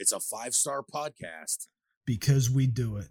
[0.00, 1.66] It's a five star podcast.
[2.06, 3.08] Because we do it.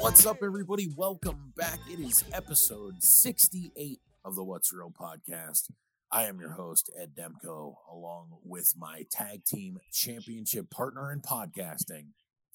[0.00, 0.88] What's up, everybody?
[0.96, 1.78] Welcome back.
[1.88, 5.70] It is episode 68 of the What's Real podcast.
[6.10, 12.08] I am your host, Ed Demko, along with my tag team championship partner in podcasting,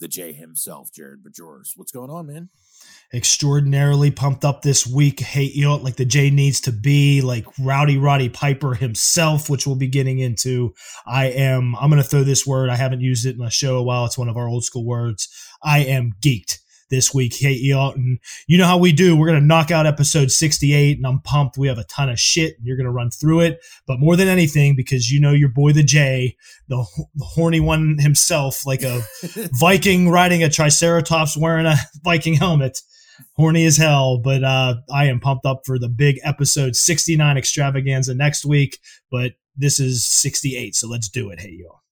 [0.04, 1.72] the J himself, Jared Bajors.
[1.78, 2.50] What's going on, man?
[3.14, 5.22] Extraordinarily pumped up this week.
[5.22, 9.66] Hey, you know, like the J needs to be, like Rowdy Roddy Piper himself, which
[9.66, 10.74] we'll be getting into.
[11.08, 12.70] I am, I'm going to throw this word.
[12.70, 14.06] I haven't used it in a show a while.
[14.06, 15.30] It's one of our old school words.
[15.64, 17.36] I am geeked this week.
[17.36, 19.16] Hey, and you know how we do.
[19.16, 21.58] We're going to knock out episode 68, and I'm pumped.
[21.58, 23.64] We have a ton of shit, and you're going to run through it.
[23.88, 26.36] But more than anything, because you know your boy, the J,
[26.68, 29.02] the, the horny one himself, like a
[29.60, 32.80] Viking riding a Triceratops wearing a Viking helmet.
[33.36, 38.16] Horny as hell, but uh, I am pumped up for the big episode 69 extravaganza
[38.16, 38.80] next week.
[39.12, 41.40] But this is 68, so let's do it.
[41.40, 41.83] Hey, y'all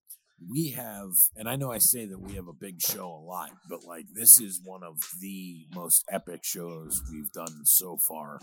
[0.49, 3.51] we have, and I know I say that we have a big show a lot,
[3.69, 8.39] but like this is one of the most epic shows we've done so far.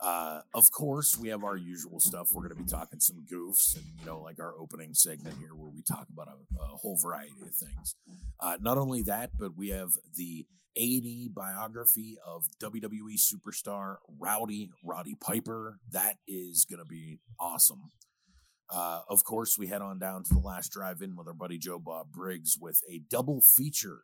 [0.00, 2.28] Uh, of course, we have our usual stuff.
[2.32, 5.54] We're going to be talking some goofs and, you know, like our opening segment here
[5.54, 7.96] where we talk about a, a whole variety of things.
[8.40, 15.16] Uh, not only that, but we have the A&E biography of WWE superstar Rowdy Roddy
[15.20, 15.78] Piper.
[15.90, 17.90] That is going to be awesome.
[18.74, 21.58] Uh, of course, we head on down to the last drive in with our buddy
[21.58, 24.02] Joe Bob Briggs with a double feature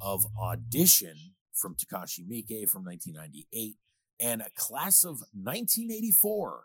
[0.00, 1.16] of Audition
[1.52, 3.74] from Takashi Miike from 1998
[4.20, 6.64] and a class of 1984,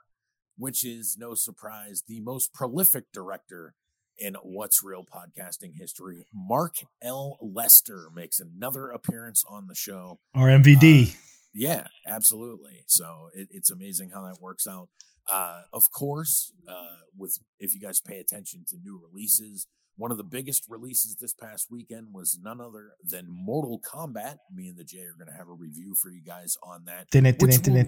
[0.58, 3.73] which is no surprise the most prolific director
[4.17, 6.28] in What's Real podcasting history.
[6.31, 7.39] Mark L.
[7.42, 10.20] Lester makes another appearance on the show.
[10.36, 11.14] Our MVD.
[11.14, 11.17] Uh,
[11.53, 12.83] yeah, absolutely.
[12.86, 14.89] So it, it's amazing how that works out.
[15.31, 20.17] Uh, of course, uh, with if you guys pay attention to new releases, one of
[20.17, 24.37] the biggest releases this past weekend was none other than Mortal Kombat.
[24.53, 27.08] Me and the J are going to have a review for you guys on that,
[27.39, 27.83] which will,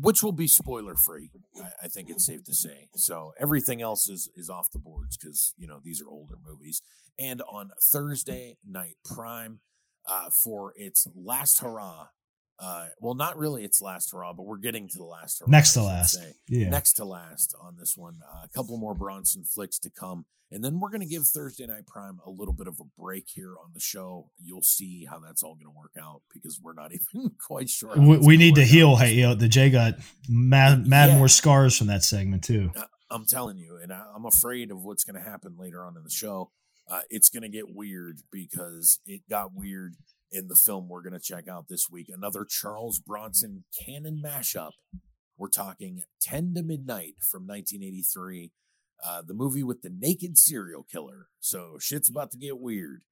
[0.00, 1.30] which will be spoiler free.
[1.60, 2.88] I, I, think it's safe to say.
[2.96, 6.82] So everything else is is off the boards because you know these are older movies.
[7.18, 9.60] And on Thursday night prime,
[10.08, 12.08] uh, for its last hurrah
[12.62, 15.50] uh, well, not really its last hurrah, but we're getting to the last hurrah.
[15.50, 16.14] Next to last.
[16.14, 16.34] Say.
[16.48, 16.68] Yeah.
[16.68, 18.20] Next to last on this one.
[18.22, 20.26] Uh, a couple more Bronson flicks to come.
[20.52, 23.24] And then we're going to give Thursday Night Prime a little bit of a break
[23.26, 24.30] here on the show.
[24.38, 27.96] You'll see how that's all going to work out because we're not even quite sure.
[27.96, 28.96] We, we need to heal.
[28.96, 29.94] Hey, you know, the J got
[30.28, 31.18] mad, mad yeah.
[31.18, 32.70] more scars from that segment, too.
[32.76, 35.96] Uh, I'm telling you, and I, am afraid of what's going to happen later on
[35.96, 36.50] in the show.
[36.88, 39.94] Uh, it's going to get weird because it got weird
[40.32, 42.08] in the film we're going to check out this week.
[42.12, 44.72] Another Charles Bronson canon mashup.
[45.36, 48.52] We're talking 10 to Midnight from 1983,
[49.04, 51.26] uh, the movie with the naked serial killer.
[51.40, 53.02] So shit's about to get weird.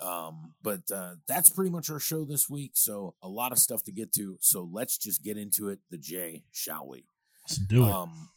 [0.00, 2.72] Um, but uh, that's pretty much our show this week.
[2.74, 4.38] So a lot of stuff to get to.
[4.40, 5.80] So let's just get into it.
[5.90, 7.04] The J, shall we?
[7.44, 7.92] Let's do it.
[7.92, 8.30] Um,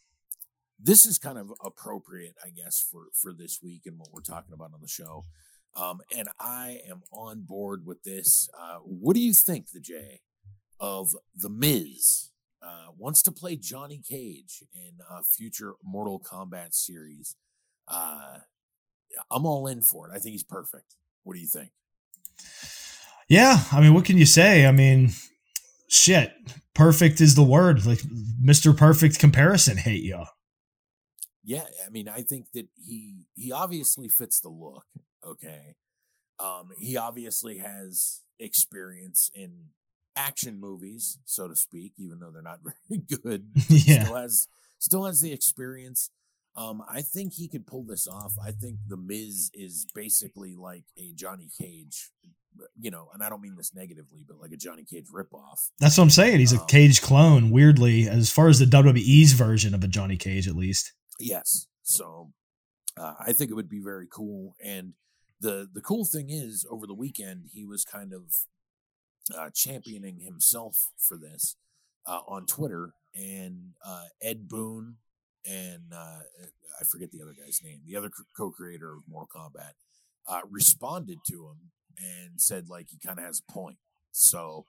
[0.80, 4.54] this is kind of appropriate, I guess, for for this week and what we're talking
[4.54, 5.24] about on the show.
[5.76, 8.50] Um, and I am on board with this.
[8.58, 10.22] Uh, what do you think, the J,
[10.80, 12.30] of The Miz?
[12.66, 17.36] Uh, wants to play Johnny Cage in a future Mortal Kombat series.
[17.88, 18.40] Uh,
[19.30, 20.16] I'm all in for it.
[20.16, 20.96] I think he's perfect.
[21.24, 21.70] What do you think?
[23.28, 24.66] Yeah, I mean, what can you say?
[24.66, 25.12] I mean,
[25.88, 26.34] shit,
[26.74, 27.86] perfect is the word.
[27.86, 28.00] Like
[28.44, 28.76] Mr.
[28.76, 30.24] Perfect comparison, hate you.
[31.46, 34.86] Yeah, I mean, I think that he he obviously fits the look
[35.26, 35.76] okay.
[36.40, 39.70] Um, he obviously has experience in
[40.16, 43.48] action movies, so to speak, even though they're not very good.
[43.70, 44.04] yeah.
[44.04, 44.48] Still has
[44.80, 46.10] still has the experience.
[46.58, 48.34] Um, I think he could pull this off.
[48.42, 52.12] I think the Miz is basically like a Johnny Cage,
[52.80, 55.70] you know, and I don't mean this negatively, but like a Johnny Cage ripoff.
[55.82, 56.40] That's what I'm saying.
[56.40, 60.16] He's um, a Cage clone, weirdly, as far as the WWE's version of a Johnny
[60.16, 60.94] Cage, at least.
[61.20, 61.68] Yes.
[61.84, 62.32] So
[62.98, 64.56] uh, I think it would be very cool.
[64.64, 64.94] And
[65.42, 68.36] the the cool thing is over the weekend he was kind of
[69.38, 71.56] uh, championing himself for this
[72.06, 74.98] uh, on Twitter, and uh, Ed Boon
[75.46, 76.20] and uh,
[76.80, 79.74] I forget the other guy's name, the other co-creator of Mortal Kombat,
[80.28, 83.78] uh, responded to him and said like he kind of has a point.
[84.12, 84.66] So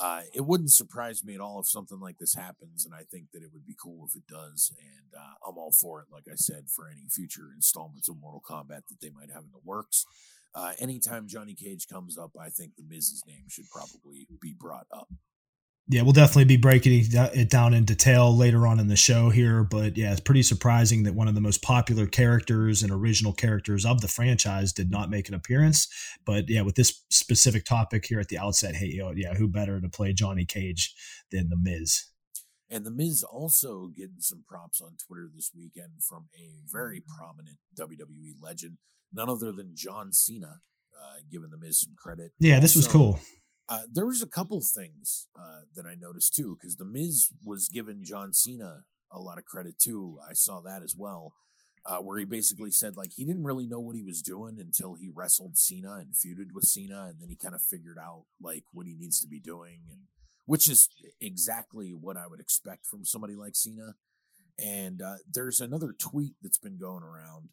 [0.00, 3.26] uh, it wouldn't surprise me at all if something like this happens, and I think
[3.32, 4.72] that it would be cool if it does.
[4.78, 8.42] And uh, I'm all for it, like I said, for any future installments of Mortal
[8.48, 10.06] Kombat that they might have in the works.
[10.54, 14.86] Uh, anytime Johnny Cage comes up, I think the Miz's name should probably be brought
[14.92, 15.08] up.
[15.90, 19.64] Yeah, we'll definitely be breaking it down in detail later on in the show here.
[19.64, 23.84] But yeah, it's pretty surprising that one of the most popular characters and original characters
[23.84, 25.88] of the franchise did not make an appearance.
[26.24, 29.80] But yeah, with this specific topic here at the outset, hey, yo, yeah, who better
[29.80, 30.94] to play Johnny Cage
[31.32, 32.04] than The Miz?
[32.70, 37.58] And The Miz also getting some props on Twitter this weekend from a very prominent
[37.76, 38.78] WWE legend,
[39.12, 40.60] none other than John Cena,
[40.96, 42.30] uh, giving The Miz some credit.
[42.38, 43.18] Yeah, this was cool.
[43.70, 47.68] Uh, there was a couple things uh, that I noticed too, because the Miz was
[47.68, 48.82] giving John Cena
[49.12, 50.18] a lot of credit too.
[50.28, 51.34] I saw that as well,
[51.86, 54.94] uh, where he basically said like he didn't really know what he was doing until
[54.94, 58.64] he wrestled Cena and feuded with Cena, and then he kind of figured out like
[58.72, 60.00] what he needs to be doing, and
[60.46, 60.88] which is
[61.20, 63.94] exactly what I would expect from somebody like Cena.
[64.58, 67.50] And uh, there's another tweet that's been going around.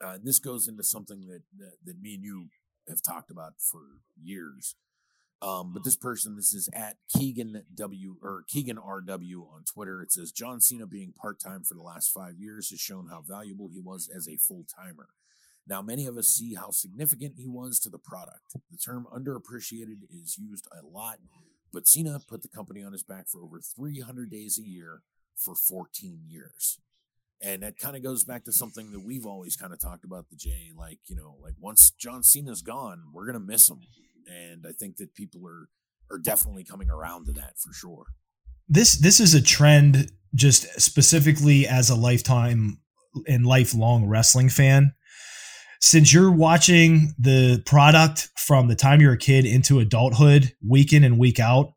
[0.00, 2.50] Uh, this goes into something that, that that me and you
[2.88, 3.80] have talked about for
[4.22, 4.76] years
[5.42, 10.00] um, but this person, this is at Keegan W or Keegan RW on Twitter.
[10.00, 13.22] It says John Cena being part time for the last five years has shown how
[13.26, 15.08] valuable he was as a full timer.
[15.66, 18.54] Now, many of us see how significant he was to the product.
[18.70, 21.18] The term underappreciated is used a lot,
[21.72, 25.02] but Cena put the company on his back for over 300 days a year
[25.36, 26.78] for 14 years.
[27.40, 30.30] And that kind of goes back to something that we've always kind of talked about
[30.30, 33.80] the J, like, you know, like once John Cena's gone, we're going to miss him
[34.26, 35.68] and I think that people are
[36.10, 38.06] are definitely coming around to that for sure.
[38.68, 42.78] This this is a trend just specifically as a lifetime
[43.26, 44.94] and lifelong wrestling fan.
[45.80, 51.02] Since you're watching the product from the time you're a kid into adulthood, week in
[51.02, 51.72] and week out,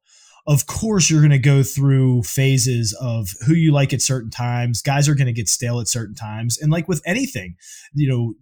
[0.47, 4.81] of course you're going to go through phases of who you like at certain times.
[4.81, 6.59] Guys are going to get stale at certain times.
[6.59, 7.55] And like with anything,
[7.95, 8.33] you know,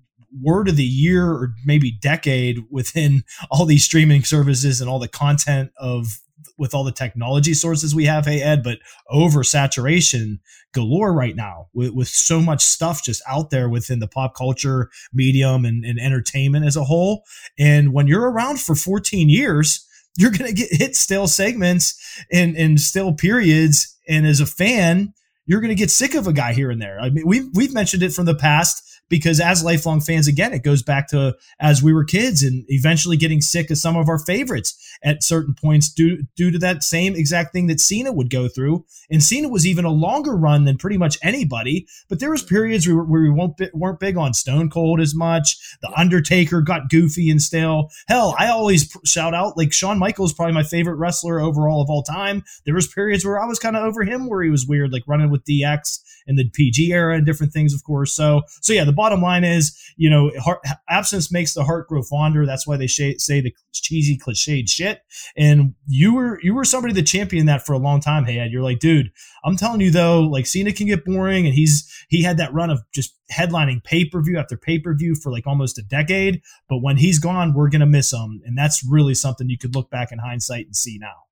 [0.41, 5.07] word of the year or maybe decade within all these streaming services and all the
[5.07, 6.19] content of
[6.57, 8.77] with all the technology sources we have hey ed but
[9.11, 10.39] oversaturation
[10.73, 14.89] galore right now with, with so much stuff just out there within the pop culture
[15.13, 17.23] medium and, and entertainment as a whole.
[17.57, 19.87] And when you're around for 14 years
[20.17, 21.99] you're to get hit stale segments
[22.31, 23.97] and, and stale periods.
[24.07, 25.13] And as a fan
[25.45, 26.99] you're to get sick of a guy here and there.
[26.99, 30.63] I mean we've, we've mentioned it from the past because as lifelong fans, again, it
[30.63, 34.19] goes back to as we were kids and eventually getting sick of some of our
[34.19, 38.47] favorites at certain points due due to that same exact thing that Cena would go
[38.47, 38.85] through.
[39.09, 42.87] And Cena was even a longer run than pretty much anybody, but there was periods
[42.87, 45.57] where, where we weren't, weren't big on Stone Cold as much.
[45.81, 47.89] The Undertaker got goofy and stale.
[48.07, 51.89] Hell, I always shout out like Shawn Michaels, is probably my favorite wrestler overall of
[51.89, 52.43] all time.
[52.65, 55.03] There was periods where I was kind of over him, where he was weird, like
[55.07, 58.13] running with DX in the PG era and different things, of course.
[58.13, 60.59] So, so yeah, the bottom line is, you know, heart,
[60.89, 62.45] absence makes the heart grow fonder.
[62.45, 65.01] That's why they sh- say the cheesy cliched shit.
[65.35, 68.25] And you were you were somebody that championed that for a long time.
[68.25, 69.11] Hey, you're like, dude,
[69.43, 72.69] I'm telling you though, like Cena can get boring, and he's he had that run
[72.69, 76.41] of just headlining pay per view after pay per view for like almost a decade.
[76.69, 79.89] But when he's gone, we're gonna miss him, and that's really something you could look
[79.89, 81.23] back in hindsight and see now.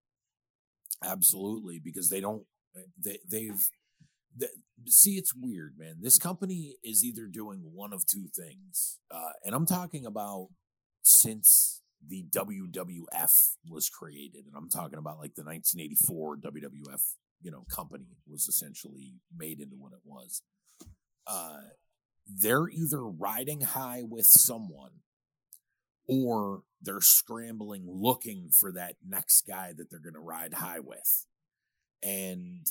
[1.04, 2.44] Absolutely, because they don't
[3.04, 3.70] they they've
[4.88, 5.98] see, it's weird, man.
[6.02, 10.50] This company is either doing one of two things, uh, and I'm talking about
[11.04, 13.32] since the WWF
[13.70, 17.02] was created, and I'm talking about like the 1984 WWF,
[17.42, 20.42] you know, company was essentially made into what it was.
[21.28, 21.62] Uh,
[22.28, 24.92] they're either riding high with someone
[26.08, 31.26] or they're scrambling looking for that next guy that they're going to ride high with.
[32.04, 32.66] And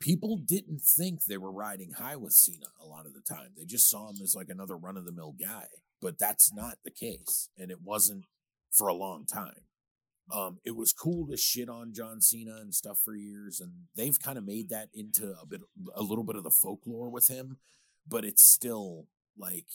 [0.00, 3.50] people didn't think they were riding high with Cena a lot of the time.
[3.56, 5.66] They just saw him as like another run of the mill guy,
[6.00, 7.48] but that's not the case.
[7.56, 8.24] And it wasn't
[8.70, 9.62] for a long time.
[10.32, 14.18] Um, it was cool to shit on John Cena and stuff for years, and they've
[14.20, 15.62] kind of made that into a bit,
[15.94, 17.56] a little bit of the folklore with him,
[18.06, 19.06] but it's still
[19.38, 19.66] like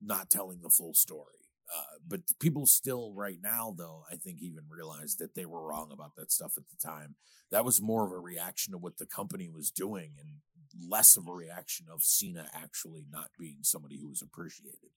[0.00, 1.39] not telling the full story.
[1.74, 5.90] Uh, but people still, right now, though, I think even realize that they were wrong
[5.92, 7.14] about that stuff at the time.
[7.50, 11.28] That was more of a reaction to what the company was doing and less of
[11.28, 14.90] a reaction of Cena actually not being somebody who was appreciated.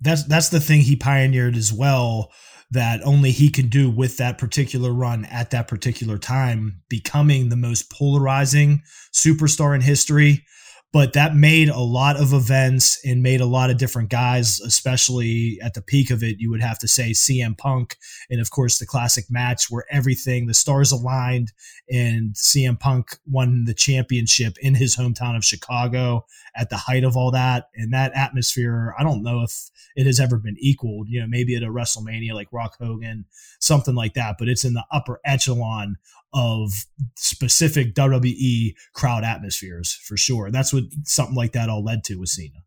[0.00, 2.32] That's that's the thing he pioneered as well
[2.72, 7.56] that only he can do with that particular run at that particular time, becoming the
[7.56, 10.44] most polarizing superstar in history
[10.92, 15.58] but that made a lot of events and made a lot of different guys, especially
[15.62, 16.36] at the peak of it.
[16.38, 17.96] You would have to say CM Punk,
[18.28, 21.52] and of course the classic match where everything the stars aligned,
[21.90, 27.16] and CM Punk won the championship in his hometown of Chicago at the height of
[27.16, 27.70] all that.
[27.74, 31.08] And that atmosphere, I don't know if it has ever been equaled.
[31.08, 33.24] You know, maybe at a WrestleMania like Rock Hogan,
[33.60, 35.96] something like that, but it's in the upper echelon
[36.32, 36.70] of
[37.16, 40.50] specific WWE crowd atmospheres for sure.
[40.50, 42.64] That's what something like that all led to with Cena.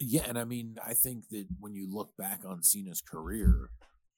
[0.00, 3.70] Yeah, and I mean, I think that when you look back on Cena's career,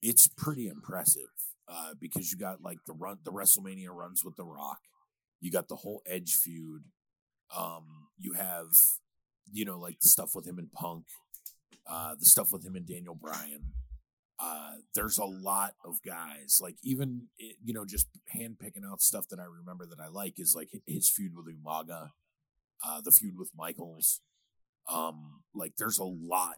[0.03, 1.29] it's pretty impressive
[1.69, 4.81] uh, because you got like the run, the WrestleMania runs with The Rock,
[5.41, 6.85] you got the whole Edge feud,
[7.57, 8.69] um, you have,
[9.53, 11.05] you know, like the stuff with him and Punk,
[11.89, 13.73] uh, the stuff with him and Daniel Bryan.
[14.39, 19.01] Uh, there's a lot of guys like even eh, you know just hand picking out
[19.01, 22.11] stuff that I remember that I like is like his feud with Umaga,
[22.87, 24.21] uh, the feud with Michaels.
[24.93, 26.57] Um, like there's a lot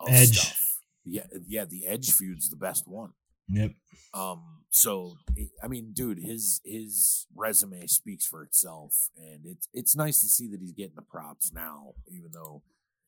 [0.00, 0.38] of Edge.
[0.38, 0.78] stuff.
[1.04, 3.12] Yeah, yeah, the Edge feud's the best one.
[3.48, 3.72] Yep.
[4.12, 5.16] Um, so
[5.62, 10.48] I mean, dude, his his resume speaks for itself, and it's it's nice to see
[10.48, 12.62] that he's getting the props now, even though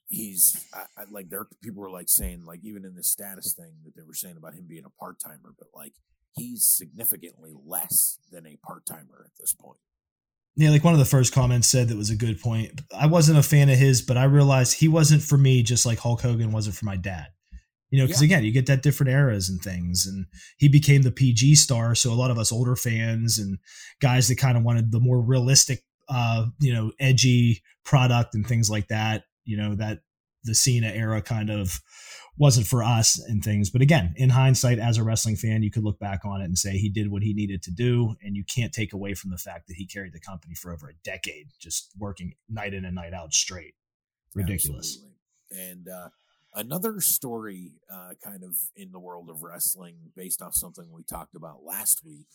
[0.08, 3.72] he's I, I, like there people were like saying like even in the status thing
[3.84, 5.94] that they were saying about him being a part timer, but like
[6.34, 9.78] he's significantly less than a part timer at this point.
[10.58, 12.80] Yeah, like one of the first comments said that was a good point.
[12.96, 15.98] I wasn't a fan of his, but I realized he wasn't for me, just like
[15.98, 17.26] Hulk Hogan wasn't for my dad.
[17.90, 18.26] You know, because yeah.
[18.26, 21.94] again, you get that different eras and things, and he became the PG star.
[21.94, 23.58] So a lot of us older fans and
[24.00, 28.70] guys that kind of wanted the more realistic, uh, you know, edgy product and things
[28.70, 29.24] like that.
[29.46, 30.00] You know, that
[30.44, 31.80] the Cena era kind of
[32.38, 33.70] wasn't for us and things.
[33.70, 36.58] But again, in hindsight, as a wrestling fan, you could look back on it and
[36.58, 38.14] say he did what he needed to do.
[38.22, 40.88] And you can't take away from the fact that he carried the company for over
[40.88, 43.74] a decade, just working night in and night out straight.
[44.34, 44.98] Ridiculous.
[45.50, 45.70] Absolutely.
[45.70, 46.08] And uh,
[46.54, 51.34] another story, uh, kind of in the world of wrestling, based off something we talked
[51.34, 52.26] about last week.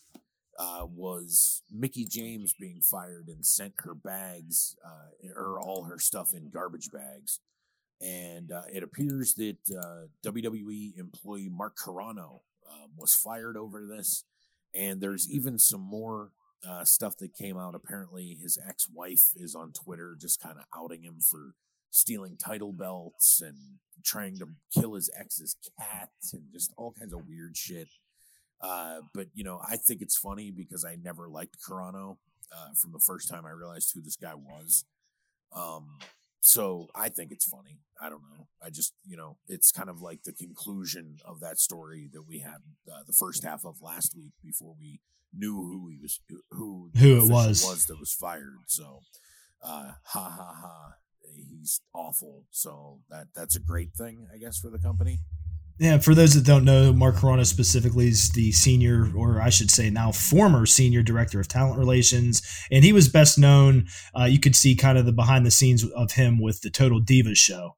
[0.64, 6.34] Uh, was Mickie James being fired and sent her bags uh, or all her stuff
[6.36, 7.40] in garbage bags
[8.02, 14.24] and uh, it appears that uh, WWE employee Mark Carrano um, was fired over this.
[14.74, 16.32] And there's even some more
[16.68, 17.76] uh, stuff that came out.
[17.76, 21.54] Apparently, his ex wife is on Twitter just kind of outing him for
[21.92, 23.58] stealing title belts and
[24.04, 27.90] trying to kill his ex's cat and just all kinds of weird shit.
[28.62, 32.18] Uh, but, you know, I think it's funny because I never liked Carrano
[32.56, 34.86] uh, from the first time I realized who this guy was.
[35.56, 35.98] Um,
[36.40, 37.80] so I think it's funny.
[38.02, 38.48] I don't know.
[38.64, 42.40] I just, you know, it's kind of like the conclusion of that story that we
[42.40, 45.00] had uh, the first half of last week before we
[45.34, 46.20] knew who he was,
[46.52, 48.58] who who it was was that was fired.
[48.68, 49.02] So,
[49.64, 50.94] uh, ha ha ha,
[51.36, 52.46] he's awful.
[52.50, 55.20] So that that's a great thing, I guess, for the company.
[55.80, 59.72] Yeah, for those that don't know, Mark Carrano specifically is the senior, or I should
[59.72, 62.44] say now former senior director of talent relations.
[62.72, 63.88] And he was best known,
[64.18, 67.02] uh, you could see kind of the behind the scenes of him with the Total
[67.02, 67.76] Divas show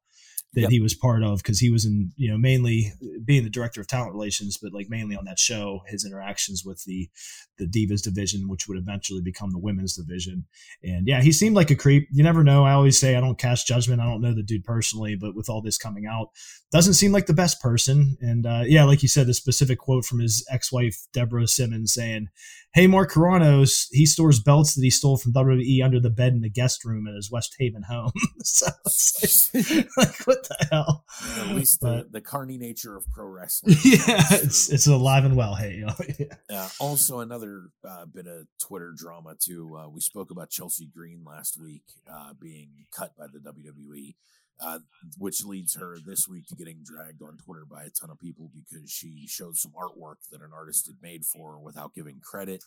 [0.54, 0.70] that yep.
[0.70, 2.94] he was part of because he was in you know mainly
[3.26, 6.84] being the director of talent relations but like mainly on that show his interactions with
[6.86, 7.10] the
[7.58, 10.46] the divas division which would eventually become the women's division.
[10.84, 12.08] And yeah he seemed like a creep.
[12.12, 12.66] You never know.
[12.66, 14.02] I always say i don't cast judgment.
[14.02, 16.30] I don't know the dude personally but with all this coming out
[16.72, 18.18] doesn't seem like the best person.
[18.22, 22.30] And uh, yeah like you said the specific quote from his ex-wife deborah simmons saying
[22.74, 26.42] hey, Mark Carrano's, he stores belts that he stole from WWE under the bed in
[26.42, 28.12] the guest room at his West Haven home.
[28.44, 31.06] so like, like, what the hell?
[31.38, 33.78] Yeah, at least but, the, the carny nature of pro wrestling.
[33.84, 35.56] Yeah, it's, it's alive and well.
[35.56, 35.94] Hey, you know?
[36.18, 36.64] yeah.
[36.64, 39.78] uh, also another uh, bit of Twitter drama too.
[39.78, 44.16] Uh, we spoke about Chelsea Green last week uh, being cut by the WWE
[44.64, 44.80] uh,
[45.18, 48.50] which leads her this week to getting dragged on Twitter by a ton of people
[48.54, 52.64] because she showed some artwork that an artist had made for her without giving credit.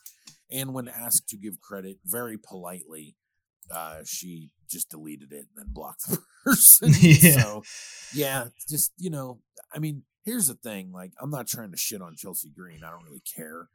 [0.51, 3.15] And when asked to give credit, very politely,
[3.71, 6.93] uh, she just deleted it and then blocked the person.
[7.01, 7.41] yeah.
[7.41, 7.63] So,
[8.13, 9.39] yeah, just, you know,
[9.73, 12.83] I mean, here's the thing like, I'm not trying to shit on Chelsea Green.
[12.83, 13.69] I don't really care.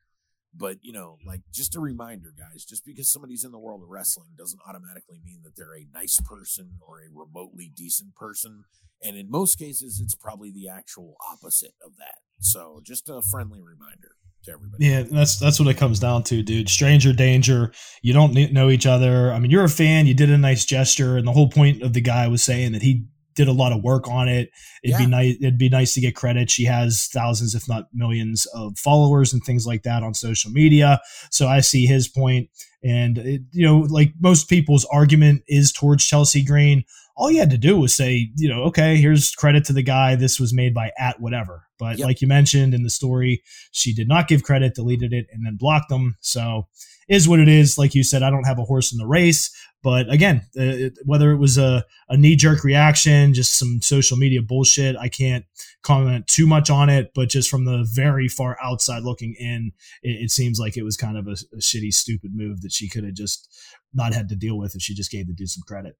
[0.55, 3.89] But, you know, like just a reminder, guys, just because somebody's in the world of
[3.89, 8.65] wrestling doesn't automatically mean that they're a nice person or a remotely decent person.
[9.03, 12.19] And in most cases, it's probably the actual opposite of that.
[12.41, 14.87] So just a friendly reminder to everybody.
[14.87, 16.69] Yeah, that's that's what it comes down to, dude.
[16.69, 17.73] Stranger danger.
[18.03, 19.33] You don't know each other.
[19.33, 20.07] I mean, you're a fan.
[20.07, 22.83] You did a nice gesture, and the whole point of the guy was saying that
[22.83, 24.51] he did a lot of work on it.
[24.83, 24.99] It'd yeah.
[24.99, 25.37] be nice.
[25.41, 26.51] It'd be nice to get credit.
[26.51, 31.01] She has thousands, if not millions, of followers and things like that on social media.
[31.31, 32.51] So I see his point,
[32.83, 36.85] and it, you know, like most people's argument is towards Chelsea Green.
[37.15, 40.15] All you had to do was say, you know, okay, here's credit to the guy.
[40.15, 41.67] This was made by at whatever.
[41.79, 42.07] But Yep.
[42.07, 45.57] like you mentioned in the story, she did not give credit, deleted it, and then
[45.57, 46.17] blocked them.
[46.21, 46.69] So
[47.13, 47.77] is what it is.
[47.77, 49.55] Like you said, I don't have a horse in the race.
[49.83, 54.17] But again, uh, it, whether it was a, a knee jerk reaction, just some social
[54.17, 55.45] media bullshit, I can't
[55.83, 57.11] comment too much on it.
[57.15, 60.97] But just from the very far outside looking in, it, it seems like it was
[60.97, 63.49] kind of a, a shitty, stupid move that she could have just
[63.93, 65.97] not had to deal with if she just gave the dude some credit.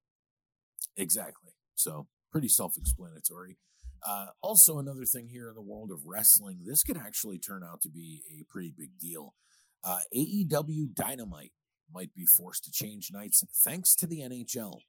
[0.97, 1.51] Exactly.
[1.75, 3.57] So pretty self-explanatory.
[4.05, 7.81] Uh, also, another thing here in the world of wrestling, this could actually turn out
[7.81, 9.35] to be a pretty big deal.
[9.83, 11.51] Uh, AEW Dynamite
[11.93, 14.79] might be forced to change nights thanks to the NHL.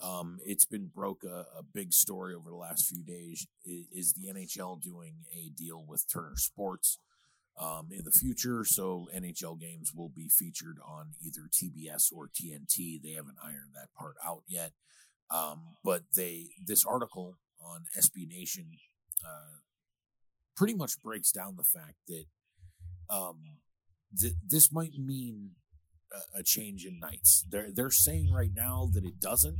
[0.00, 3.46] Um, it's been broke a, a big story over the last few days.
[3.64, 6.98] Is the NHL doing a deal with Turner Sports
[7.60, 8.64] um, in the future?
[8.64, 13.00] So NHL games will be featured on either TBS or TNT.
[13.00, 14.72] They haven't ironed that part out yet.
[15.30, 18.66] Um, but they this article on SB Nation
[19.24, 19.60] uh,
[20.56, 22.24] pretty much breaks down the fact that
[23.08, 23.36] um,
[24.18, 25.52] th- this might mean
[26.12, 27.44] a, a change in nights.
[27.48, 29.58] They're they're saying right now that it doesn't,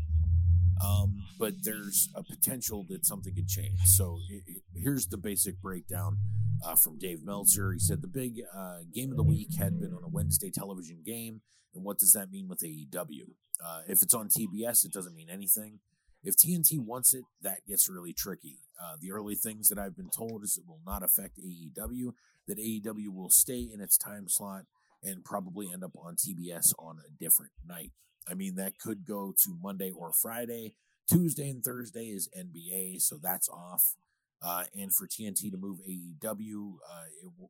[0.84, 3.80] um, but there's a potential that something could change.
[3.84, 6.18] So i i here's the basic breakdown
[6.64, 7.72] uh, from Dave Meltzer.
[7.72, 11.02] He said the big uh, game of the week had been on a Wednesday television
[11.04, 11.40] game,
[11.74, 13.34] and what does that mean with AEW?
[13.64, 15.78] Uh, if it's on TBS, it doesn't mean anything.
[16.22, 18.58] If TNT wants it, that gets really tricky.
[18.80, 22.14] Uh, the early things that I've been told is it will not affect AEW,
[22.46, 24.64] that AEW will stay in its time slot
[25.02, 27.92] and probably end up on TBS on a different night.
[28.28, 30.74] I mean, that could go to Monday or Friday.
[31.10, 33.96] Tuesday and Thursday is NBA, so that's off.
[34.42, 37.04] Uh, and for TNT to move AEW, uh,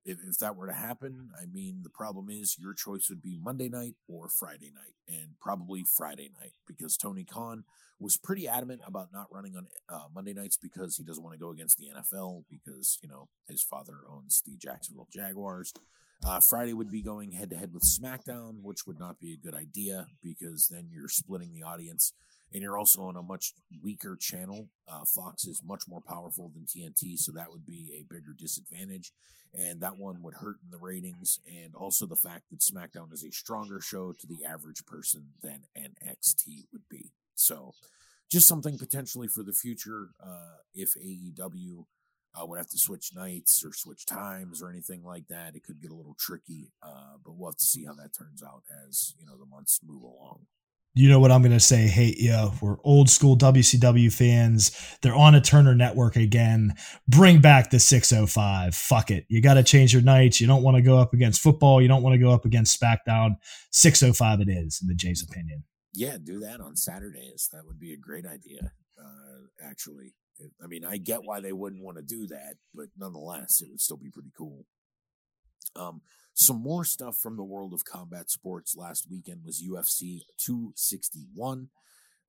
[0.05, 3.39] it, if, that were to happen, I mean, the problem is your choice would be
[3.43, 7.65] Monday night or Friday night, and probably Friday night because Tony Khan
[7.99, 11.41] was pretty adamant about not running on uh, Monday nights because he doesn't want to
[11.41, 15.73] go against the NFL because you know his father owns the Jacksonville Jaguars.
[16.25, 19.45] Uh, Friday would be going head to head with SmackDown, which would not be a
[19.45, 22.13] good idea because then you're splitting the audience
[22.53, 24.69] and you're also on a much weaker channel.
[24.89, 29.13] Uh, Fox is much more powerful than TNT, so that would be a bigger disadvantage,
[29.55, 31.39] and that one would hurt in the ratings.
[31.47, 35.63] And also the fact that SmackDown is a stronger show to the average person than
[35.77, 37.13] NXT would be.
[37.35, 37.75] So,
[38.31, 41.85] just something potentially for the future uh, if AEW
[42.35, 45.55] uh, would have to switch nights or switch times or anything like that.
[45.55, 48.43] It could get a little tricky, uh, but we'll have to see how that turns
[48.43, 50.47] out as you know the months move along.
[50.95, 51.87] You know what I'm going to say?
[51.87, 54.73] Hey, yo, we're old school WCW fans.
[55.01, 56.75] They're on a Turner network again.
[57.09, 58.75] Bring back the 605.
[58.75, 59.25] Fuck it.
[59.29, 60.39] You got to change your nights.
[60.39, 61.81] You don't want to go up against football.
[61.81, 63.37] You don't want to go up against SmackDown.
[63.71, 65.65] 605 it is, in the J's opinion.
[65.95, 67.49] Yeah, do that on Saturdays.
[67.53, 68.73] That would be a great idea.
[68.99, 70.13] Uh, actually,
[70.63, 73.81] I mean, I get why they wouldn't want to do that, but nonetheless, it would
[73.81, 74.67] still be pretty cool.
[75.77, 76.03] Um,
[76.35, 81.69] some more stuff from the world of combat sports last weekend was UFC 261,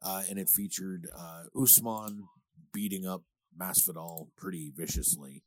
[0.02, 2.26] uh, and it featured uh, Usman
[2.74, 3.24] beating up
[3.58, 5.44] Masvidal pretty viciously.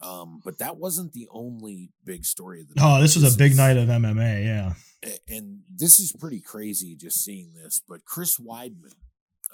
[0.00, 3.52] Um, but that wasn't the only big story of the Oh, this was a big
[3.52, 4.44] is- night of MMA.
[4.44, 4.74] Yeah.
[5.28, 7.82] and this is pretty crazy just seeing this.
[7.86, 8.94] But Chris Weidman,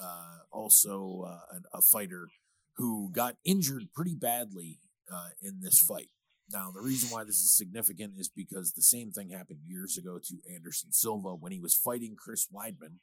[0.01, 2.29] uh, also uh, a, a fighter
[2.77, 4.81] who got injured pretty badly
[5.13, 6.09] uh, in this fight.
[6.53, 10.19] Now, the reason why this is significant is because the same thing happened years ago
[10.19, 12.99] to Anderson Silva when he was fighting Chris Weidman.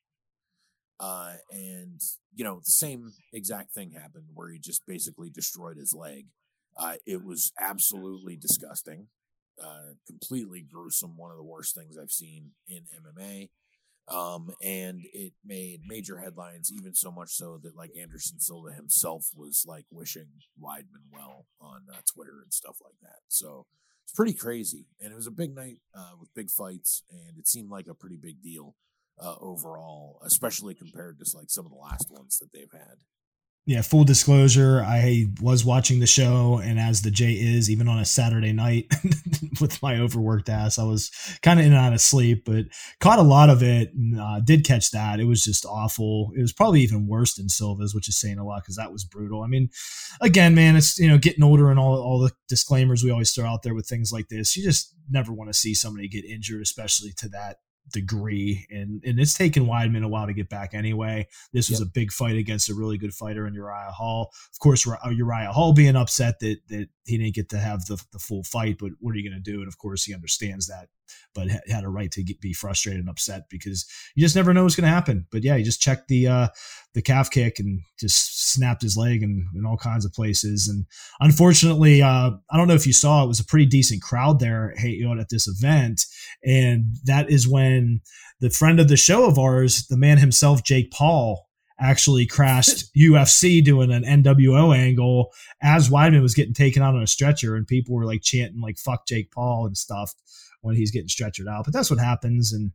[0.99, 1.99] Uh, and,
[2.35, 6.27] you know, the same exact thing happened where he just basically destroyed his leg.
[6.77, 9.07] Uh, it was absolutely disgusting
[9.61, 11.17] uh, completely gruesome.
[11.17, 13.49] One of the worst things I've seen in MMA.
[14.11, 19.27] Um, and it made major headlines, even so much so that like Anderson Silva himself
[19.35, 20.27] was like wishing
[20.61, 23.19] Weidman well on uh, Twitter and stuff like that.
[23.29, 23.67] So
[24.03, 27.47] it's pretty crazy, and it was a big night uh, with big fights, and it
[27.47, 28.75] seemed like a pretty big deal
[29.21, 32.97] uh, overall, especially compared to like some of the last ones that they've had.
[33.67, 37.99] Yeah, full disclosure, I was watching the show, and as the J is, even on
[37.99, 38.91] a Saturday night
[39.61, 41.11] with my overworked ass, I was
[41.43, 42.65] kind of in and out of sleep, but
[42.99, 45.19] caught a lot of it and uh, did catch that.
[45.19, 46.31] It was just awful.
[46.35, 49.03] It was probably even worse than Silva's, which is saying a lot because that was
[49.03, 49.43] brutal.
[49.43, 49.69] I mean,
[50.21, 53.45] again, man, it's you know getting older and all all the disclaimers we always throw
[53.45, 54.57] out there with things like this.
[54.57, 57.57] You just never want to see somebody get injured, especially to that
[57.91, 61.27] degree and and it's taken Weidman a while to get back anyway.
[61.53, 61.87] This was Yep.
[61.87, 64.31] a big fight against a really good fighter in Uriah Hall.
[64.53, 68.01] Of course, uh, Uriah Hall being upset that that he didn't get to have the,
[68.13, 68.77] the full fight.
[68.79, 69.59] But what are you going to do?
[69.59, 70.87] And of course, he understands that,
[71.35, 74.63] but had a right to get, be frustrated and upset because you just never know
[74.63, 75.27] what's going to happen.
[75.31, 76.47] But yeah, he just checked the uh,
[76.93, 80.67] the calf kick and just snapped his leg in, in all kinds of places.
[80.67, 80.85] And
[81.19, 84.73] unfortunately, uh, I don't know if you saw it was a pretty decent crowd there,
[84.77, 86.05] hey, you know, at this event,
[86.43, 88.01] and that is when
[88.39, 91.47] the friend of the show of ours, the man himself, Jake Paul
[91.81, 97.07] actually crashed UFC doing an NWO angle as Weidman was getting taken out on a
[97.07, 100.13] stretcher, and people were like chanting like "fuck Jake Paul" and stuff
[100.61, 101.65] when he's getting stretchered out.
[101.65, 102.71] But that's what happens, and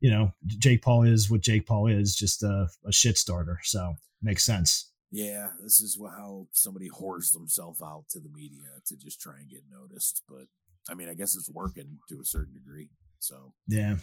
[0.00, 3.58] you know, Jake Paul is what Jake Paul is, just a, a shit starter.
[3.62, 4.90] So makes sense.
[5.10, 9.48] Yeah, this is how somebody whores themselves out to the media to just try and
[9.48, 10.22] get noticed.
[10.28, 10.46] But
[10.90, 12.90] I mean, I guess it's working to a certain degree.
[13.18, 13.96] So yeah,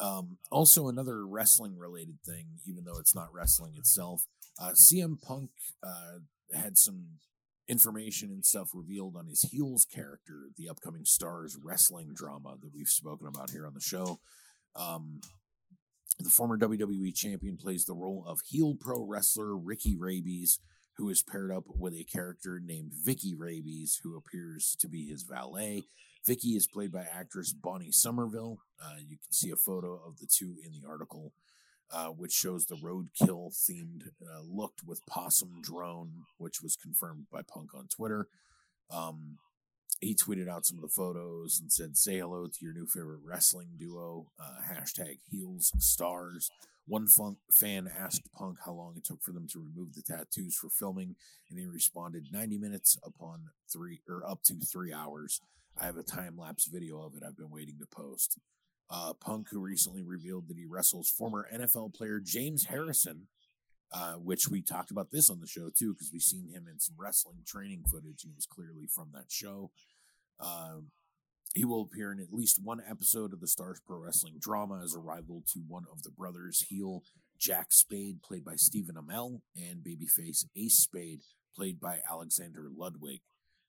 [0.00, 4.22] um, also, another wrestling related thing, even though it's not wrestling itself,
[4.60, 5.50] uh, CM Punk
[5.82, 6.18] uh,
[6.52, 7.18] had some
[7.68, 12.88] information and stuff revealed on his heels character, the upcoming Starz wrestling drama that we've
[12.88, 14.20] spoken about here on the show.
[14.76, 15.20] Um,
[16.18, 20.58] the former WWE champion plays the role of heel pro wrestler Ricky Rabies,
[20.96, 25.22] who is paired up with a character named Vicky Rabies, who appears to be his
[25.22, 25.84] valet.
[26.26, 28.58] Vicky is played by actress Bonnie Somerville.
[28.82, 31.32] Uh, you can see a photo of the two in the article,
[31.92, 37.42] uh, which shows the roadkill themed uh, look with possum drone, which was confirmed by
[37.42, 38.28] Punk on Twitter.
[38.90, 39.38] Um,
[40.00, 43.20] he tweeted out some of the photos and said, "Say hello to your new favorite
[43.22, 46.50] wrestling duo." Uh, hashtag Heels Starz.
[46.86, 47.06] One
[47.50, 51.16] fan asked Punk how long it took for them to remove the tattoos for filming,
[51.48, 55.40] and he responded, "90 minutes upon three or up to three hours."
[55.80, 58.38] I have a time lapse video of it I've been waiting to post.
[58.90, 63.28] Uh, Punk, who recently revealed that he wrestles former NFL player James Harrison,
[63.92, 66.78] uh, which we talked about this on the show too, because we've seen him in
[66.78, 69.70] some wrestling training footage, and it was clearly from that show.
[70.38, 70.80] Uh,
[71.54, 74.94] he will appear in at least one episode of the Starz Pro Wrestling drama as
[74.94, 77.04] a rival to one of the brothers, heel
[77.38, 81.20] Jack Spade, played by Stephen Amell, and babyface Ace Spade,
[81.54, 83.20] played by Alexander Ludwig.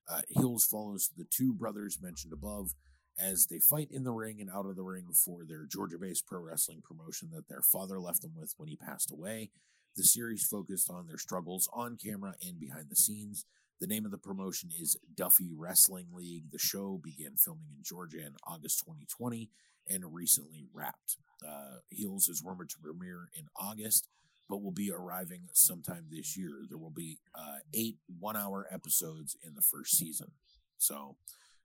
[0.10, 2.72] Uh, Heels follows the two brothers mentioned above
[3.20, 6.26] as they fight in the ring and out of the ring for their Georgia based
[6.28, 9.52] pro wrestling promotion that their father left them with when he passed away.
[9.96, 13.46] The series focused on their struggles on camera and behind the scenes.
[13.80, 16.52] The name of the promotion is Duffy Wrestling League.
[16.52, 19.50] The show began filming in Georgia in August 2020
[19.88, 21.18] and recently wrapped.
[21.46, 24.08] Uh, Heels is rumored to premiere in August
[24.50, 26.64] but will be arriving sometime this year.
[26.70, 30.32] There will be uh, eight one hour episodes in the first season.
[30.78, 31.18] So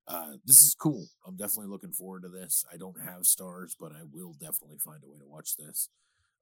[0.08, 1.06] uh, this is cool.
[1.26, 2.64] I'm definitely looking forward to this.
[2.72, 5.88] I don't have Starz, but I will definitely find a way to watch this.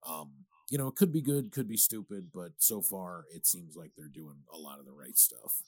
[0.07, 0.31] Um,
[0.70, 3.90] you know, it could be good, could be stupid, but so far it seems like
[3.96, 5.62] they're doing a lot of the right stuff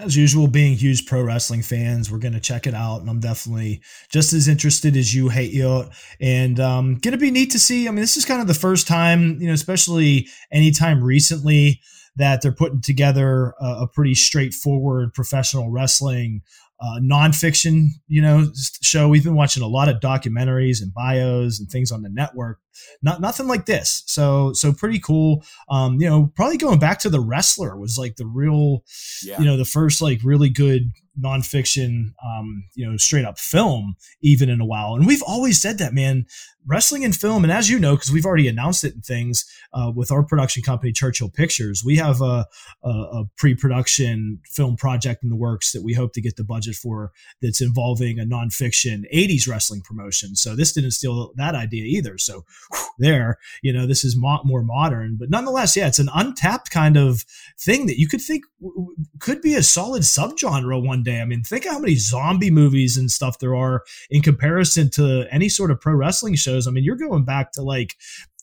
[0.00, 3.00] as usual, being huge pro wrestling fans, we're going to check it out.
[3.00, 5.84] And I'm definitely just as interested as you, hate you.
[6.20, 7.86] And um, going to be neat to see.
[7.86, 11.80] I mean, this is kind of the first time, you know, especially anytime recently
[12.16, 16.42] that they're putting together a, a pretty straightforward professional wrestling
[16.80, 18.46] uh, nonfiction, you know,
[18.82, 19.08] show.
[19.08, 22.58] We've been watching a lot of documentaries and bios and things on the network.
[23.02, 24.02] Not nothing like this.
[24.06, 25.44] So so pretty cool.
[25.68, 28.82] Um, you know, probably going back to the wrestler was like the real,
[29.22, 29.38] yeah.
[29.38, 34.48] you know, the first like really good nonfiction, um, you know, straight up film even
[34.48, 34.94] in a while.
[34.94, 36.26] And we've always said that, man
[36.66, 39.90] wrestling and film, and as you know, because we've already announced it and things uh,
[39.94, 42.46] with our production company, Churchill Pictures, we have a,
[42.84, 46.74] a, a, pre-production film project in the works that we hope to get the budget
[46.74, 47.12] for.
[47.40, 50.36] That's involving a nonfiction '80s wrestling promotion.
[50.36, 52.18] So this didn't steal that idea either.
[52.18, 56.10] So whew, there, you know, this is mo- more modern, but nonetheless, yeah, it's an
[56.14, 57.24] untapped kind of
[57.58, 61.09] thing that you could think w- could be a solid subgenre one day.
[61.18, 65.48] I mean, think how many zombie movies and stuff there are in comparison to any
[65.48, 66.66] sort of pro wrestling shows.
[66.66, 67.94] I mean, you're going back to like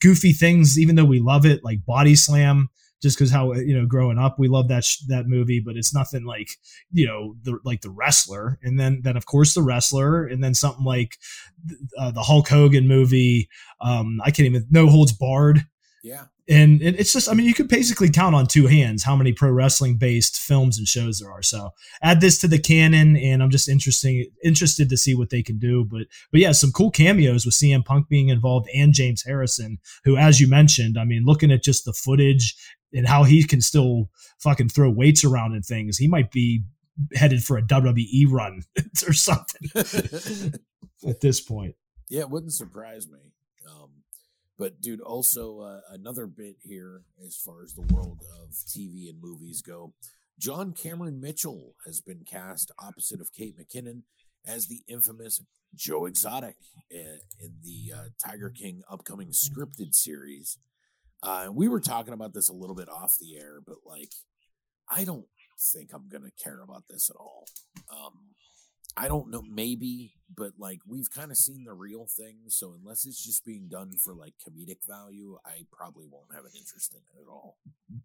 [0.01, 2.69] goofy things, even though we love it, like Body Slam
[3.01, 5.93] just because how you know growing up we love that sh- that movie but it's
[5.93, 6.49] nothing like
[6.91, 8.57] you know the like the wrestler.
[8.63, 11.17] And then then of course the wrestler and then something like
[11.97, 13.49] uh, the Hulk Hogan movie
[13.81, 15.65] um I can't even no holds barred.
[16.03, 19.33] Yeah and it's just i mean you could basically count on two hands how many
[19.33, 21.41] pro wrestling based films and shows there are.
[21.41, 25.43] So add this to the canon and i'm just interesting interested to see what they
[25.43, 25.83] can do.
[25.83, 30.17] But but yeah some cool cameos with cm punk being involved and james harrison who
[30.17, 32.55] as you mentioned i mean looking at just the footage
[32.93, 36.63] and how he can still fucking throw weights around and things he might be
[37.13, 38.61] headed for a wwe run
[39.07, 39.69] or something
[41.07, 41.75] at this point.
[42.09, 43.19] Yeah it wouldn't surprise me
[44.57, 49.21] but dude, also uh, another bit here as far as the world of TV and
[49.21, 49.93] movies go.
[50.39, 54.03] John Cameron Mitchell has been cast opposite of Kate McKinnon
[54.45, 55.41] as the infamous
[55.75, 56.55] Joe Exotic
[56.89, 57.19] in,
[57.63, 60.57] the uh, Tiger King upcoming scripted series.
[61.21, 64.11] Uh, we were talking about this a little bit off the air, but like,
[64.89, 65.25] I don't
[65.73, 67.47] think I'm gonna care about this at all.
[67.91, 68.13] Um,
[68.97, 73.05] I don't know, maybe, but like we've kind of seen the real thing, so unless
[73.05, 76.99] it's just being done for like comedic value, I probably won't have an interest in
[76.99, 77.57] it at all.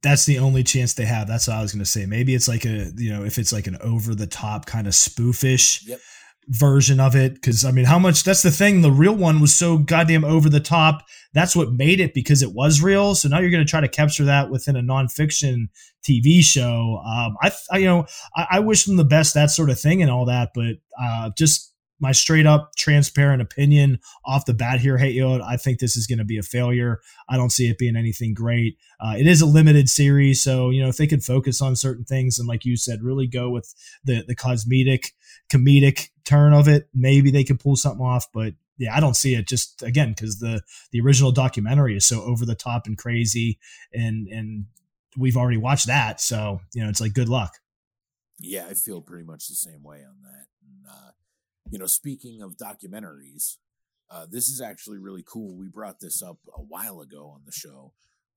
[0.02, 1.26] That's the only chance they have.
[1.26, 2.04] That's what I was gonna say.
[2.04, 4.92] Maybe it's like a you know if it's like an over the top kind of
[4.92, 5.86] spoofish.
[5.86, 6.00] Yep
[6.48, 9.54] version of it because i mean how much that's the thing the real one was
[9.54, 13.14] so goddamn over the top that's what made it because it was real.
[13.14, 15.68] So now you're going to try to capture that within a nonfiction
[16.06, 17.00] tv show.
[17.04, 20.02] Um i, I you know I, I, wish them the best that sort of thing
[20.02, 24.98] and all that but uh just my straight up transparent opinion off the bat here
[24.98, 27.00] hey yo i think this is going to be a failure.
[27.28, 28.76] I don't see it being anything great.
[29.00, 32.04] Uh, it is a limited series so you know if they could focus on certain
[32.04, 33.72] things and like you said really go with
[34.04, 35.12] the the cosmetic
[35.48, 38.26] comedic turn of it, maybe they could pull something off.
[38.32, 42.22] But yeah, I don't see it just again because the the original documentary is so
[42.22, 43.58] over the top and crazy,
[43.92, 44.66] and and
[45.16, 47.58] we've already watched that, so you know it's like good luck.
[48.42, 50.46] Yeah, I feel pretty much the same way on that.
[50.66, 51.10] And, uh,
[51.70, 53.56] you know, speaking of documentaries,
[54.10, 55.56] uh, this is actually really cool.
[55.56, 57.92] We brought this up a while ago on the show.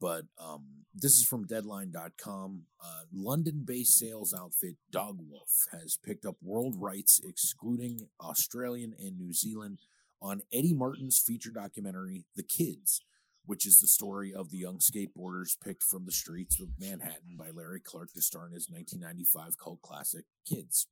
[0.06, 2.62] But um, this is from Deadline.com.
[2.80, 9.34] Uh, London based sales outfit Dogwoof has picked up world rights, excluding Australian and New
[9.34, 9.80] Zealand,
[10.22, 13.02] on Eddie Martin's feature documentary, The Kids,
[13.48, 17.50] which is the story of the young skateboarders picked from the streets of Manhattan by
[17.52, 20.86] Larry Clark to star in his 1995 cult classic, Kids.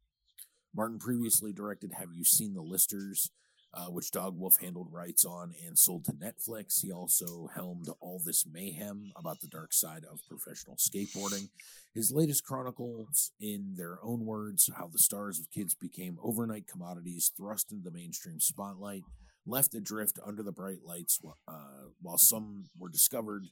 [0.76, 3.30] Martin previously directed Have You Seen the Listers?
[3.76, 6.82] Uh, which Dogwoof handled rights on and sold to Netflix.
[6.84, 11.50] He also helmed All This Mayhem about the dark side of professional skateboarding.
[11.96, 17.32] His latest chronicles, in their own words, how the stars of kids became overnight commodities
[17.36, 19.06] thrust into the mainstream spotlight,
[19.44, 23.46] left adrift under the bright lights, uh, while some were discovered.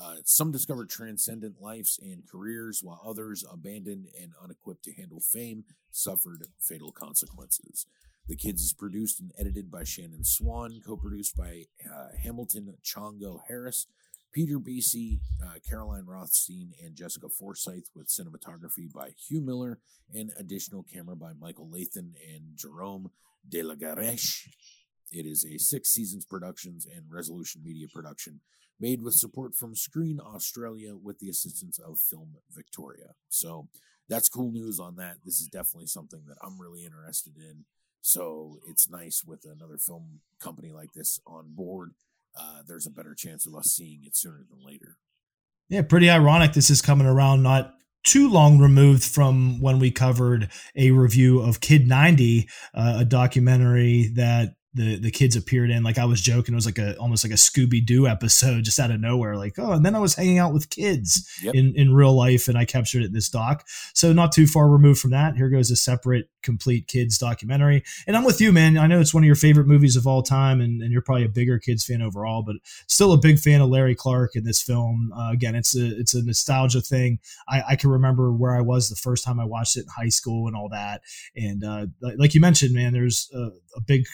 [0.00, 5.64] Uh, some discovered transcendent lives and careers, while others, abandoned and unequipped to handle fame,
[5.90, 7.86] suffered fatal consequences.
[8.26, 13.40] The Kids is produced and edited by Shannon Swan, co produced by uh, Hamilton Chongo
[13.48, 13.86] Harris,
[14.32, 19.78] Peter Bici, uh, Caroline Rothstein, and Jessica Forsyth, with cinematography by Hugh Miller
[20.12, 23.10] and additional camera by Michael Lathan and Jerome
[23.46, 24.48] De La Gareche.
[25.12, 28.40] It is a six seasons productions and resolution media production
[28.80, 33.14] made with support from Screen Australia with the assistance of Film Victoria.
[33.28, 33.68] So
[34.08, 35.16] that's cool news on that.
[35.24, 37.66] This is definitely something that I'm really interested in.
[38.04, 41.92] So it's nice with another film company like this on board.
[42.38, 44.98] Uh, there's a better chance of us seeing it sooner than later.
[45.70, 46.52] Yeah, pretty ironic.
[46.52, 47.72] This is coming around not
[48.04, 54.12] too long removed from when we covered a review of Kid 90, uh, a documentary
[54.16, 55.82] that the the kids appeared in.
[55.82, 58.80] Like I was joking, it was like a almost like a Scooby Doo episode, just
[58.80, 59.36] out of nowhere.
[59.36, 61.54] Like oh, and then I was hanging out with kids yep.
[61.54, 63.66] in in real life, and I captured it in this doc.
[63.94, 65.36] So not too far removed from that.
[65.36, 67.82] Here goes a separate complete kids documentary.
[68.06, 68.76] And I'm with you, man.
[68.76, 71.24] I know it's one of your favorite movies of all time, and, and you're probably
[71.24, 72.56] a bigger kids fan overall, but
[72.86, 75.12] still a big fan of Larry Clark in this film.
[75.16, 77.18] Uh, again, it's a it's a nostalgia thing.
[77.48, 80.10] I, I can remember where I was the first time I watched it in high
[80.10, 81.02] school and all that.
[81.36, 84.04] And uh, like you mentioned, man, there's a, a big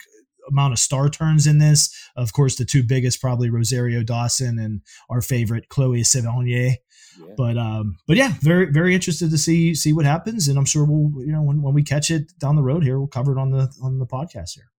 [0.49, 1.93] amount of star turns in this.
[2.15, 6.77] Of course, the two biggest probably Rosario Dawson and our favorite Chloe Sevigny.
[7.19, 7.33] Yeah.
[7.37, 10.85] But um, but yeah, very very interested to see see what happens, and I'm sure
[10.85, 13.37] we'll you know when, when we catch it down the road here, we'll cover it
[13.37, 14.71] on the on the podcast here.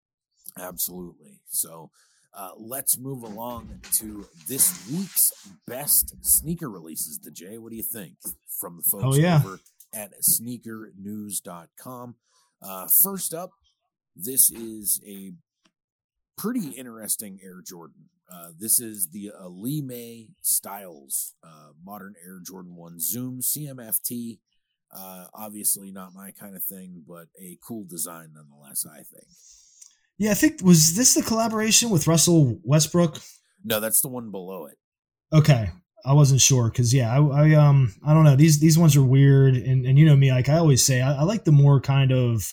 [0.58, 1.40] Absolutely.
[1.48, 1.90] So
[2.34, 5.32] uh, let's move along to this week's
[5.66, 7.18] best sneaker releases.
[7.18, 8.14] The J, what do you think
[8.60, 9.36] from the folks oh, yeah.
[9.44, 9.60] over
[9.92, 12.16] at sneakernews.com?
[12.62, 13.50] Uh, first up,
[14.16, 15.32] this is a
[16.42, 18.08] pretty interesting Air Jordan.
[18.30, 24.40] Uh, this is the uh, Lee May Styles uh, modern Air Jordan 1 Zoom CMFT.
[24.92, 29.28] Uh, obviously, not my kind of thing, but a cool design nonetheless, I think.
[30.18, 33.18] Yeah, I think, was this the collaboration with Russell Westbrook?
[33.64, 34.78] No, that's the one below it.
[35.32, 35.70] Okay.
[36.04, 39.04] I wasn't sure because yeah, I, I, um I don't know these these ones are
[39.04, 41.80] weird and and you know me like I always say I, I like the more
[41.80, 42.52] kind of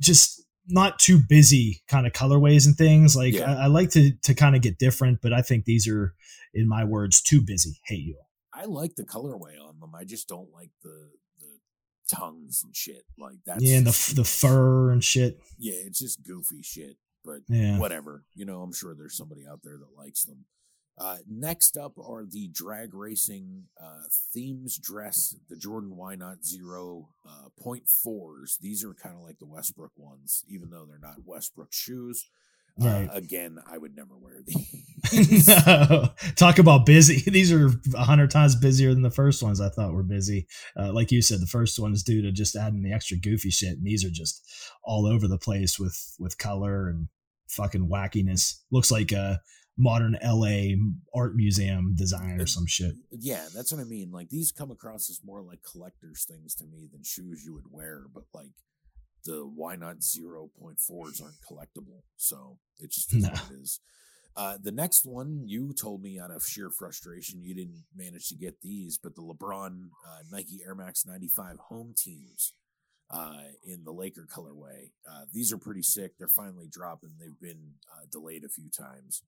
[0.00, 0.35] just
[0.68, 3.16] not too busy kind of colorways and things.
[3.16, 3.54] Like yeah.
[3.54, 6.14] I, I, like to to kind of get different, but I think these are,
[6.54, 7.80] in my words, too busy.
[7.84, 8.16] Hey you.
[8.52, 9.94] I like the colorway on them.
[9.94, 13.04] I just don't like the the tongues and shit.
[13.18, 13.60] Like that.
[13.60, 15.38] Yeah, and the the fur and shit.
[15.58, 16.96] Yeah, it's just goofy shit.
[17.24, 17.78] But yeah.
[17.78, 18.24] whatever.
[18.34, 20.44] You know, I'm sure there's somebody out there that likes them.
[20.98, 27.08] Uh, next up are the drag racing uh, themes dress, the Jordan Why Not Zero
[27.28, 28.58] uh, point fours.
[28.62, 32.24] These are kind of like the Westbrook ones, even though they're not Westbrook shoes.
[32.80, 33.08] Uh, Right.
[33.12, 35.46] again, I would never wear these.
[36.36, 37.22] Talk about busy.
[37.30, 40.46] These are a hundred times busier than the first ones I thought were busy.
[40.78, 43.48] Uh, like you said, the first one is due to just adding the extra goofy
[43.50, 44.46] shit, and these are just
[44.84, 47.08] all over the place with with color and
[47.48, 48.60] fucking wackiness.
[48.70, 49.40] Looks like a
[49.78, 50.74] modern LA
[51.14, 52.94] art museum design or some shit.
[53.10, 54.10] yeah, that's what I mean.
[54.10, 57.70] Like these come across as more like collector's things to me than shoes you would
[57.70, 58.52] wear, but like
[59.24, 62.02] the why not 0.4s aren't collectible.
[62.16, 63.28] So it just is No.
[63.30, 63.80] what it is.
[64.36, 68.34] Uh, the next one, you told me out of sheer frustration, you didn't manage to
[68.36, 72.52] get these, but the LeBron uh, Nike Air Max 95 home teams
[73.10, 74.90] uh, in the Laker colorway.
[75.10, 76.12] Uh, these are pretty sick.
[76.18, 77.12] They're finally dropping.
[77.18, 79.22] They've been uh, delayed a few times.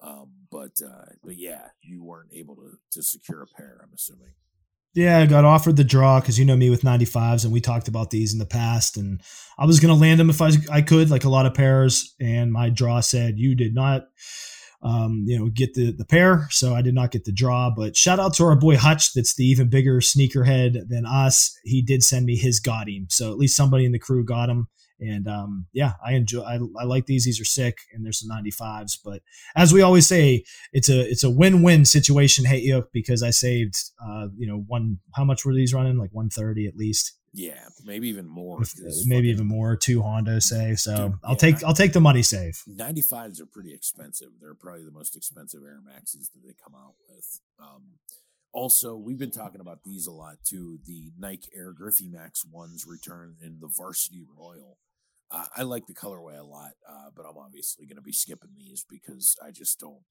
[0.00, 3.80] Um, but uh, but yeah, you weren't able to to secure a pair.
[3.82, 4.34] I'm assuming.
[4.96, 7.86] Yeah, I got offered the draw because you know me with 95s, and we talked
[7.86, 8.96] about these in the past.
[8.96, 9.20] And
[9.58, 12.14] I was going to land them if I, I could, like a lot of pairs.
[12.18, 14.04] And my draw said you did not,
[14.82, 16.48] um, you know, get the, the pair.
[16.50, 17.70] So I did not get the draw.
[17.76, 21.54] But shout out to our boy Hutch, that's the even bigger sneakerhead than us.
[21.64, 23.08] He did send me his got him.
[23.10, 24.68] So at least somebody in the crew got him.
[24.98, 26.40] And um, yeah, I enjoy.
[26.40, 27.24] I, I like these.
[27.24, 28.98] These are sick, and there's some 95s.
[29.04, 29.22] But
[29.54, 32.46] as we always say, it's a it's a win win situation.
[32.46, 34.98] Hey, Yoke, because I saved, uh, you know, one.
[35.14, 35.98] How much were these running?
[35.98, 38.62] Like 130 at least, Yeah, maybe even more.
[39.04, 39.76] Maybe even more.
[39.76, 40.74] Two Honda say.
[40.76, 42.62] So Dude, I'll yeah, take I'll take the money save.
[42.66, 44.28] 95s are pretty expensive.
[44.40, 47.40] They're probably the most expensive Air Maxes that they come out with.
[47.60, 47.82] Um,
[48.52, 50.78] also, we've been talking about these a lot too.
[50.86, 54.78] The Nike Air Griffey Max ones return in the Varsity Royal.
[55.30, 58.50] Uh, I like the colorway a lot, uh, but I'm obviously going to be skipping
[58.56, 60.02] these because I just don't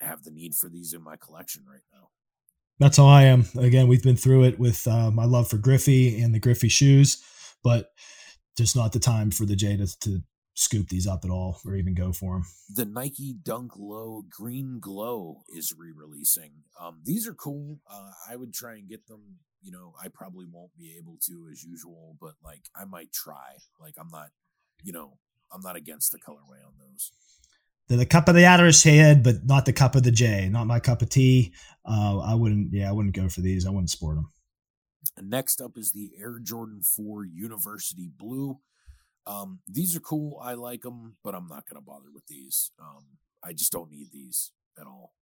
[0.00, 2.08] have the need for these in my collection right now.
[2.78, 3.46] That's how I am.
[3.58, 7.22] Again, we've been through it with uh, my love for Griffey and the Griffey shoes,
[7.62, 7.92] but
[8.58, 10.22] just not the time for the J to, to
[10.54, 12.44] scoop these up at all or even go for them.
[12.74, 16.50] the Nike Dunk Low Green Glow is re-releasing.
[16.80, 17.78] Um, these are cool.
[17.90, 19.38] Uh, I would try and get them.
[19.62, 23.56] You know, I probably won't be able to as usual, but like I might try.
[23.80, 24.28] Like I'm not,
[24.82, 25.18] you know,
[25.52, 27.12] I'm not against the colorway on those.
[27.88, 30.48] They're the cup of the Irish head, but not the cup of the J.
[30.48, 31.54] Not my cup of tea.
[31.84, 32.72] Uh, I wouldn't.
[32.72, 33.66] Yeah, I wouldn't go for these.
[33.66, 34.32] I wouldn't sport them.
[35.22, 38.58] Next up is the Air Jordan 4 University Blue.
[39.26, 40.38] Um, these are cool.
[40.42, 42.70] I like them, but I'm not going to bother with these.
[42.80, 43.04] Um,
[43.42, 45.12] I just don't need these at all.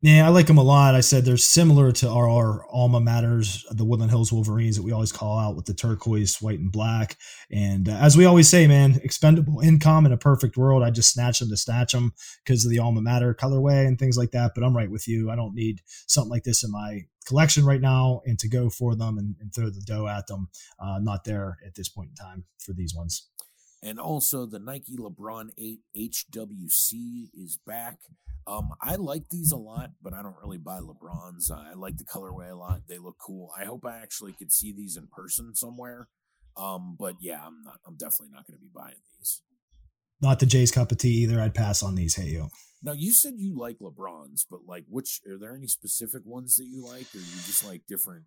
[0.00, 0.94] Yeah, I like them a lot.
[0.94, 4.92] I said they're similar to our, our alma maters, the Woodland Hills Wolverines that we
[4.92, 7.16] always call out with the turquoise, white, and black.
[7.50, 10.84] And uh, as we always say, man, expendable income in a perfect world.
[10.84, 12.12] I just snatch them to snatch them
[12.44, 14.52] because of the alma mater colorway and things like that.
[14.54, 15.32] But I'm right with you.
[15.32, 18.94] I don't need something like this in my collection right now and to go for
[18.94, 20.48] them and, and throw the dough at them.
[20.78, 23.26] Uh, not there at this point in time for these ones.
[23.82, 27.98] And also the Nike LeBron 8 HWC is back.
[28.46, 31.50] Um, I like these a lot, but I don't really buy LeBrons.
[31.50, 32.82] Uh, I like the colorway a lot.
[32.88, 33.50] They look cool.
[33.58, 36.08] I hope I actually could see these in person somewhere.
[36.56, 37.78] Um, but yeah, I'm not.
[37.86, 39.42] I'm definitely not going to be buying these.
[40.20, 41.40] Not the J's cup of tea either.
[41.40, 42.16] I'd pass on these.
[42.16, 42.48] Hey, yo.
[42.82, 46.66] Now you said you like LeBrons, but like, which are there any specific ones that
[46.66, 48.24] you like, or you just like different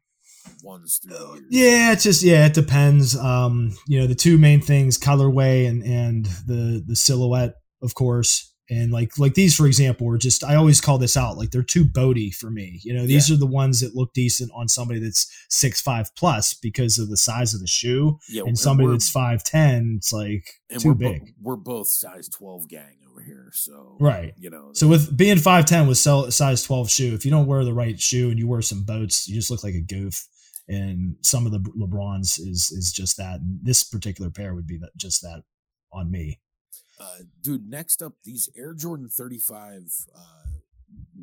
[0.64, 1.42] ones through?
[1.50, 3.16] Yeah, it's just yeah, it depends.
[3.16, 8.51] Um, you know, the two main things, colorway and and the the silhouette, of course.
[8.72, 11.38] And like like these, for example, are just I always call this out.
[11.38, 12.80] Like they're too boaty for me.
[12.84, 16.54] You know, these are the ones that look decent on somebody that's six five plus
[16.54, 18.18] because of the size of the shoe.
[18.30, 18.44] yeah.
[18.46, 20.46] And somebody we're- that's five ten, it's like
[20.80, 21.34] too we're bo- big.
[21.42, 24.34] we're both size 12 gang over here, so Right.
[24.40, 27.48] You know, So with being five ten with sell- size twelve shoe, if you don't
[27.48, 30.26] wear the right shoe and you wear some boats, you just look like a goof.
[30.70, 33.42] And some of the LeBrons is is just that.
[33.42, 35.44] And this particular pair would be that just that
[35.92, 36.40] on me.
[37.02, 39.82] Uh, dude, next up, these Air Jordan 35
[40.16, 40.20] uh,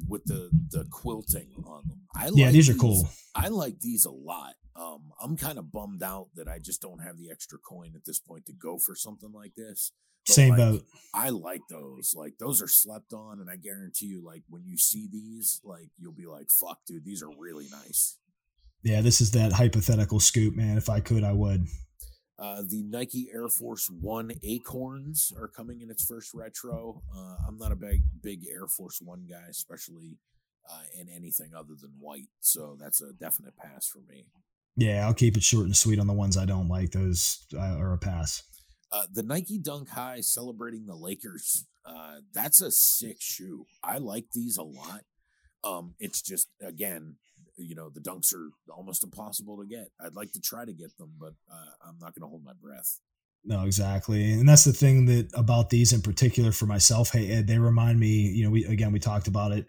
[0.08, 2.00] with the the quilting on them.
[2.14, 3.08] I Yeah, like these are cool.
[3.34, 4.54] I like these a lot.
[4.74, 8.04] Um, I'm kind of bummed out that I just don't have the extra coin at
[8.04, 9.92] this point to go for something like this.
[10.26, 10.82] But, Same like, boat.
[11.14, 12.14] I like those.
[12.16, 15.90] Like those are slept on, and I guarantee you, like when you see these, like
[15.98, 18.18] you'll be like, "Fuck, dude, these are really nice."
[18.82, 20.76] Yeah, this is that hypothetical scoop, man.
[20.76, 21.66] If I could, I would.
[22.38, 27.02] Uh, the Nike Air Force One Acorns are coming in its first retro.
[27.14, 30.18] Uh, I'm not a big big Air Force One guy, especially
[30.70, 32.28] uh, in anything other than white.
[32.40, 34.26] So that's a definite pass for me.
[34.76, 36.92] Yeah, I'll keep it short and sweet on the ones I don't like.
[36.92, 38.44] Those uh, are a pass.
[38.92, 41.66] Uh, the Nike Dunk High celebrating the Lakers.
[41.84, 43.66] Uh, that's a sick shoe.
[43.82, 45.02] I like these a lot.
[45.64, 47.16] Um, it's just again,
[47.58, 49.90] you know, the dunks are almost impossible to get.
[50.00, 52.52] I'd like to try to get them, but uh, I'm not going to hold my
[52.60, 53.00] breath.
[53.44, 57.12] No, exactly, and that's the thing that about these in particular for myself.
[57.12, 58.08] Hey, Ed, they remind me.
[58.08, 59.66] You know, we again we talked about it.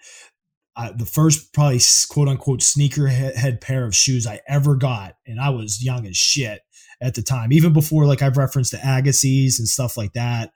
[0.76, 1.80] I, the first probably
[2.10, 6.18] quote unquote sneaker head pair of shoes I ever got, and I was young as
[6.18, 6.62] shit
[7.00, 7.54] at the time.
[7.54, 10.52] Even before like I've referenced the Agassiz and stuff like that.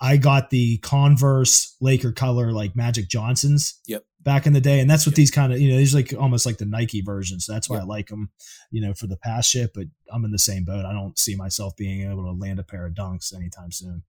[0.00, 3.78] I got the Converse Laker color like Magic Johnsons.
[3.86, 4.04] Yep.
[4.22, 6.44] Back in the day, and that's what these kind of you know these like almost
[6.44, 7.46] like the Nike versions.
[7.46, 7.84] So that's why yep.
[7.84, 8.30] I like them,
[8.70, 9.70] you know, for the past shit.
[9.74, 10.84] But I'm in the same boat.
[10.84, 14.02] I don't see myself being able to land a pair of Dunks anytime soon.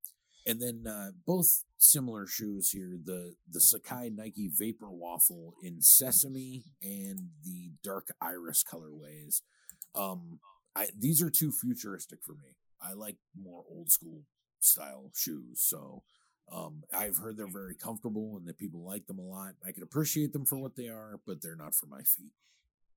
[0.45, 6.65] And then uh, both similar shoes here: the the sacai Nike Vapor Waffle in sesame
[6.81, 9.41] and the dark iris colorways.
[9.95, 10.39] Um,
[10.75, 12.55] I these are too futuristic for me.
[12.81, 14.23] I like more old school
[14.59, 15.61] style shoes.
[15.61, 16.03] So
[16.51, 19.53] um, I've heard they're very comfortable and that people like them a lot.
[19.67, 22.31] I can appreciate them for what they are, but they're not for my feet.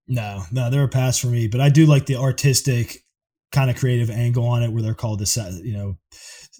[0.06, 1.48] No, no, they're a pass for me.
[1.48, 3.04] But I do like the artistic
[3.52, 5.96] kind of creative angle on it, where they're called the you know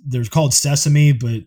[0.07, 1.43] they're called sesame, but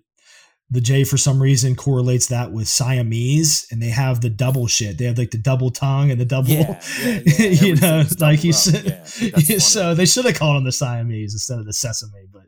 [0.69, 4.97] the J for some reason correlates that with Siamese, and they have the double shit.
[4.97, 7.45] They have like the double tongue and the double, yeah, yeah, yeah.
[7.61, 9.07] you know, like you said.
[9.61, 12.43] so they should have called them the Siamese instead of the sesame, but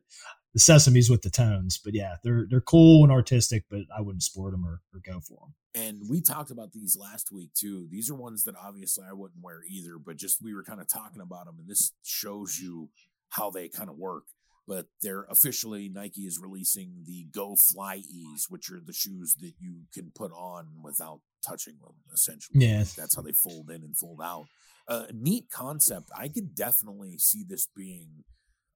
[0.53, 1.79] the sesames with the tones.
[1.83, 5.19] But yeah, they're they're cool and artistic, but I wouldn't sport them or, or go
[5.19, 5.53] for them.
[5.75, 7.87] And we talked about these last week too.
[7.91, 10.87] These are ones that obviously I wouldn't wear either, but just we were kind of
[10.87, 12.89] talking about them, and this shows you
[13.29, 14.23] how they kind of work.
[14.67, 19.53] But they're officially Nike is releasing the Go Fly Ease, which are the shoes that
[19.59, 21.95] you can put on without touching them.
[22.13, 24.45] Essentially, yeah, that's how they fold in and fold out.
[24.87, 26.09] A uh, neat concept.
[26.15, 28.23] I could definitely see this being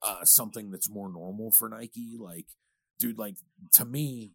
[0.03, 2.17] uh, something that's more normal for Nike.
[2.19, 2.47] Like,
[2.99, 3.35] dude, like
[3.73, 4.33] to me,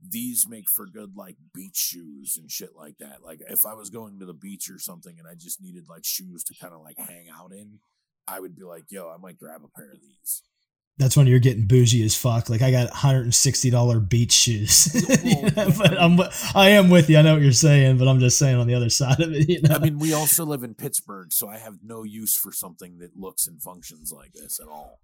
[0.00, 3.22] these make for good like beach shoes and shit like that.
[3.24, 6.04] Like, if I was going to the beach or something and I just needed like
[6.04, 7.78] shoes to kind of like hang out in,
[8.28, 10.42] I would be like, yo, I might grab a pair of these
[10.98, 12.48] that's when you're getting bougie as fuck.
[12.48, 14.88] Like I got $160 beach shoes.
[15.58, 16.18] Oh, but I'm
[16.54, 17.18] I am with you.
[17.18, 19.48] I know what you're saying, but I'm just saying on the other side of it,
[19.48, 19.74] you know?
[19.74, 23.16] I mean, we also live in Pittsburgh, so I have no use for something that
[23.16, 25.00] looks and functions like this at all.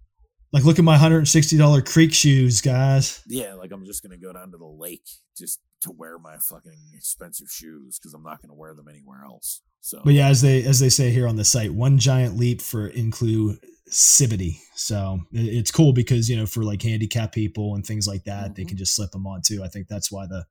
[0.51, 3.23] Like, look at my hundred and sixty dollar creek shoes, guys.
[3.25, 6.91] Yeah, like I'm just gonna go down to the lake just to wear my fucking
[6.95, 9.61] expensive shoes because I'm not gonna wear them anywhere else.
[9.83, 12.61] So, but yeah, as they as they say here on the site, one giant leap
[12.61, 14.55] for inclusivity.
[14.75, 18.53] So it's cool because you know for like handicap people and things like that, mm-hmm.
[18.53, 19.61] they can just slip them on too.
[19.61, 20.45] I think that's why the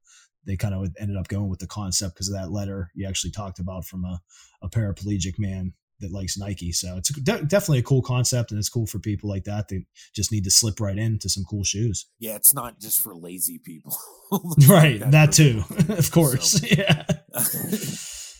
[0.44, 3.30] they kind of ended up going with the concept because of that letter you actually
[3.30, 4.20] talked about from a,
[4.60, 6.72] a paraplegic man that likes Nike.
[6.72, 9.82] So it's de- definitely a cool concept, and it's cool for people like that that
[10.14, 12.04] just need to slip right into some cool shoes.
[12.18, 13.96] Yeah, it's not just for lazy people,
[14.68, 15.00] right?
[15.00, 16.60] that, that too, of course.
[16.60, 17.04] So, yeah.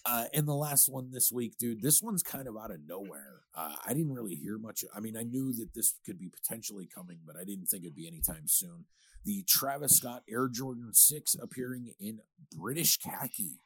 [0.05, 1.83] Uh, and the last one this week, dude.
[1.83, 3.43] This one's kind of out of nowhere.
[3.55, 4.85] Uh, I didn't really hear much.
[4.95, 7.95] I mean, I knew that this could be potentially coming, but I didn't think it'd
[7.95, 8.87] be anytime soon.
[9.25, 13.59] The Travis Scott Air Jordan Six appearing in British khaki.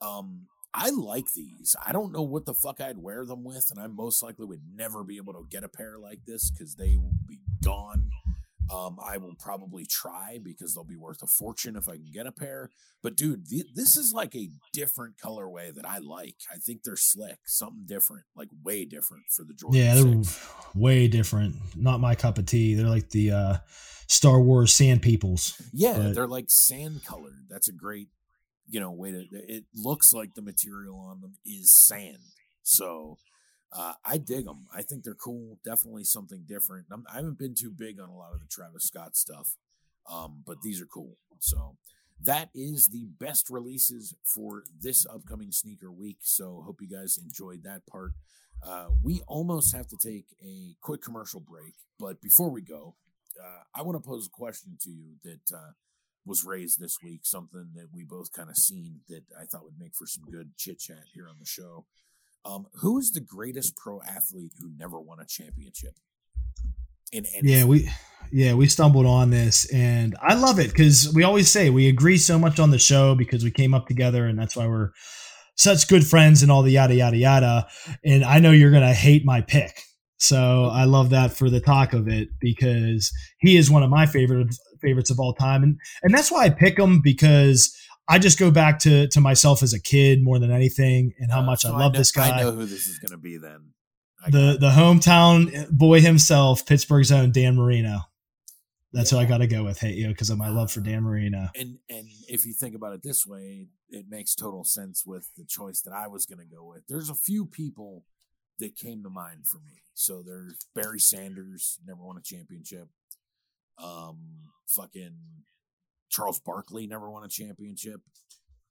[0.00, 1.76] Um, I like these.
[1.86, 4.62] I don't know what the fuck I'd wear them with, and I most likely would
[4.74, 8.10] never be able to get a pair like this because they will be gone.
[8.72, 12.26] Um, I will probably try because they'll be worth a fortune if I can get
[12.26, 12.70] a pair.
[13.02, 16.36] But dude, th- this is like a different colorway that I like.
[16.52, 19.80] I think they're slick, something different, like way different for the Jordan.
[19.80, 20.48] Yeah, they're 6.
[20.74, 21.56] way different.
[21.76, 22.74] Not my cup of tea.
[22.74, 23.56] They're like the uh,
[24.08, 25.60] Star Wars Sand Peoples.
[25.72, 26.14] Yeah, but...
[26.14, 27.46] they're like sand colored.
[27.48, 28.08] That's a great
[28.68, 32.18] you know way to it looks like the material on them is sand
[32.62, 33.16] so
[33.72, 36.86] uh, i dig them i think they're cool definitely something different.
[36.92, 39.56] I'm, i have not been too big on a lot of the travis scott stuff
[40.10, 41.16] um, but these are cool.
[41.38, 41.76] So
[42.22, 46.18] that is the best releases for this upcoming sneaker week.
[46.22, 48.12] So hope you guys enjoyed that part.
[48.64, 52.94] Uh, we almost have to take a quick commercial break but before we go
[53.38, 55.72] uh, i want to pose a question to you that uh,
[56.26, 59.78] was raised this week, something that we both kind of seen that I thought would
[59.78, 61.86] make for some good chit chat here on the show.
[62.46, 65.94] Um, who is the greatest pro athlete who never won a championship?
[67.12, 67.90] In any yeah, we
[68.32, 72.18] yeah we stumbled on this, and I love it because we always say we agree
[72.18, 74.90] so much on the show because we came up together, and that's why we're
[75.56, 77.66] such good friends and all the yada yada yada.
[78.04, 79.80] And I know you're gonna hate my pick.
[80.18, 84.06] So I love that for the talk of it because he is one of my
[84.06, 87.76] favorite favorites of all time, and and that's why I pick him because
[88.08, 91.40] I just go back to to myself as a kid more than anything, and how
[91.40, 92.30] uh, much so I love I this guy.
[92.30, 93.72] I know who this is going to be then.
[94.24, 98.00] I the the hometown boy himself, Pittsburgh's own Dan Marino.
[98.92, 99.18] That's yeah.
[99.18, 99.80] what I got to go with.
[99.80, 101.48] Hey, you know, because of my love for Dan Marino.
[101.54, 105.44] And and if you think about it this way, it makes total sense with the
[105.44, 106.86] choice that I was going to go with.
[106.88, 108.04] There's a few people
[108.58, 109.82] that came to mind for me.
[109.94, 112.88] So there's Barry Sanders, never won a championship.
[113.82, 115.16] Um, fucking
[116.16, 118.00] Charles Barkley never won a championship.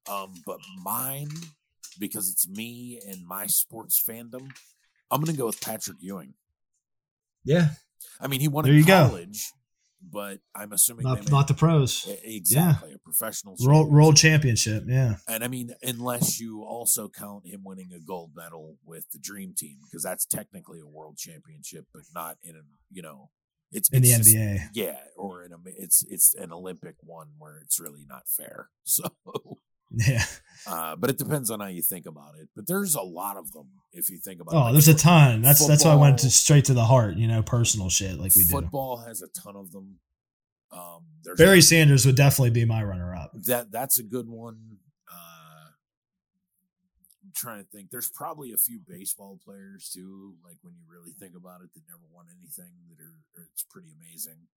[0.10, 1.30] Um, but mine,
[2.00, 4.50] because it's me and my sports fandom,
[5.12, 6.34] I'm going to go with Patrick Ewing.
[7.44, 7.70] Yeah.
[8.20, 9.52] I mean, he won there in college,
[10.02, 12.08] but I'm assuming not, not the pros.
[12.24, 12.96] Exactly, yeah.
[12.96, 14.84] a professional world, world championship.
[14.88, 19.20] Yeah, and I mean, unless you also count him winning a gold medal with the
[19.20, 23.30] Dream Team, because that's technically a world championship, but not in a you know.
[23.76, 27.28] It's, in it's the just, NBA, yeah, or in a it's it's an Olympic one
[27.38, 28.70] where it's really not fair.
[28.86, 29.10] So
[29.92, 30.24] yeah.
[30.68, 32.50] Uh, but it depends on how you think about it.
[32.56, 34.60] But there's a lot of them if you think about oh, it.
[34.60, 35.42] Oh, like there's a ton.
[35.42, 38.20] That's football, that's why I went to straight to the heart, you know, personal shit
[38.20, 38.66] like we football do.
[38.66, 40.00] Football has a ton of them.
[40.72, 41.04] Um,
[41.38, 43.32] Barry a, Sanders would definitely be my runner up.
[43.46, 44.78] That that's a good one.
[47.36, 47.92] Trying to think.
[47.92, 50.36] There's probably a few baseball players too.
[50.44, 52.72] Like when you really think about it, that never won anything.
[52.88, 54.48] That are it's pretty amazing.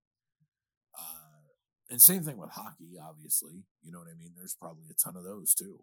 [0.97, 1.43] Uh,
[1.91, 3.65] and same thing with hockey, obviously.
[3.83, 4.33] You know what I mean?
[4.37, 5.81] There's probably a ton of those too.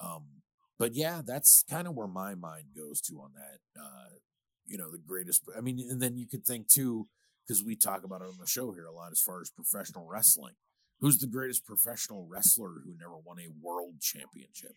[0.00, 0.42] Um,
[0.78, 3.80] but yeah, that's kind of where my mind goes to on that.
[3.80, 4.18] Uh,
[4.66, 5.42] you know, the greatest.
[5.56, 7.08] I mean, and then you could think too,
[7.46, 10.06] because we talk about it on the show here a lot as far as professional
[10.06, 10.54] wrestling.
[11.00, 14.74] Who's the greatest professional wrestler who never won a world championship?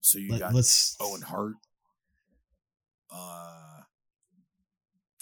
[0.00, 1.54] So you Let, got let's, Owen Hart.
[3.10, 3.80] Uh,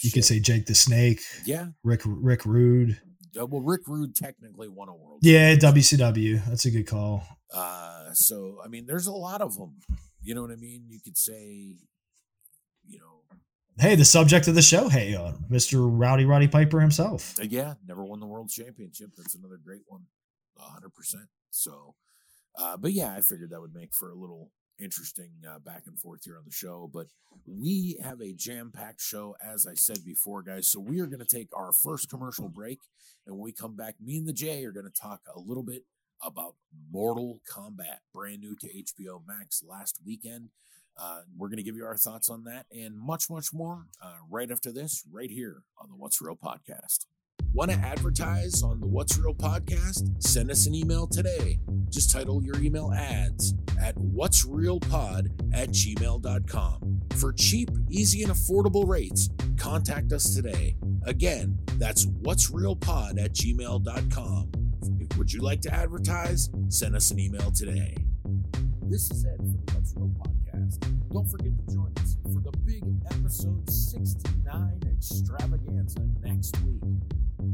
[0.02, 0.14] you shit.
[0.14, 1.20] could say Jake the Snake.
[1.46, 1.68] Yeah.
[1.82, 3.00] Rick Rick Rude.
[3.38, 5.20] Uh, well, Rick Rude technically won a world.
[5.22, 6.44] Yeah, WCW.
[6.46, 7.24] That's a good call.
[7.52, 9.78] Uh, so I mean, there's a lot of them.
[10.22, 10.84] You know what I mean?
[10.88, 11.76] You could say,
[12.86, 13.36] you know.
[13.78, 14.88] Hey, the subject of the show.
[14.88, 15.88] Hey, uh, Mr.
[15.90, 17.34] Rowdy Roddy Piper himself.
[17.40, 19.10] Uh, yeah, never won the world championship.
[19.16, 20.02] That's another great one.
[20.58, 21.24] hundred percent.
[21.50, 21.94] So,
[22.58, 25.98] uh, but yeah, I figured that would make for a little interesting uh, back and
[25.98, 26.90] forth here on the show.
[26.92, 27.06] But
[27.46, 30.68] we have a jam packed show, as I said before, guys.
[30.70, 32.80] So we are going to take our first commercial break.
[33.26, 35.62] And when we come back, me and the J are going to talk a little
[35.62, 35.82] bit
[36.22, 36.54] about
[36.90, 40.50] Mortal Kombat, brand new to HBO Max last weekend.
[40.96, 44.14] Uh, we're going to give you our thoughts on that and much, much more uh,
[44.30, 47.06] right after this, right here on the What's Real podcast.
[47.54, 50.20] Want to advertise on the What's Real podcast?
[50.20, 51.60] Send us an email today.
[51.88, 57.00] Just title your email ads at what's real pod at gmail.com.
[57.16, 60.74] For cheap, easy, and affordable rates, contact us today.
[61.04, 64.50] Again, that's what's real pod at gmail.com.
[65.16, 66.50] Would you like to advertise?
[66.70, 67.96] Send us an email today.
[68.82, 71.12] This is Ed from the What's Real podcast.
[71.12, 72.50] Don't forget to join us for the
[73.24, 76.82] episode 69 extravaganza next week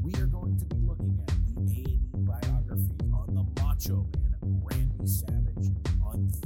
[0.03, 4.05] we are going to be looking at the A&E biography on the Macho
[4.43, 5.40] Man, Randy Savage.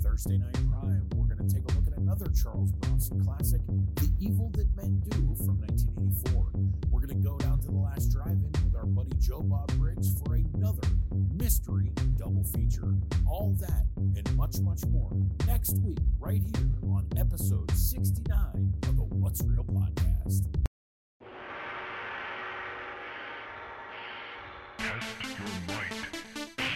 [0.04, 3.62] Thursday Night Prime, we're going to take a look at another Charles Bronson classic,
[3.96, 6.50] The Evil That Men Do from 1984.
[6.90, 10.12] We're going to go down to the last drive-in with our buddy Joe Bob Briggs
[10.20, 10.86] for another
[11.32, 12.94] mystery double feature.
[13.26, 15.10] All that and much, much more
[15.46, 20.44] next week, right here on episode 69 of the What's Real podcast.
[24.78, 25.06] Test
[25.38, 26.73] your might.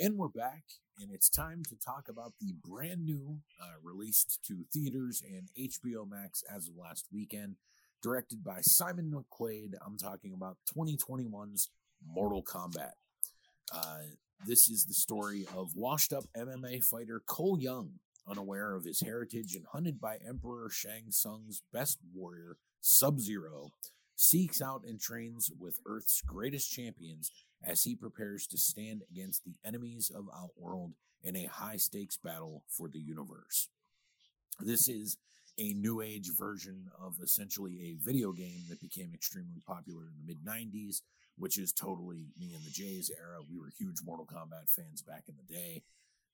[0.00, 0.62] And we're back,
[1.00, 6.08] and it's time to talk about the brand new, uh, released to theaters and HBO
[6.08, 7.56] Max as of last weekend
[8.00, 9.72] directed by Simon McQuoid.
[9.84, 11.70] I'm talking about 2021's
[12.06, 12.92] Mortal Kombat.
[13.74, 14.02] Uh,
[14.46, 17.94] this is the story of washed up MMA fighter Cole Young,
[18.24, 23.72] unaware of his heritage and hunted by Emperor Shang Tsung's best warrior, Sub Zero,
[24.14, 27.32] seeks out and trains with Earth's greatest champions
[27.64, 30.92] as he prepares to stand against the enemies of Outworld
[31.22, 33.68] in a high stakes battle for the universe.
[34.60, 35.16] This is
[35.58, 40.34] a new age version of essentially a video game that became extremely popular in the
[40.34, 41.02] mid 90s,
[41.36, 43.38] which is totally me and the Jays era.
[43.50, 45.82] We were huge Mortal Kombat fans back in the day.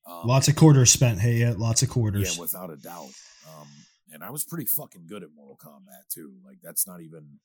[0.06, 1.20] Um, lots of quarters spent.
[1.20, 2.36] Hey, yeah, lots of quarters.
[2.36, 3.12] Yeah, without a doubt.
[3.48, 3.68] Um,
[4.12, 6.34] and I was pretty fucking good at Mortal Kombat too.
[6.44, 7.38] Like that's not even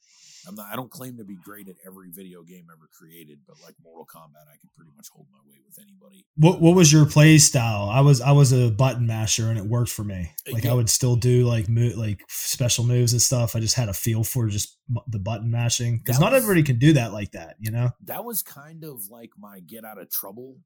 [0.48, 3.58] I'm not I don't claim to be great at every video game ever created, but
[3.64, 6.26] like Mortal Kombat I could pretty much hold my weight with anybody.
[6.36, 7.90] What what was your play style?
[7.90, 10.32] I was I was a button masher and it worked for me.
[10.52, 10.72] Like yeah.
[10.72, 13.56] I would still do like mo- like special moves and stuff.
[13.56, 16.94] I just had a feel for just the button mashing cuz not everybody can do
[16.94, 17.92] that like that, you know?
[18.04, 20.58] That was kind of like my get out of trouble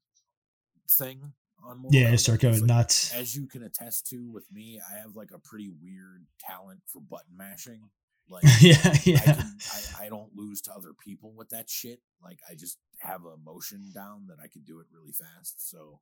[0.89, 1.33] thing
[1.66, 3.14] on Mortal yeah, start going like, nuts.
[3.14, 7.01] As you can attest to with me, I have like a pretty weird talent for
[7.01, 7.89] button mashing.
[8.30, 9.20] Like, yeah, yeah.
[9.20, 9.57] I, can,
[9.99, 11.99] I, I, don't lose to other people with that shit.
[12.24, 15.70] Like, I just have a motion down that I can do it really fast.
[15.70, 15.99] So,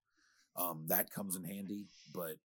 [0.56, 1.88] um, that comes in handy.
[2.14, 2.36] But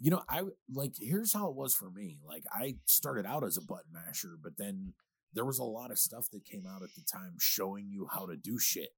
[0.00, 0.42] you know, I
[0.72, 2.18] like here's how it was for me.
[2.26, 4.94] Like, I started out as a button masher, but then
[5.34, 8.26] there was a lot of stuff that came out at the time showing you how
[8.26, 8.90] to do shit.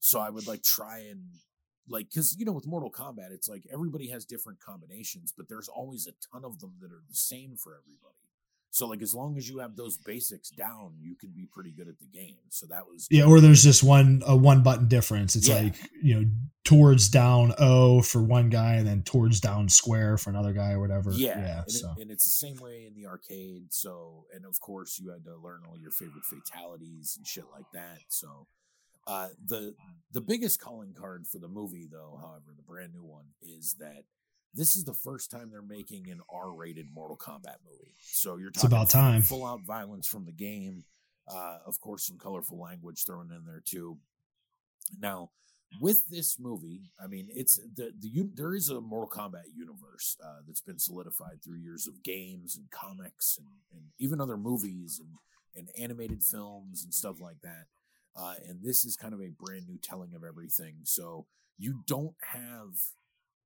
[0.00, 1.24] So I would like try and
[1.88, 5.68] like because you know with mortal kombat it's like everybody has different combinations but there's
[5.68, 8.14] always a ton of them that are the same for everybody
[8.72, 11.88] so like as long as you have those basics down you can be pretty good
[11.88, 15.34] at the game so that was yeah or there's just one a one button difference
[15.34, 15.56] it's yeah.
[15.62, 16.30] like you know
[16.64, 20.80] towards down o for one guy and then towards down square for another guy or
[20.80, 21.90] whatever yeah, yeah and, so.
[21.96, 25.24] it, and it's the same way in the arcade so and of course you had
[25.24, 28.46] to learn all your favorite fatalities and shit like that so
[29.06, 29.74] uh, the
[30.12, 34.04] the biggest calling card for the movie, though, however, the brand new one, is that
[34.54, 37.94] this is the first time they're making an R-rated Mortal Kombat movie.
[38.02, 39.22] So you're talking it's about time.
[39.22, 40.84] full out violence from the game.
[41.28, 43.98] Uh, of course, some colorful language thrown in there too.
[44.98, 45.30] Now,
[45.80, 50.40] with this movie, I mean, it's the the there is a Mortal Kombat universe uh,
[50.46, 55.10] that's been solidified through years of games and comics and, and even other movies and
[55.54, 57.66] and animated films and stuff like that.
[58.16, 60.76] Uh, and this is kind of a brand new telling of everything.
[60.84, 61.26] So
[61.58, 62.74] you don't have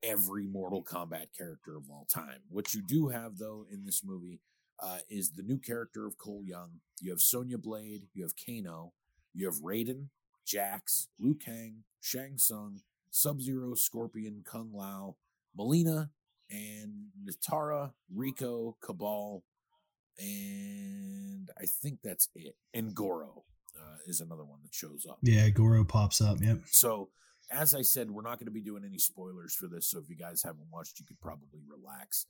[0.02, 2.40] every Mortal Kombat character of all time.
[2.48, 4.40] What you do have, though, in this movie
[4.82, 6.80] uh, is the new character of Cole Young.
[7.00, 8.92] You have Sonya Blade, you have Kano,
[9.32, 10.08] you have Raiden,
[10.46, 15.16] Jax, Liu Kang, Shang Tsung, Sub Zero, Scorpion, Kung Lao,
[15.58, 16.10] Mileena,
[16.50, 19.42] and Nitara, Reiko, Kabal,
[20.18, 22.56] and I think that's it.
[22.72, 23.44] And Goro
[23.76, 25.18] uh, is another one that shows up.
[25.22, 26.38] Yeah, Goro pops up.
[26.40, 26.62] Yep.
[26.66, 27.10] So,
[27.50, 29.90] as I said, we're not going to be doing any spoilers for this.
[29.90, 32.26] So, if you guys haven't watched, you could probably relax.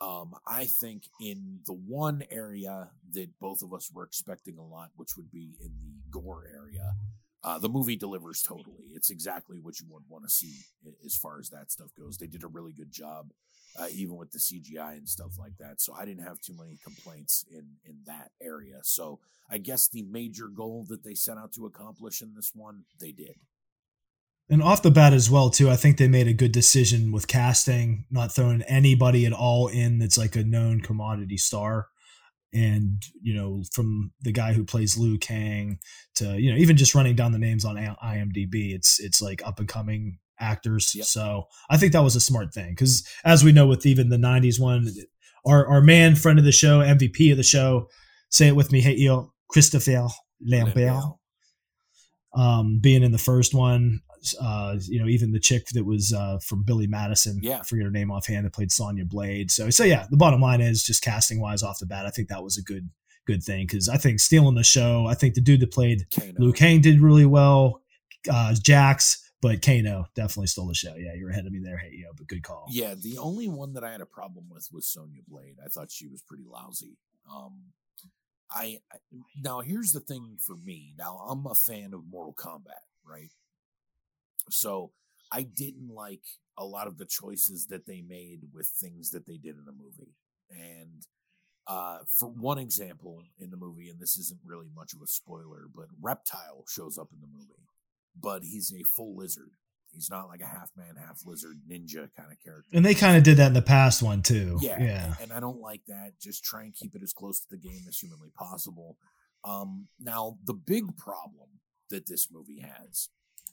[0.00, 4.90] Um, I think in the one area that both of us were expecting a lot,
[4.94, 6.92] which would be in the gore area,
[7.42, 8.84] uh, the movie delivers totally.
[8.94, 10.54] It's exactly what you would want to see
[11.04, 12.18] as far as that stuff goes.
[12.18, 13.30] They did a really good job
[13.78, 15.80] uh, even with the CGI and stuff like that.
[15.80, 18.80] So I didn't have too many complaints in in that area.
[18.82, 19.20] So
[19.50, 23.12] I guess the major goal that they set out to accomplish in this one, they
[23.12, 23.36] did.
[24.50, 27.28] And off the bat as well, too, I think they made a good decision with
[27.28, 31.88] casting, not throwing anybody at all in that's like a known commodity star.
[32.54, 35.80] And, you know, from the guy who plays Liu Kang
[36.14, 39.58] to, you know, even just running down the names on IMDb, it's it's like up
[39.58, 40.94] and coming actors.
[40.94, 41.06] Yep.
[41.06, 44.16] So I think that was a smart thing because, as we know, with even the
[44.16, 44.88] '90s one,
[45.46, 47.88] our our man, friend of the show, MVP of the show,
[48.30, 50.08] say it with me, hey yo, Christopher
[50.44, 51.02] Lambert,
[52.34, 54.00] um, being in the first one.
[54.40, 57.84] Uh, you know, even the chick that was uh, from Billy Madison, yeah, I forget
[57.84, 59.48] her name offhand, that played Sonya Blade.
[59.48, 62.28] So, so yeah, the bottom line is just casting wise off the bat, I think
[62.28, 62.90] that was a good
[63.28, 65.06] good thing because I think stealing the show.
[65.06, 66.32] I think the dude that played Kano.
[66.38, 67.82] Liu Kang did really well.
[68.28, 70.94] Uh, Jax but Kano definitely stole the show.
[70.96, 71.78] Yeah, you're ahead of me there.
[71.78, 72.66] Hey, yo, but good call.
[72.70, 75.56] Yeah, the only one that I had a problem with was Sonya Blade.
[75.64, 76.96] I thought she was pretty lousy.
[77.32, 77.72] Um,
[78.50, 78.96] I, I
[79.40, 80.94] now here's the thing for me.
[80.98, 83.30] Now I'm a fan of Mortal Kombat, right?
[84.50, 84.92] So
[85.30, 86.22] I didn't like
[86.56, 89.72] a lot of the choices that they made with things that they did in the
[89.72, 90.14] movie.
[90.50, 91.06] And
[91.66, 95.66] uh, for one example in the movie, and this isn't really much of a spoiler,
[95.72, 97.68] but Reptile shows up in the movie
[98.20, 99.50] but he's a full lizard.
[99.92, 102.70] He's not like a half man, half lizard ninja kind of character.
[102.72, 104.58] And they kind of did that in the past one too.
[104.60, 105.14] Yeah, yeah.
[105.20, 106.12] And, I don't like that.
[106.20, 108.96] Just try and keep it as close to the game as humanly possible.
[109.44, 111.48] Um, now, the big problem
[111.90, 113.08] that this movie has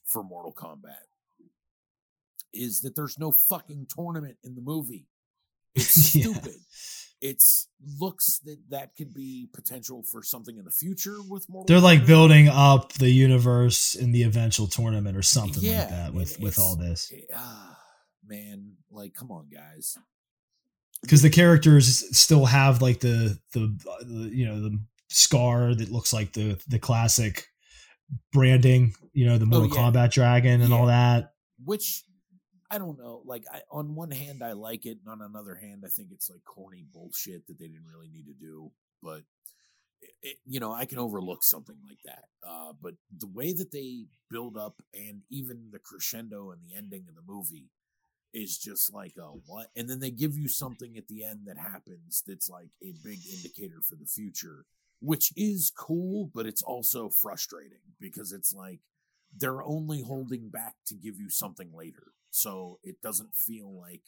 [0.05, 1.07] for Mortal Kombat
[2.53, 5.07] is that there's no fucking tournament in the movie.
[5.73, 6.55] It's stupid.
[7.21, 7.67] It's
[7.99, 11.65] looks that that could be potential for something in the future with more.
[11.67, 16.13] They're like building up the universe in the eventual tournament or something yeah, like that
[16.13, 17.11] with with all this.
[17.33, 17.73] Uh,
[18.25, 19.97] man, like come on, guys.
[21.01, 26.13] Because the characters still have like the, the the you know the scar that looks
[26.13, 27.47] like the the classic
[28.31, 29.91] branding, you know, the oh, Mortal oh, yeah.
[29.91, 30.75] Kombat dragon and yeah.
[30.75, 31.33] all that.
[31.63, 32.03] Which
[32.69, 33.21] I don't know.
[33.25, 36.29] Like, I, on one hand, I like it, and on another hand, I think it's
[36.29, 38.71] like corny bullshit that they didn't really need to do.
[39.03, 39.21] But
[40.21, 42.25] it, you know, I can overlook something like that.
[42.47, 47.05] Uh, but the way that they build up and even the crescendo and the ending
[47.07, 47.69] of the movie
[48.33, 49.67] is just like a what?
[49.75, 53.19] And then they give you something at the end that happens that's like a big
[53.31, 54.65] indicator for the future,
[54.99, 58.79] which is cool, but it's also frustrating because it's like
[59.37, 62.11] they're only holding back to give you something later.
[62.35, 64.01] So it doesn't feel like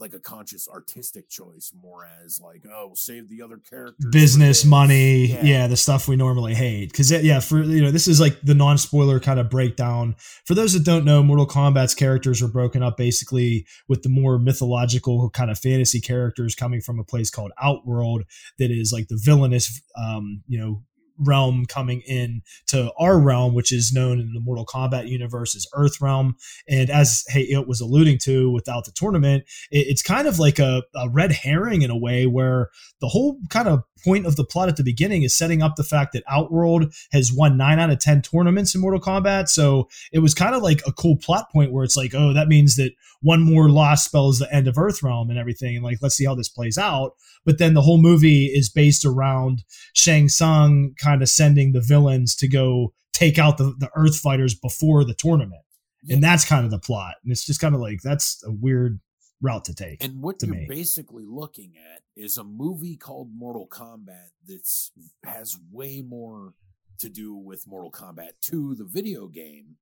[0.00, 5.26] like a conscious artistic choice more as like oh save the other characters business money
[5.26, 5.42] yeah.
[5.42, 5.66] yeah.
[5.66, 9.18] the stuff we normally hate because yeah for you know this is like the non-spoiler
[9.18, 10.14] kind of breakdown
[10.44, 14.38] for those that don't know mortal kombat's characters are broken up basically with the more
[14.38, 18.22] mythological kind of fantasy characters coming from a place called outworld
[18.60, 20.80] that is like the villainous um you know
[21.18, 25.66] realm coming in to our realm, which is known in the Mortal Kombat universe as
[25.74, 26.36] Earth Realm.
[26.68, 30.58] And as Hey Ed was alluding to, without the tournament, it, it's kind of like
[30.58, 34.44] a, a red herring in a way where the whole kind of point of the
[34.44, 37.90] plot at the beginning is setting up the fact that Outworld has won nine out
[37.90, 39.48] of 10 tournaments in Mortal Kombat.
[39.48, 42.48] So it was kind of like a cool plot point where it's like, oh, that
[42.48, 45.74] means that one more loss spells the end of Earth Realm and everything.
[45.74, 47.12] And like, let's see how this plays out.
[47.44, 49.64] But then the whole movie is based around
[49.94, 54.54] Shang Tsung kind of sending the villains to go take out the, the Earth fighters
[54.54, 55.62] before the tournament.
[56.08, 57.14] And that's kind of the plot.
[57.22, 59.00] And it's just kind of like, that's a weird
[59.40, 60.02] route to take.
[60.02, 60.66] And what you're me.
[60.68, 64.92] basically looking at is a movie called Mortal Kombat that's
[65.24, 66.54] has way more
[66.98, 69.76] to do with Mortal Kombat 2, the video game,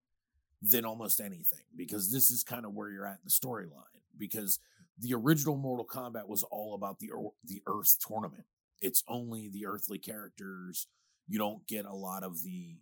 [0.63, 1.65] than almost anything.
[1.75, 3.85] Because this is kind of where you're at in the storyline.
[4.19, 4.59] Because
[4.99, 7.11] the original Mortal Kombat was all about the
[7.45, 8.45] the Earth tournament.
[8.81, 10.87] It's only the earthly characters.
[11.29, 12.77] You don't get a lot of the,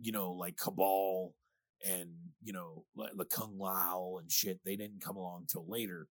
[0.00, 1.34] you know, like Kabal
[1.84, 2.10] and
[2.42, 2.84] you know
[3.16, 4.60] the Kung Lao and shit.
[4.64, 6.08] They didn't come along till later.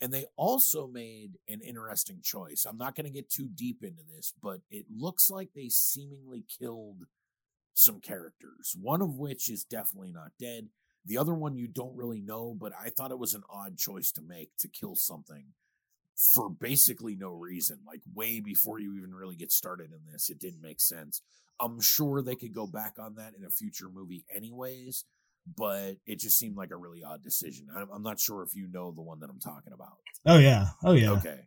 [0.00, 2.66] And they also made an interesting choice.
[2.68, 6.44] I'm not going to get too deep into this, but it looks like they seemingly
[6.58, 7.04] killed
[7.72, 10.68] some characters, one of which is definitely not dead.
[11.06, 14.10] The other one you don't really know, but I thought it was an odd choice
[14.12, 15.44] to make to kill something
[16.16, 17.78] for basically no reason.
[17.86, 21.22] Like way before you even really get started in this, it didn't make sense.
[21.60, 25.04] I'm sure they could go back on that in a future movie, anyways
[25.56, 27.66] but it just seemed like a really odd decision.
[27.92, 29.94] I'm, not sure if you know the one that I'm talking about.
[30.26, 31.12] Oh yeah, oh yeah.
[31.12, 31.40] Okay.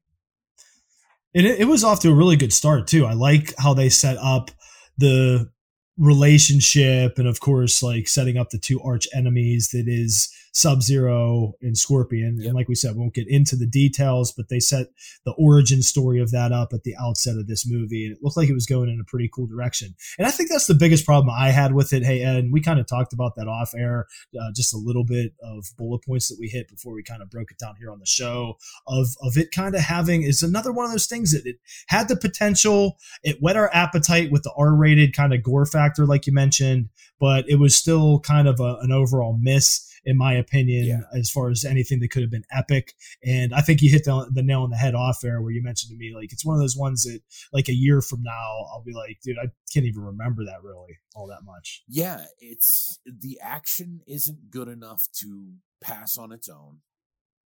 [1.34, 3.06] It it was off to a really good start too.
[3.06, 4.52] I like how they set up
[4.98, 5.52] the
[5.98, 11.54] relationship and of course like setting up the two arch enemies that is Sub Zero
[11.62, 12.38] and Scorpion.
[12.38, 12.46] Yep.
[12.46, 14.88] And like we said, we won't get into the details, but they set
[15.26, 18.06] the origin story of that up at the outset of this movie.
[18.06, 19.96] And it looked like it was going in a pretty cool direction.
[20.18, 22.06] And I think that's the biggest problem I had with it.
[22.06, 25.34] Hey, Ed, we kind of talked about that off air, uh, just a little bit
[25.44, 28.00] of bullet points that we hit before we kind of broke it down here on
[28.00, 31.46] the show of, of it kind of having is another one of those things that
[31.46, 32.98] it had the potential.
[33.24, 36.90] It whet our appetite with the R rated kind of gore factor, like you mentioned,
[37.20, 41.20] but it was still kind of a, an overall miss in my opinion, yeah.
[41.20, 42.94] as far as anything that could have been epic.
[43.24, 45.64] And I think you hit the, the nail on the head off there where you
[45.64, 47.22] mentioned to me, like, it's one of those ones that,
[47.52, 51.00] like, a year from now, I'll be like, dude, I can't even remember that really
[51.16, 51.84] all that much.
[51.88, 52.26] Yeah.
[52.40, 56.82] It's the action isn't good enough to pass on its own.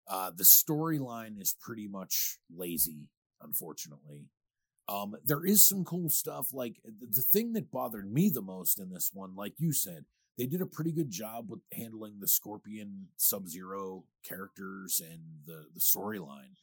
[0.06, 3.08] Uh, the storyline is pretty much lazy,
[3.42, 4.26] unfortunately.
[4.90, 6.48] Um, there is some cool stuff.
[6.52, 10.06] Like the thing that bothered me the most in this one, like you said,
[10.38, 15.66] they did a pretty good job with handling the Scorpion Sub Zero characters and the
[15.74, 16.56] the storyline.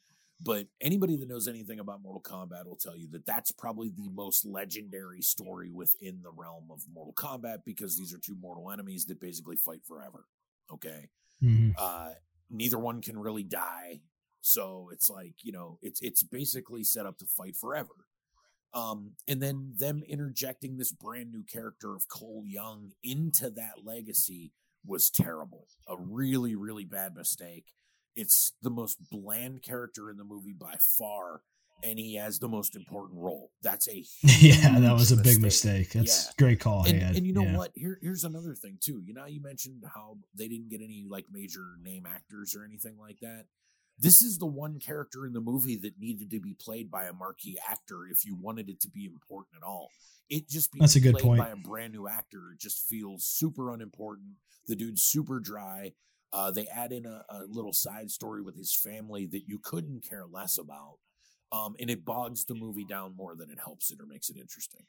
[0.45, 4.11] But anybody that knows anything about Mortal Kombat will tell you that that's probably the
[4.11, 9.07] most legendary story within the realm of Mortal Kombat because these are two mortal enemies
[9.07, 10.25] that basically fight forever.
[10.71, 11.09] Okay.
[11.43, 11.71] Mm-hmm.
[11.79, 12.11] Uh,
[12.51, 14.01] neither one can really die.
[14.43, 17.95] So it's like, you know, it's it's basically set up to fight forever.
[18.75, 24.53] Um, and then them interjecting this brand new character of Cole Young into that legacy
[24.87, 25.67] was terrible.
[25.89, 27.67] A really, really bad mistake.
[28.15, 31.43] It's the most bland character in the movie by far,
[31.83, 33.51] and he has the most important role.
[33.63, 35.35] That's a yeah, that was a mistake.
[35.35, 35.93] big mistake.
[35.93, 36.33] That's yeah.
[36.39, 36.87] great call.
[36.87, 37.57] And, and you know yeah.
[37.57, 37.73] what?
[37.75, 39.03] Here, here's another thing too.
[39.05, 42.97] You know, you mentioned how they didn't get any like major name actors or anything
[42.99, 43.45] like that.
[43.99, 47.13] This is the one character in the movie that needed to be played by a
[47.13, 49.91] marquee actor if you wanted it to be important at all.
[50.29, 51.41] It just being That's a good played point.
[51.41, 54.35] by a brand new actor just feels super unimportant.
[54.67, 55.93] The dude's super dry.
[56.33, 60.07] Uh, they add in a, a, little side story with his family that you couldn't
[60.07, 60.99] care less about.
[61.53, 64.37] Um, and it bogs the movie down more than it helps it or makes it
[64.37, 64.85] interesting.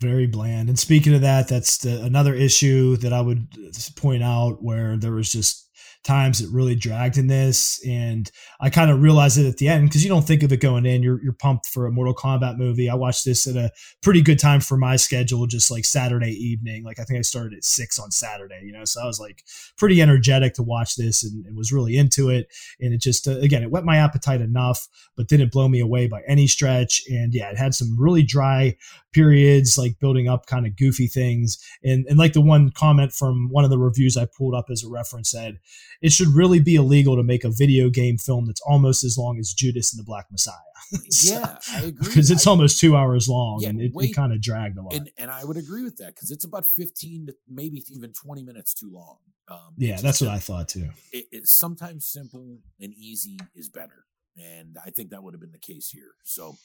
[0.00, 0.68] Very bland.
[0.68, 3.48] And speaking of that, that's the, another issue that I would
[3.96, 5.65] point out where there was just
[6.04, 9.88] times it really dragged in this, and I kind of realized it at the end
[9.88, 11.02] because you don't think of it going in.
[11.02, 12.88] You're you're pumped for a Mortal Kombat movie.
[12.88, 13.70] I watched this at a
[14.02, 16.84] pretty good time for my schedule, just like Saturday evening.
[16.84, 19.44] Like I think I started at six on Saturday, you know, so I was like
[19.76, 22.46] pretty energetic to watch this and, and was really into it.
[22.80, 26.06] And it just uh, again, it whet my appetite enough, but didn't blow me away
[26.06, 27.02] by any stretch.
[27.08, 28.76] And yeah, it had some really dry
[29.12, 31.58] periods, like building up kind of goofy things.
[31.82, 34.84] And and like the one comment from one of the reviews I pulled up as
[34.84, 35.58] a reference said,
[36.02, 39.38] it should really be illegal to make a video game film that's almost as long
[39.38, 40.54] as Judas and the Black Messiah.
[41.10, 42.06] so, yeah, I agree.
[42.08, 44.82] Because it's I, almost two hours long Yeah, and it, it kind of dragged a
[44.82, 44.94] lot.
[44.94, 48.42] and and I would agree with that because it's about fifteen to maybe even twenty
[48.42, 49.18] minutes too long.
[49.48, 50.88] Um, yeah, that's what a- I thought too.
[51.12, 54.04] it, it's sometimes simple and easy is better.
[54.38, 56.10] And I think that would have been the case here.
[56.24, 56.56] So,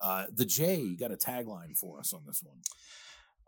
[0.00, 2.58] uh, the J, you got a tagline for us on this one.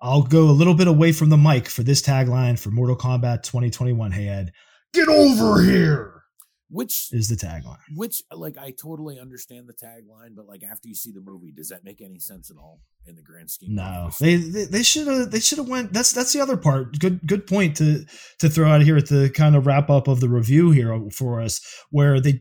[0.01, 3.43] I'll go a little bit away from the mic for this tagline for Mortal Kombat
[3.43, 4.13] 2021.
[4.13, 4.53] Hey Ed,
[4.93, 6.23] get over here
[6.69, 7.79] Which, is the tagline.
[7.95, 11.69] which, like, I totally understand the tagline, but like after you see the movie, does
[11.69, 13.75] that make any sense at all in the grand scheme?
[13.75, 15.93] No, of they they should have they should have went.
[15.93, 16.99] That's that's the other part.
[16.99, 18.05] Good good point to
[18.41, 21.41] to throw out here at the kind of wrap up of the review here for
[21.41, 21.61] us,
[21.91, 22.41] where they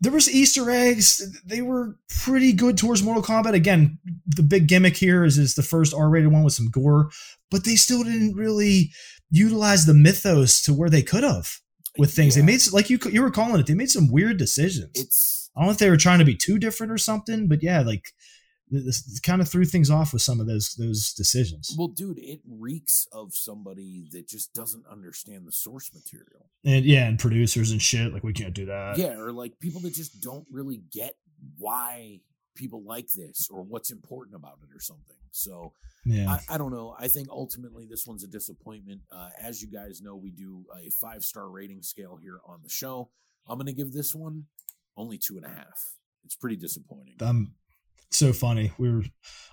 [0.00, 1.22] there was Easter eggs.
[1.46, 3.54] They were pretty good towards Mortal Kombat.
[3.54, 7.10] Again, the big gimmick here is is the first R rated one with some gore,
[7.50, 8.90] but they still didn't really
[9.30, 11.60] utilize the mythos to where they could have
[11.98, 12.36] with things.
[12.36, 13.66] Yeah, They made like you you were calling it.
[13.66, 14.90] They made some weird decisions.
[14.94, 17.62] it's I don't know if they were trying to be too different or something, but
[17.62, 18.12] yeah, like
[18.70, 21.74] th- this kind of threw things off with some of those those decisions.
[21.78, 26.50] well, dude, it reeks of somebody that just doesn't understand the source material.
[26.64, 28.98] And yeah, and producers and shit, like we can't do that.
[28.98, 31.14] yeah, or like people that just don't really get
[31.58, 32.20] why
[32.54, 35.16] people like this or what's important about it or something.
[35.30, 35.72] So
[36.04, 36.30] yeah.
[36.30, 36.94] I, I don't know.
[36.98, 39.00] I think ultimately this one's a disappointment.
[39.10, 42.68] Uh, as you guys know, we do a five star rating scale here on the
[42.68, 43.10] show.
[43.48, 44.44] I'm going to give this one
[44.96, 45.96] only two and a half.
[46.24, 47.16] It's pretty disappointing.
[47.20, 47.54] I'm
[48.10, 48.72] so funny.
[48.78, 49.02] We were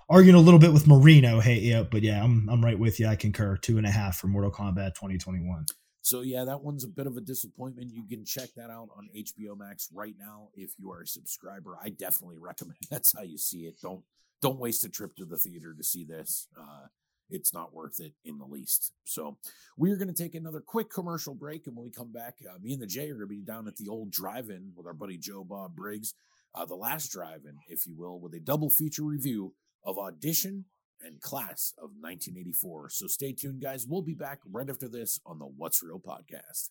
[0.08, 1.40] arguing a little bit with Marino.
[1.40, 3.06] Hey, yeah, but yeah, I'm I'm right with you.
[3.06, 3.56] I concur.
[3.56, 5.66] Two and a half for Mortal Kombat 2021.
[6.02, 7.92] So yeah, that one's a bit of a disappointment.
[7.92, 11.78] You can check that out on HBO Max right now if you are a subscriber.
[11.82, 13.80] I definitely recommend that's how you see it.
[13.80, 14.02] Don't
[14.42, 16.48] don't waste a trip to the theater to see this.
[16.58, 16.88] Uh,
[17.30, 18.92] it's not worth it in the least.
[19.04, 19.38] So
[19.76, 22.72] we're going to take another quick commercial break, and when we come back, uh, me
[22.72, 25.16] and the J are going to be down at the old drive-in with our buddy
[25.16, 26.14] Joe Bob Briggs,
[26.54, 30.64] uh, the last drive-in, if you will, with a double feature review of Audition
[31.04, 32.90] and Class of 1984.
[32.90, 33.86] So stay tuned, guys.
[33.86, 36.70] We'll be back right after this on the What's Real podcast.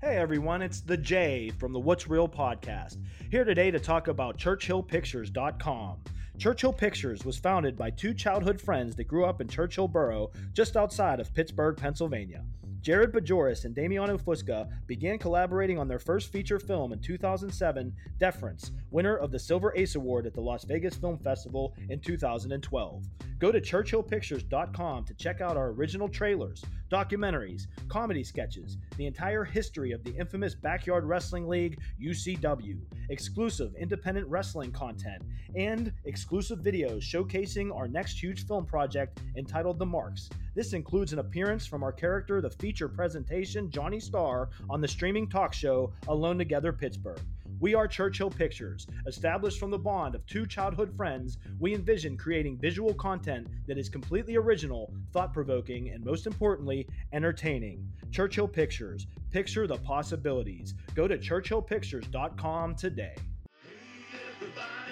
[0.00, 2.96] Hey everyone, it's the J from the What's Real podcast.
[3.30, 5.98] Here today to talk about ChurchillPictures.com.
[6.40, 10.74] Churchill Pictures was founded by two childhood friends that grew up in Churchill Borough, just
[10.74, 12.42] outside of Pittsburgh, Pennsylvania.
[12.80, 18.70] Jared Bajoris and Damiano Fusca began collaborating on their first feature film in 2007, Deference,
[18.90, 23.04] winner of the Silver Ace Award at the Las Vegas Film Festival in 2012.
[23.38, 29.92] Go to churchillpictures.com to check out our original trailers, documentaries, comedy sketches, the entire history
[29.92, 35.22] of the infamous Backyard Wrestling League, UCW, exclusive independent wrestling content,
[35.54, 40.28] and exclusive videos showcasing our next huge film project entitled The Marks.
[40.54, 45.28] This includes an appearance from our character, the feature presentation Johnny Starr, on the streaming
[45.28, 47.20] talk show Alone Together Pittsburgh.
[47.60, 48.86] We are Churchill Pictures.
[49.06, 53.90] Established from the bond of two childhood friends, we envision creating visual content that is
[53.90, 57.86] completely original, thought provoking, and most importantly, entertaining.
[58.10, 59.06] Churchill Pictures.
[59.30, 60.72] Picture the possibilities.
[60.94, 63.14] Go to churchillpictures.com today.
[64.36, 64.90] Everybody,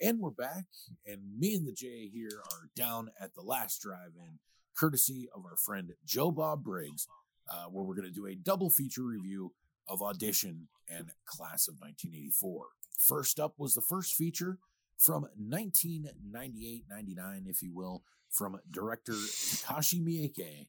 [0.00, 0.64] And we're back,
[1.06, 4.38] and me and the J here are down at the last drive-in,
[4.76, 7.08] courtesy of our friend Joe Bob Briggs,
[7.50, 9.54] uh, where we're going to do a double feature review
[9.88, 12.66] of Audition and Class of 1984.
[12.98, 14.58] First up was the first feature
[14.98, 20.66] from 1998-99, if you will, from director Takashi Miike.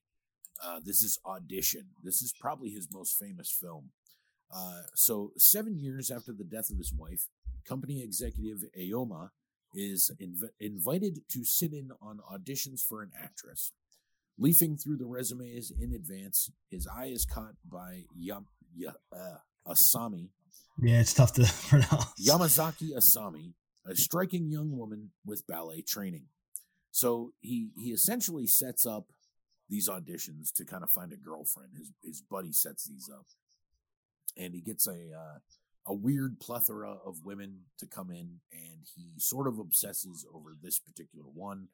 [0.63, 1.87] Uh, this is Audition.
[2.01, 3.89] This is probably his most famous film.
[4.55, 7.27] Uh, so, seven years after the death of his wife,
[7.67, 9.31] company executive Aoyama
[9.73, 13.71] is inv- invited to sit in on auditions for an actress.
[14.39, 19.37] Leafing through the resumes in advance, his eye is caught by Yam- Ya- uh,
[19.67, 20.29] Asami,
[20.81, 22.05] Yeah, it's tough to pronounce.
[22.25, 23.53] Yamazaki Asami,
[23.85, 26.25] a striking young woman with ballet training.
[26.91, 29.05] So he he essentially sets up
[29.69, 31.71] these auditions to kind of find a girlfriend.
[31.77, 33.25] His his buddy sets these up,
[34.37, 35.39] and he gets a uh,
[35.87, 40.79] a weird plethora of women to come in, and he sort of obsesses over this
[40.79, 41.69] particular one,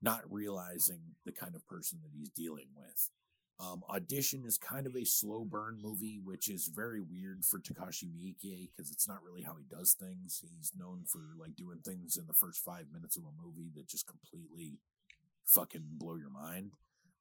[0.00, 3.10] not realizing the kind of person that he's dealing with.
[3.60, 8.08] Um, Audition is kind of a slow burn movie, which is very weird for Takashi
[8.08, 10.40] Miike because it's not really how he does things.
[10.40, 13.86] He's known for like doing things in the first five minutes of a movie that
[13.86, 14.78] just completely
[15.44, 16.72] fucking blow your mind.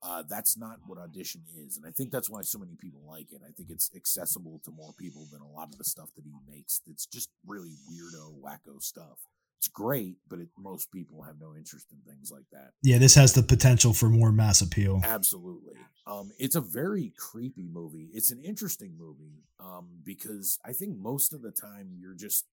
[0.01, 3.33] Uh, that's not what Audition is, and I think that's why so many people like
[3.33, 3.41] it.
[3.45, 6.31] I think it's accessible to more people than a lot of the stuff that he
[6.49, 6.81] makes.
[6.87, 9.19] It's just really weirdo, wacko stuff.
[9.57, 12.71] It's great, but it, most people have no interest in things like that.
[12.81, 15.01] Yeah, this has the potential for more mass appeal.
[15.03, 15.75] Absolutely.
[16.07, 18.07] Um, it's a very creepy movie.
[18.13, 22.45] It's an interesting movie um, because I think most of the time you're just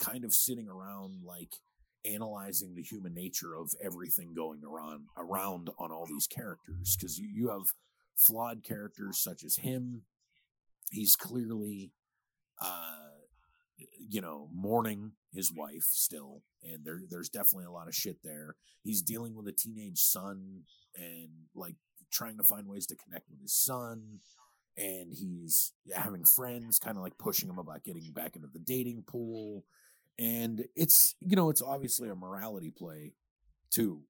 [0.00, 1.54] kind of sitting around like
[2.04, 7.28] analyzing the human nature of everything going around around on all these characters because you,
[7.32, 7.66] you have
[8.16, 10.02] flawed characters such as him.
[10.90, 11.92] He's clearly
[12.60, 13.10] uh
[14.08, 18.56] you know, mourning his wife still, and there there's definitely a lot of shit there.
[18.82, 20.62] He's dealing with a teenage son
[20.96, 21.76] and like
[22.12, 24.20] trying to find ways to connect with his son,
[24.76, 29.04] and he's having friends kind of like pushing him about getting back into the dating
[29.06, 29.64] pool,
[30.20, 33.14] and it's you know it's obviously a morality play
[33.70, 34.02] too.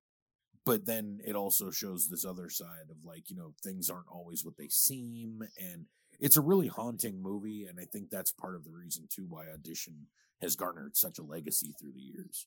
[0.67, 4.45] But then it also shows this other side of like, you know, things aren't always
[4.45, 5.43] what they seem.
[5.59, 5.87] And
[6.21, 9.47] it's a really haunting movie, and I think that's part of the reason too why
[9.49, 10.09] Audition
[10.43, 12.47] has garnered such a legacy through the years.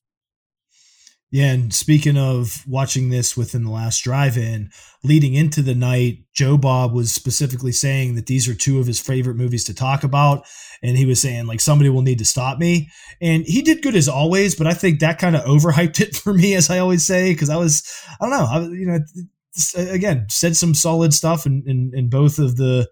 [1.33, 4.69] Yeah, and speaking of watching this within the last drive-in,
[5.03, 8.99] leading into the night, Joe Bob was specifically saying that these are two of his
[8.99, 10.45] favorite movies to talk about,
[10.83, 12.87] and he was saying like somebody will need to stop me,
[13.19, 16.35] and he did good as always, but I think that kind of overhyped it for
[16.35, 17.81] me, as I always say, because I was
[18.21, 18.99] I don't know, I, you know,
[19.91, 22.87] again said some solid stuff in in, in both of the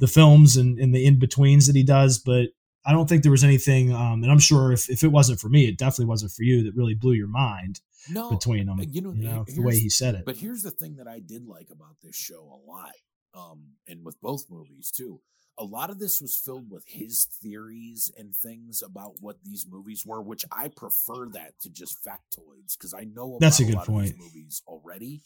[0.00, 2.48] the films and, and the in betweens that he does, but
[2.86, 5.48] I don't think there was anything, um, and I'm sure if, if it wasn't for
[5.48, 7.80] me, it definitely wasn't for you that really blew your mind
[8.10, 8.78] No, between them.
[8.90, 10.24] you know, you know the way he said it.
[10.26, 12.92] But here's the thing that I did like about this show a lot,
[13.34, 15.20] um, and with both movies too.
[15.56, 20.02] A lot of this was filled with his theories and things about what these movies
[20.04, 23.66] were, which I prefer that to just factoids because I know about That's a a
[23.66, 24.18] good lot of point.
[24.18, 25.22] movies already.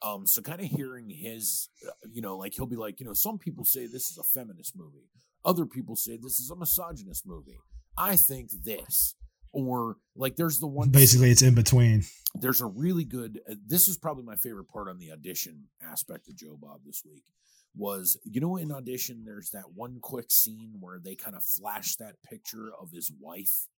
[0.00, 3.14] Um, so kind of hearing his, uh, you know, like he'll be like, you know,
[3.14, 5.08] some people say this is a feminist movie,
[5.44, 7.58] other people say this is a misogynist movie.
[7.96, 9.14] I think this,
[9.52, 12.04] or like there's the one Basically, it's in between.
[12.34, 16.26] there's a really good uh, this is probably my favorite part on the audition aspect
[16.28, 17.22] of joe bob this week
[17.76, 21.94] was you know in audition there's that one quick scene where they kind of flash
[21.96, 23.68] that picture of his wife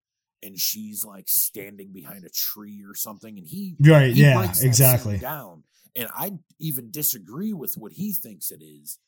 [0.42, 4.48] and she's like standing behind a tree or something and he Right, he yeah, breaks
[4.52, 5.18] that scene exactly.
[5.18, 5.64] down
[5.94, 8.98] and i even disagree with what he thinks it is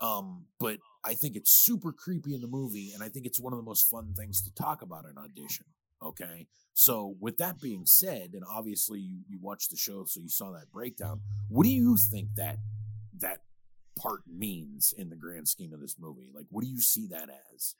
[0.00, 3.52] um but i think it's super creepy in the movie and i think it's one
[3.52, 5.66] of the most fun things to talk about in audition
[6.00, 6.46] okay?
[6.74, 10.52] So with that being said and obviously you, you watched the show so you saw
[10.52, 12.58] that breakdown what do you think that
[13.18, 13.42] that
[13.98, 16.30] part means in the grand scheme of this movie?
[16.32, 17.74] Like what do you see that as?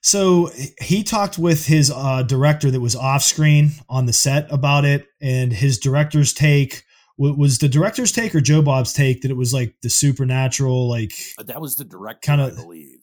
[0.00, 0.50] So
[0.80, 5.06] he talked with his uh, director that was off screen on the set about it,
[5.20, 6.82] and his director's take
[7.18, 11.12] was the director's take or Joe Bob's take that it was like the supernatural, like
[11.38, 13.00] Uh, that was the director Kinda- believe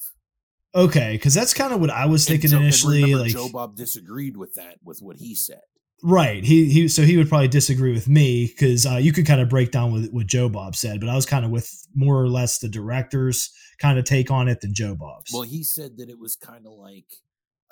[0.76, 3.16] okay, because that's kind of what I was thinking initially.
[3.16, 5.62] Like joe bob disagreed with that with what he said
[6.01, 6.43] Right.
[6.43, 6.88] He he.
[6.88, 9.91] So he would probably disagree with me because uh, you could kind of break down
[9.91, 12.70] what what Joe Bob said, but I was kind of with more or less the
[12.70, 15.32] director's kind of take on it than Joe Bob's.
[15.34, 17.05] Well, he said that it was kind of like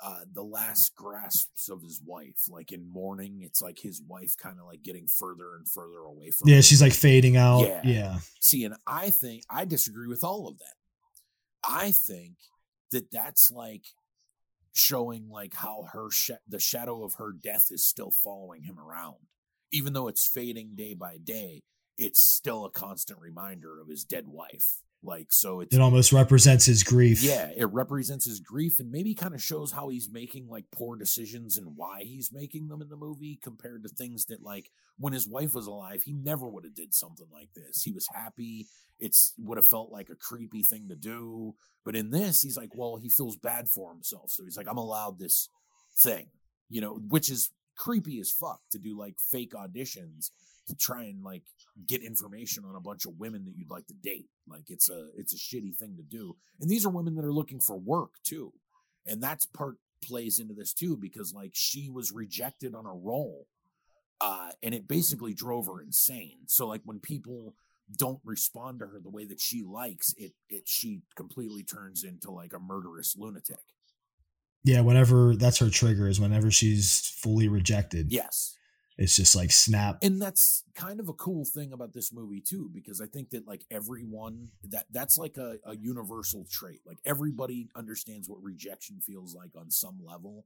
[0.02, 2.44] uh, the last grasps of his wife.
[2.48, 6.30] Like in mourning, it's like his wife kind of like getting further and further away
[6.30, 6.62] from yeah, him.
[6.62, 7.62] she's like fading out.
[7.62, 7.80] Yeah.
[7.84, 8.18] Yeah.
[8.40, 10.74] See, and I think I disagree with all of that.
[11.64, 12.36] I think
[12.92, 13.84] that that's like
[14.74, 19.16] showing like how her sh- the shadow of her death is still following him around,
[19.72, 21.62] even though it's fading day by day.
[21.96, 24.82] It's still a constant reminder of his dead wife.
[25.02, 27.22] Like so, it's It almost represents his grief.
[27.22, 30.96] yeah, it represents his grief and maybe kind of shows how he's making like poor
[30.96, 35.12] decisions and why he's making them in the movie compared to things that like when
[35.12, 37.82] his wife was alive, he never would have did something like this.
[37.82, 38.66] He was happy.
[38.98, 41.54] It's would have felt like a creepy thing to do.
[41.84, 44.32] But in this, he's like, well, he feels bad for himself.
[44.32, 45.48] So he's like, I'm allowed this
[45.96, 46.26] thing,
[46.68, 50.30] you know, which is creepy as fuck to do like fake auditions
[50.68, 51.42] to try and like
[51.86, 54.28] get information on a bunch of women that you'd like to date.
[54.46, 56.36] Like it's a it's a shitty thing to do.
[56.60, 58.52] And these are women that are looking for work too.
[59.06, 63.46] And that's part plays into this too because like she was rejected on a role.
[64.20, 66.38] Uh and it basically drove her insane.
[66.46, 67.54] So like when people
[67.96, 72.30] don't respond to her the way that she likes, it it she completely turns into
[72.30, 73.74] like a murderous lunatic.
[74.64, 78.12] Yeah, whenever that's her trigger is whenever she's fully rejected.
[78.12, 78.57] Yes.
[78.98, 79.98] It's just like snap.
[80.02, 83.46] and that's kind of a cool thing about this movie too because i think that
[83.46, 89.34] like everyone that that's like a, a universal trait like everybody understands what rejection feels
[89.34, 90.44] like on some level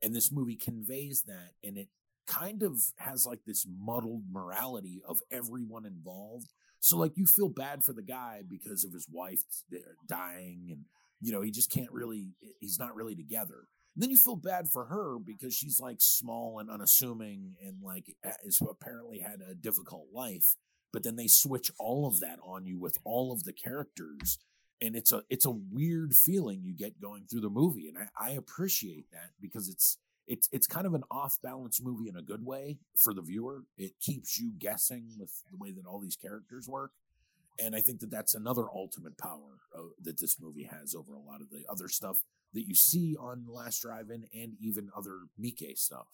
[0.00, 1.88] and this movie conveys that and it
[2.26, 7.82] kind of has like this muddled morality of everyone involved so like you feel bad
[7.82, 9.42] for the guy because of his wife
[9.74, 10.84] eh, dying and
[11.20, 14.36] you know he just can't really eh, he's not really together and then you feel
[14.36, 18.14] bad for her because she's like small and unassuming and like
[18.44, 20.54] is apparently had a difficult life.
[20.92, 24.38] But then they switch all of that on you with all of the characters,
[24.80, 28.28] and it's a it's a weird feeling you get going through the movie, and I,
[28.28, 32.22] I appreciate that because it's it's it's kind of an off balance movie in a
[32.22, 33.64] good way for the viewer.
[33.76, 36.92] It keeps you guessing with the way that all these characters work.
[37.60, 41.18] And I think that that's another ultimate power uh, that this movie has over a
[41.18, 42.22] lot of the other stuff
[42.54, 46.06] that you see on Last Drive-In and even other Miike stuff.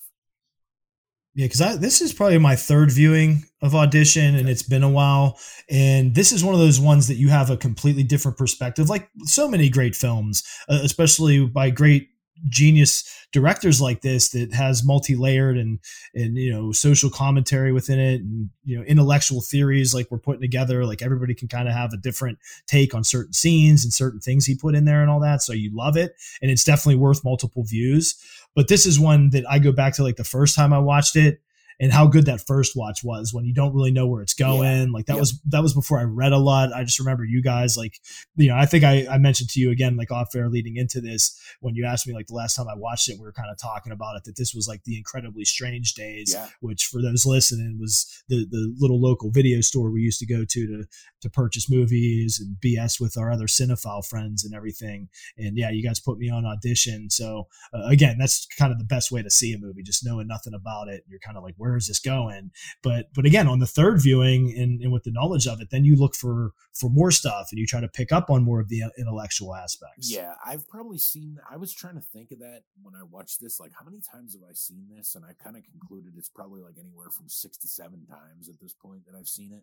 [1.37, 5.37] Yeah, because this is probably my third viewing of Audition, and it's been a while.
[5.68, 9.09] And this is one of those ones that you have a completely different perspective, like
[9.24, 12.09] so many great films, uh, especially by great
[12.49, 15.78] genius directors like this that has multi-layered and
[16.14, 20.41] and you know social commentary within it and you know intellectual theories like we're putting
[20.41, 24.20] together like everybody can kind of have a different take on certain scenes and certain
[24.20, 26.97] things he put in there and all that so you love it and it's definitely
[26.97, 28.16] worth multiple views.
[28.55, 31.16] But this is one that I go back to like the first time I watched
[31.16, 31.41] it
[31.80, 34.92] and how good that first watch was when you don't really know where it's going.
[34.92, 35.20] Like that Yep.
[35.20, 36.72] was that was before I read a lot.
[36.72, 37.98] I just remember you guys like
[38.36, 41.00] you know, I think I, I mentioned to you again like off air leading into
[41.00, 43.50] this when you asked me like the last time I watched it, we were kind
[43.50, 46.48] of talking about it that this was like the incredibly strange days, Yeah.
[46.60, 50.44] which for those listening was the the little local video store we used to go
[50.44, 50.84] to to
[51.22, 55.08] to purchase movies and BS with our other cinephile friends and everything.
[55.38, 57.10] And yeah, you guys put me on audition.
[57.10, 60.26] So uh, again, that's kind of the best way to see a movie, just knowing
[60.26, 61.02] nothing about it.
[61.08, 62.50] You're kind of like, where is this going?
[62.82, 65.84] But but again, on the third viewing and, and with the knowledge of it, then
[65.84, 68.68] you look for for more stuff and you try to pick up on more of
[68.68, 70.12] the uh, intellectual aspects.
[70.12, 71.38] Yeah, I've probably seen.
[71.50, 73.58] I was trying to think of that when I watched this.
[73.58, 75.14] Like, how many times have I seen this?
[75.14, 78.60] And I kind of concluded it's probably like anywhere from six to seven times at
[78.60, 79.62] this point that I've seen it.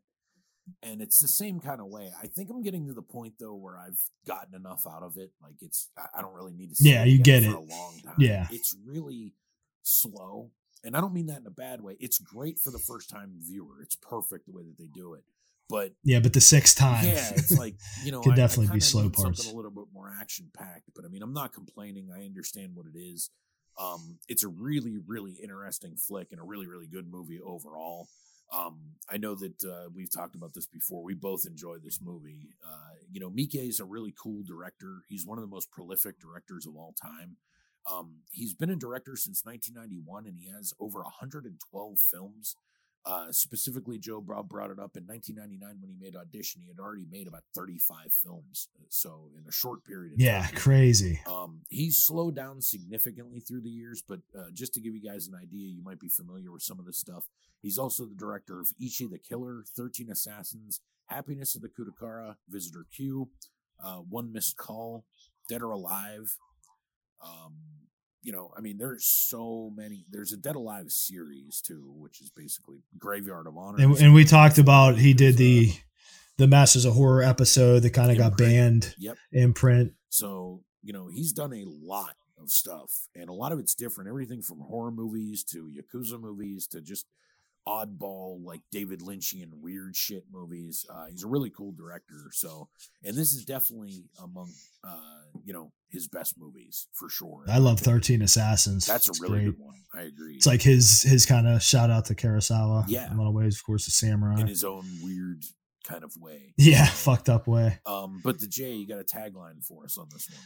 [0.84, 2.12] And it's the same kind of way.
[2.22, 5.32] I think I'm getting to the point though where I've gotten enough out of it.
[5.42, 6.76] Like, it's I- don't really need to.
[6.76, 7.56] See Yeah, it you get for it.
[7.56, 8.16] A long time.
[8.20, 8.48] Yeah.
[8.52, 9.34] it's really
[9.84, 10.52] slow,
[10.84, 11.96] and I don't mean that in a bad way.
[12.00, 13.82] It's great for the first time viewer.
[13.82, 15.24] It's perfect the way that they do it.
[15.70, 17.06] But Yeah, but the sixth time.
[17.06, 19.40] yeah, it's like you know, Could I- I definitely be slow parts.
[19.44, 22.10] Something a little bit more action packed, but I mean, I'm not complaining.
[22.14, 23.30] I understand what it is.
[23.80, 28.10] Um, it's a really, really interesting flick and a really, really good movie overall.
[28.54, 31.04] Um, I know that uh, we've talked about this before.
[31.04, 32.50] We both enjoy this movie.
[32.68, 35.04] Uh, you know, Miike is a really cool director.
[35.08, 37.38] He's one of the most prolific directors of all time.
[37.90, 42.56] Um, he's been a director since 1991, and he has over 112 films.
[43.04, 46.62] Uh, specifically, Joe Bob brought it up in 1999 when he made Audition.
[46.62, 50.14] He had already made about 35 films, so in a short period.
[50.14, 50.54] Of Yeah, time.
[50.56, 51.20] crazy.
[51.28, 55.28] Um, he's slowed down significantly through the years, but uh, just to give you guys
[55.28, 57.24] an idea, you might be familiar with some of this stuff.
[57.64, 62.86] He's also the director of Ichi the Killer, 13 Assassins, Happiness of the Katakuris, Visitor
[62.96, 63.30] Q,
[63.84, 65.06] uh, One Missed Call,
[65.50, 66.38] Dead or Alive.
[67.24, 67.56] Um,
[68.24, 70.06] you know, I mean, there's so many.
[70.10, 73.84] There's a Dead Alive series too, which is basically Graveyard of Honor.
[73.84, 75.74] And, and we talked about he did the
[76.38, 79.18] the Masters of Horror episode that kind of got banned Yep.
[79.32, 79.94] imprint.
[80.10, 84.08] So, you know, he's done a lot of stuff, and a lot of it's different.
[84.10, 87.06] Everything from horror movies to Yakuza movies to just
[87.68, 90.86] oddball, like David Lynchian weird shit movies.
[90.90, 92.30] Uh, he's a really cool director.
[92.32, 92.70] So,
[93.04, 94.52] and this is definitely among,
[94.84, 94.98] uh,
[95.44, 97.46] you know, his best movies for sure.
[97.48, 98.86] I love Thirteen Assassins.
[98.86, 99.58] That's a It's really great.
[99.58, 99.76] good one.
[99.94, 100.36] I agree.
[100.36, 102.86] It's like his his kind of shout out to Kurosawa.
[102.88, 103.08] Yeah.
[103.12, 104.40] in a lot of ways, of course, the samurai.
[104.40, 105.44] in his own weird
[105.84, 106.54] kind of way.
[106.58, 107.80] yeah, fucked up way.
[107.86, 110.42] Um, but the J, you got a tagline for us on this one.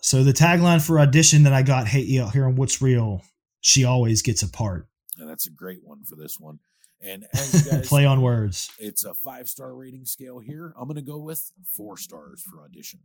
[0.00, 3.22] So the tagline for audition that I got hey, here on What's Real,
[3.60, 4.86] she always gets a part.
[5.18, 6.58] And that's a great one for this one.
[7.00, 8.70] And as you guys Play on words.
[8.78, 10.72] It's a five star rating scale here.
[10.78, 13.00] I'm going to go with four stars for audition.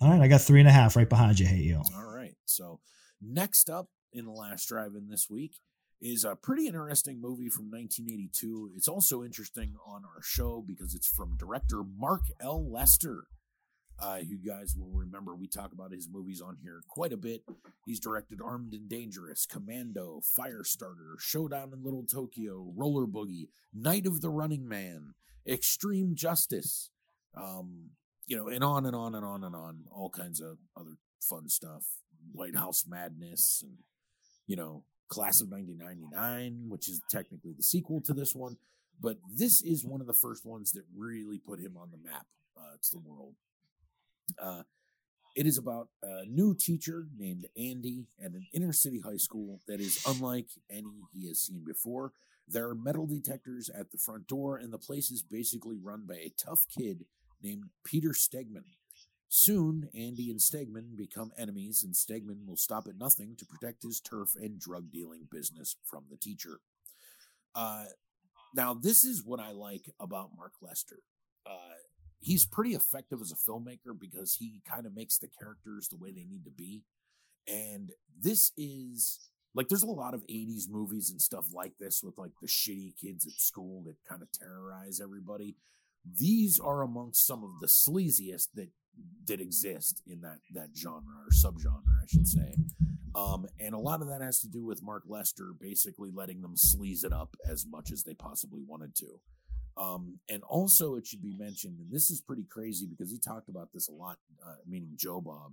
[0.00, 1.46] All right, I got three and a half right behind you.
[1.46, 1.82] Hey you.
[1.94, 2.34] All right.
[2.46, 2.80] So,
[3.20, 5.56] next up in the last drive in this week
[6.00, 8.70] is a pretty interesting movie from 1982.
[8.74, 12.70] It's also interesting on our show because it's from director Mark L.
[12.70, 13.24] Lester.
[14.02, 17.42] Uh, you guys will remember we talk about his movies on here quite a bit.
[17.84, 24.22] He's directed Armed and Dangerous, Commando, Firestarter, Showdown in Little Tokyo, Roller Boogie, Night of
[24.22, 25.14] the Running Man,
[25.46, 26.90] Extreme Justice,
[27.36, 27.90] um,
[28.26, 29.84] you know, and on and on and on and on.
[29.90, 31.84] All kinds of other fun stuff.
[32.32, 33.78] White House Madness, and
[34.46, 38.56] you know, Class of 1999, which is technically the sequel to this one.
[39.00, 42.26] But this is one of the first ones that really put him on the map
[42.56, 43.34] uh, to the world.
[44.38, 44.62] Uh,
[45.36, 49.80] it is about a new teacher named Andy at an inner city high school that
[49.80, 52.12] is unlike any he has seen before.
[52.48, 56.16] There are metal detectors at the front door, and the place is basically run by
[56.16, 57.04] a tough kid
[57.42, 58.64] named Peter Stegman.
[59.28, 64.00] Soon, Andy and Stegman become enemies, and Stegman will stop at nothing to protect his
[64.00, 66.58] turf and drug dealing business from the teacher.
[67.54, 67.84] Uh,
[68.52, 70.98] now, this is what I like about Mark Lester.
[71.46, 71.78] Uh,
[72.20, 76.10] he's pretty effective as a filmmaker because he kind of makes the characters the way
[76.12, 76.82] they need to be.
[77.48, 77.90] And
[78.20, 82.32] this is like there's a lot of 80s movies and stuff like this with like
[82.40, 85.56] the shitty kids at school that kind of terrorize everybody.
[86.18, 88.68] These are amongst some of the sleaziest that
[89.26, 92.54] that exist in that that genre or subgenre, I should say.
[93.14, 96.54] Um, and a lot of that has to do with Mark Lester basically letting them
[96.54, 99.20] sleaze it up as much as they possibly wanted to.
[99.80, 103.48] Um, and also, it should be mentioned, and this is pretty crazy because he talked
[103.48, 105.52] about this a lot, uh, meaning Joe Bob,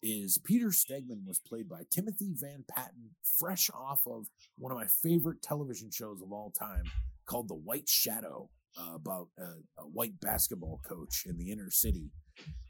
[0.00, 4.26] is Peter Stegman was played by Timothy Van Patten, fresh off of
[4.58, 6.84] one of my favorite television shows of all time
[7.26, 8.48] called The White Shadow,
[8.78, 12.10] uh, about a, a white basketball coach in the inner city.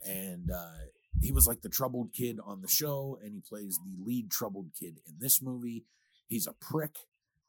[0.07, 0.87] And uh,
[1.21, 4.71] he was like the troubled kid on the show, and he plays the lead troubled
[4.79, 5.85] kid in this movie.
[6.29, 6.97] He's a prick.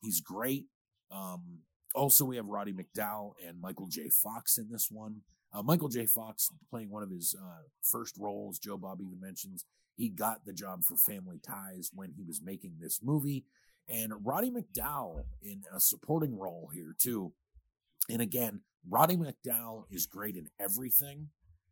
[0.02, 0.66] He's great.
[1.12, 1.60] Um,
[1.96, 4.10] also, we have Roddy McDowall and Michael J.
[4.10, 5.22] Fox in this one.
[5.54, 6.06] Uh, Michael J.
[6.06, 8.60] Fox playing one of his uh, first roles.
[8.60, 9.66] Joe Bob even mentions
[9.96, 13.46] he got the job for Family Ties when he was making this movie.
[13.88, 17.34] And Roddy McDowall in a supporting role here, too.
[18.10, 21.30] And again, Roddy McDowall is great in everything.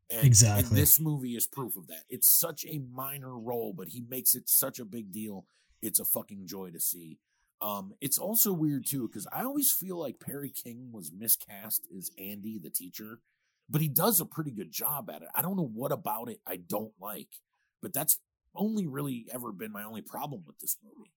[0.10, 0.68] And, Exactly.
[0.68, 2.04] And this movie is proof of that.
[2.10, 5.46] It's such a minor role, but he makes it such a big deal.
[5.82, 7.18] It's a fucking joy to see.
[7.64, 12.12] Um, it's also weird too because I always feel like Perry King was miscast as
[12.20, 13.20] Andy, the teacher,
[13.70, 15.30] but he does a pretty good job at it.
[15.34, 17.30] I don't know what about it I don't like,
[17.82, 18.20] but that's
[18.54, 21.12] only really ever been my only problem with this movie.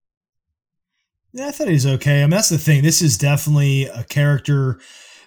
[1.36, 2.20] Yeah, I thought he was okay.
[2.20, 2.82] I mean, that's the thing.
[2.82, 4.80] This is definitely a character.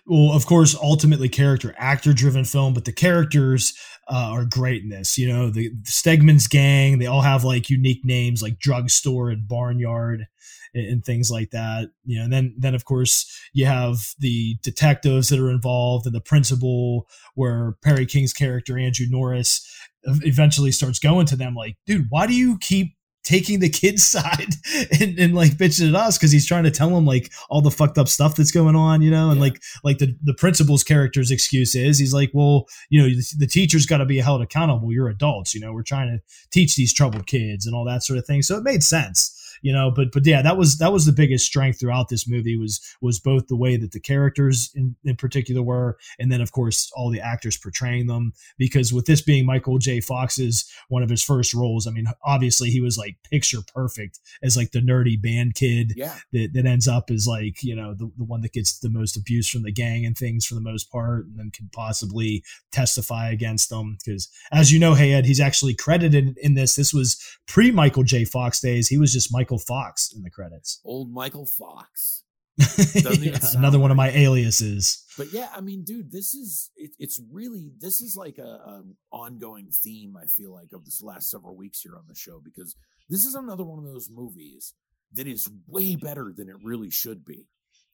[0.07, 3.75] Well, of course, ultimately character actor driven film, but the characters
[4.07, 5.19] uh, are great in this.
[5.19, 10.25] You know, the, Stegman's gang, they all have like unique names like drugstore and barnyard
[10.73, 11.89] and, and things like that.
[12.05, 16.15] You know, and then then of course you have the detectives that are involved and
[16.15, 19.63] the principal where Perry King's character Andrew Norris
[20.03, 22.95] eventually starts going to them like, dude, why do you keep
[23.29, 24.53] taking the kid's side
[24.99, 27.69] and, and like bitching at us because he's trying to tell him like all the
[27.71, 29.43] fucked up stuff that's going on, you know, and Yeah.
[29.47, 33.47] like like the the principal's character's excuse is he's like, well, you know, the, the
[33.47, 34.91] teacher's got to be held accountable.
[34.91, 35.71] You're adults, you know.
[35.73, 36.19] We're trying to
[36.51, 38.41] teach these troubled kids and all that sort of thing.
[38.41, 39.91] So it made sense, you know.
[39.91, 43.19] But but yeah, that was that was the biggest strength throughout this movie was was
[43.19, 47.09] both the way that the characters in, in particular were, and then of course all
[47.09, 48.33] the actors portraying them.
[48.57, 50.01] Because with this being Michael J.
[50.01, 54.57] Fox's one of his first roles, I mean, obviously he was like picture perfect as
[54.57, 58.11] like the nerdy band kid Yeah, that, that ends up as like you know the,
[58.17, 60.91] the one that gets the most abuse from the gang and things for the most
[60.91, 65.39] part and then could possibly testify against them because as you know hey ed he's
[65.39, 69.48] actually credited in this this was pre michael j fox days he was just michael
[69.57, 72.23] fox in the credits old Michael Fox.
[72.93, 77.19] Yeah, another one of my aliases But yeah, I mean, dude, this is it, it's
[77.31, 80.15] really this is like a, a ongoing theme.
[80.21, 82.75] I feel like of this last several weeks here on the show because
[83.09, 84.73] this is another one of those movies
[85.13, 87.47] that is way better than it really should be.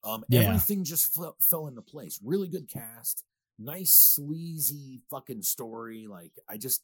[0.03, 0.41] Um, Yeah.
[0.41, 2.19] everything just fell, fell into place.
[2.23, 3.23] Really good cast,
[3.59, 6.07] nice sleazy fucking story.
[6.09, 6.81] Like I just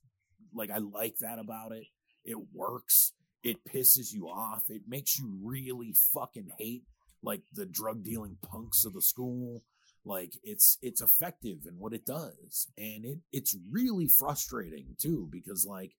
[0.54, 1.86] like I like that about it.
[2.26, 3.14] It works.
[3.44, 4.66] It pisses you off.
[4.70, 6.84] It makes you really fucking hate
[7.24, 9.64] like the drug dealing punks of the school.
[10.04, 12.68] Like it's it's effective in what it does.
[12.78, 15.94] And it it's really frustrating too because like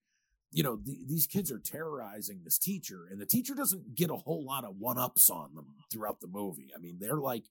[0.51, 4.17] you know the, these kids are terrorizing this teacher and the teacher doesn't get a
[4.17, 6.71] whole lot of one ups on them throughout the movie.
[6.77, 7.45] I mean they're like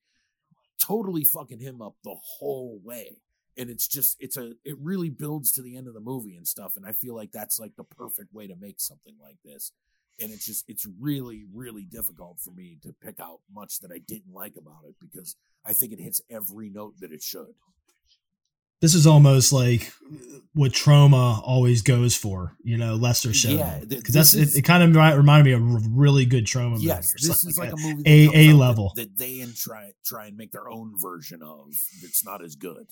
[0.82, 3.18] totally fucking him up the whole way
[3.58, 6.48] and it's just it's a it really builds to the end of the movie and
[6.48, 9.72] stuff and i feel like that's like the perfect way to make something like this
[10.20, 13.98] and it's just it's really really difficult for me to pick out much that i
[14.00, 17.54] didn't like about it because i think it hits every note that it should
[18.82, 19.94] This is almost like
[20.54, 24.62] what Troma always goes for, you know, Lester showed Yeah, because that's is- it, it.
[24.64, 26.72] Kind of reminded me of a really good Troma.
[26.72, 27.82] movie Yes, this is like a that.
[27.84, 28.94] movie A- A out that- level.
[28.96, 31.68] that, they and try try and make their own version of.
[32.02, 32.88] That's not as good.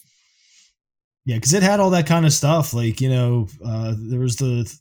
[1.30, 2.74] Yeah, because it had all that kind of stuff.
[2.74, 4.76] Like you know, uh, there was the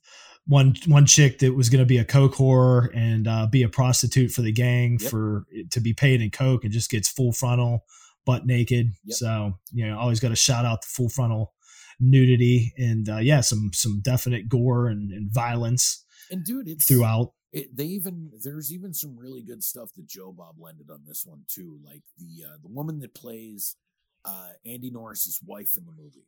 [0.46, 3.68] one one chick that was going to be a coke whore and uh, be a
[3.68, 5.10] prostitute for the gang Yep.
[5.10, 7.84] for to be paid in coke and just gets full frontal,
[8.24, 8.92] butt naked.
[9.04, 9.16] Yep.
[9.18, 11.52] So you know, always got to shout out the full frontal
[12.00, 17.34] nudity and uh, yeah, some some definite gore and, and violence And dude, it's throughout.
[17.52, 21.26] It, they even there's even some really good stuff that Joe Bob landed on this
[21.26, 21.78] one too.
[21.84, 23.76] Like the uh, the woman that plays
[24.24, 26.26] uh, Andy Norris's wife in the movie.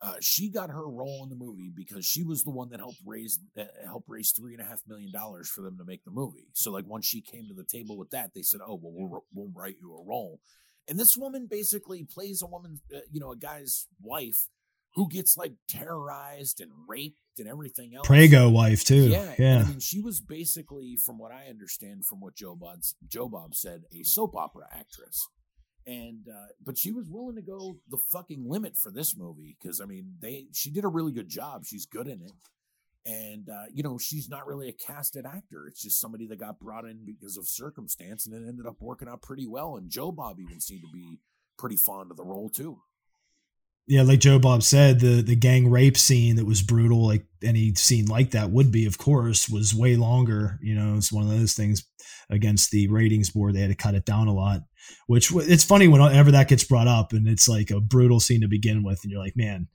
[0.00, 3.00] Uh, she got her role in the movie because she was the one that helped
[3.04, 6.10] raise uh, help raise three and a half million dollars for them to make the
[6.10, 6.46] movie.
[6.52, 9.24] So like once she came to the table with that, they said, "Oh well, we'll,
[9.34, 10.40] we'll write you a role."
[10.88, 14.48] And this woman basically plays a woman, uh, you know, a guy's wife
[14.94, 18.06] who gets like terrorized and raped and everything else.
[18.06, 19.08] Prego wife too.
[19.08, 22.80] Yeah, Yeah, I mean, she was basically, from what I understand, from what Joe Bob
[23.06, 25.28] Joe Bob said, a soap opera actress.
[25.88, 29.80] And uh, but she was willing to go the fucking limit for this movie because
[29.80, 31.64] I mean, they she did a really good job.
[31.64, 32.32] She's good in it,
[33.06, 35.66] and uh, you know, she's not really a casted actor.
[35.66, 39.08] It's just somebody that got brought in because of circumstance, and it ended up working
[39.08, 39.76] out pretty well.
[39.76, 41.20] And Joe Bob even seemed to be
[41.56, 42.82] pretty fond of the role too.
[43.88, 44.02] Yeah.
[44.02, 48.06] Like Joe Bob said, the the gang rape scene that was brutal, like any scene
[48.06, 50.58] like that would be, of course, was way longer.
[50.62, 51.84] You know, it's one of those things
[52.30, 53.54] against the ratings board.
[53.54, 54.60] They had to cut it down a lot.
[55.06, 58.48] Which it's funny whenever that gets brought up, and it's like a brutal scene to
[58.48, 59.68] begin with, and you're like, man.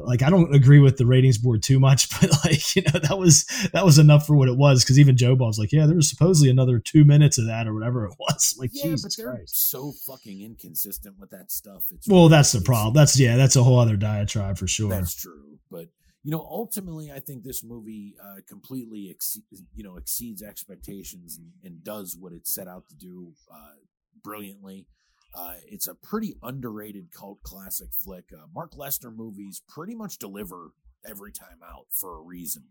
[0.00, 3.18] Like I don't agree with the ratings board too much, but like you know that
[3.18, 4.82] was that was enough for what it was.
[4.82, 7.74] Because even Joe Bob's like, yeah, there was supposedly another two minutes of that or
[7.74, 8.56] whatever it was.
[8.62, 9.70] Like Yeah, Jesus but they're Christ.
[9.70, 11.84] so fucking inconsistent with that stuff.
[11.90, 12.94] It's Well, that's the problem.
[12.94, 14.90] That's yeah, that's a whole other diatribe for sure.
[14.90, 15.88] That's true, but
[16.22, 21.50] you know, ultimately, I think this movie uh, completely exceeds, you know, exceeds expectations and,
[21.64, 23.74] and does what it set out to do uh,
[24.22, 24.86] brilliantly.
[25.34, 28.26] Uh, it's a pretty underrated cult classic flick.
[28.32, 30.70] Uh, Mark Lester movies pretty much deliver
[31.08, 32.64] every time out for a reason.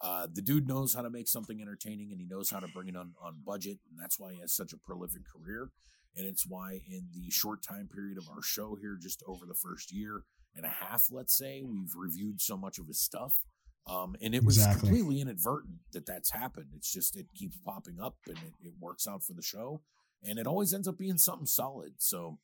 [0.00, 2.88] Uh, the dude knows how to make something entertaining and he knows how to bring
[2.88, 5.70] it on, on budget, and that's why he has such a prolific career.
[6.16, 9.54] And it's why, in the short time period of our show here, just over the
[9.54, 10.22] first year
[10.54, 13.38] and a half, let's say, we've reviewed so much of his stuff.
[13.86, 14.88] Um, and it was Exactly.
[14.88, 16.68] completely inadvertent that that's happened.
[16.74, 19.82] It's just, it keeps popping up and it, it works out for the show.
[20.24, 21.94] And it always ends up being something solid.
[21.98, 22.38] So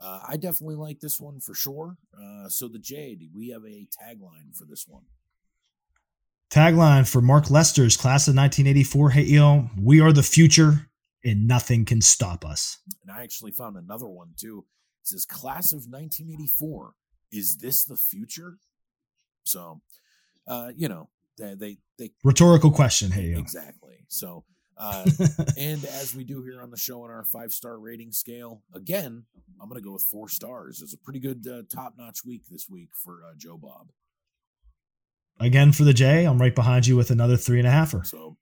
[0.00, 1.96] uh, I definitely like this one for sure.
[2.16, 5.02] Uh, so, the Jade, we have a tagline for this one.
[6.50, 10.88] Tagline for Mark Lester's class of 1984 Hey Yo, we are the future
[11.24, 12.78] and nothing can stop us.
[13.02, 14.64] And I actually found another one too.
[15.02, 16.94] It says, Class of 1984,
[17.32, 18.58] is this the future?
[19.44, 19.82] So,
[20.46, 23.38] uh, you know, they, they, they Rhetorical question, Hey Yo.
[23.38, 24.06] Exactly.
[24.08, 24.44] So,
[24.78, 25.04] uh,
[25.58, 29.24] and as we do here on the show on our five star rating scale, again,
[29.60, 30.80] I'm going to go with four stars.
[30.82, 33.88] It's a pretty good uh, top notch week this week for uh, Joe Bob.
[35.40, 38.04] Again for the J, I'm right behind you with another three and a halfer.
[38.04, 38.36] So,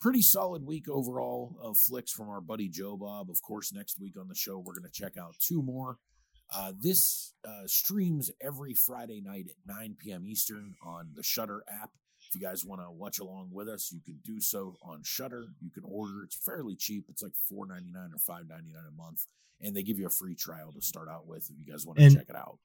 [0.00, 3.30] pretty solid week overall of flicks from our buddy Joe Bob.
[3.30, 5.98] Of course, next week on the show, we're going to check out two more.
[6.54, 10.26] Uh, this uh, streams every Friday night at 9 p.m.
[10.26, 11.90] Eastern on the Shudder app.
[12.32, 15.48] If you guys want to watch along with us, you can do so on Shudder.
[15.60, 17.04] You can order; it's fairly cheap.
[17.10, 19.26] It's like four ninety nine or five ninety nine a month,
[19.60, 21.98] and they give you a free trial to start out with if you guys want
[21.98, 22.58] to And- check it out.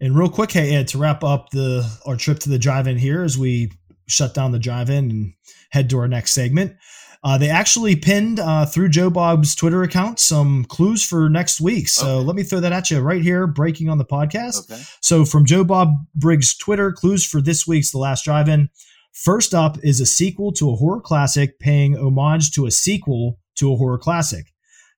[0.00, 3.24] And real quick, hey Ed, to wrap up the our trip to the drive-in here
[3.24, 3.72] as we
[4.06, 5.34] shut down the drive-in and
[5.70, 6.76] head to our next segment.
[7.22, 11.88] Uh, they actually pinned uh, through Joe Bob's Twitter account some clues for next week.
[11.88, 12.26] So Okay.
[12.26, 14.70] let me throw that at you right here, breaking on the podcast.
[14.70, 14.82] Okay.
[15.02, 18.70] So from Joe Bob Briggs' Twitter, clues for this week's The Last Drive-In.
[19.12, 23.70] First up is a sequel to a horror classic paying homage to a sequel to
[23.72, 24.46] a horror classic.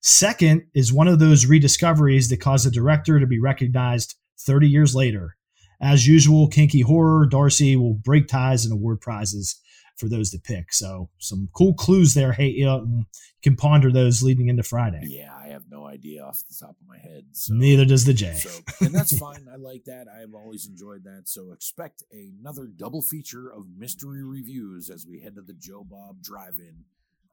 [0.01, 4.95] Second is one of those rediscoveries that caused the director to be recognized 30 years
[4.95, 5.37] later.
[5.81, 9.57] As usual, Kinky Horror, Darcy will break ties and award prizes
[9.97, 10.73] for those to pick.
[10.73, 12.33] So some cool clues there.
[12.33, 13.05] Hey, you, know, you
[13.43, 15.03] can ponder those leading into Friday.
[15.05, 17.25] Yeah, I have no idea off the top of my head.
[17.33, 17.55] So.
[17.55, 18.35] Neither does the J.
[18.35, 18.51] So,
[18.81, 19.47] and that's fine.
[19.53, 20.07] I like that.
[20.09, 21.23] I've always enjoyed that.
[21.29, 26.23] So, expect another double feature of mystery reviews as we head to the Joe Bob
[26.23, 26.85] Drive In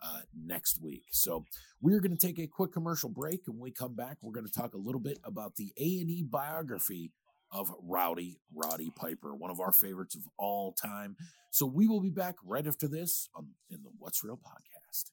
[0.01, 1.03] uh, next week.
[1.11, 1.45] So,
[1.81, 4.47] we're going to take a quick commercial break, and when we come back, we're going
[4.47, 7.11] to talk a little bit about the A and E biography
[7.51, 11.15] of Rowdy Roddy Piper, one of our favorites of all time.
[11.51, 15.11] So, we will be back right after this on in the What's Real podcast.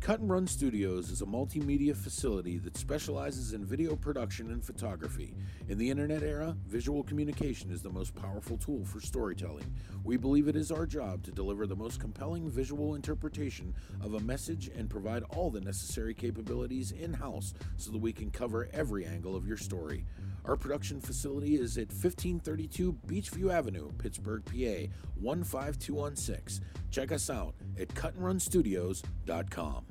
[0.00, 5.34] Cut and Run Studios is a multimedia facility that specializes in video production and photography.
[5.68, 9.74] In the internet era, visual communication is the most powerful tool for storytelling.
[10.02, 14.20] We believe it is our job to deliver the most compelling visual interpretation of a
[14.20, 19.04] message and provide all the necessary capabilities in house so that we can cover every
[19.04, 20.06] angle of your story.
[20.44, 24.88] Our production facility is at 1532 Beachview Avenue, Pittsburgh, PA
[25.20, 26.64] 15216.
[26.90, 29.84] Check us out at cutandrunstudios.com.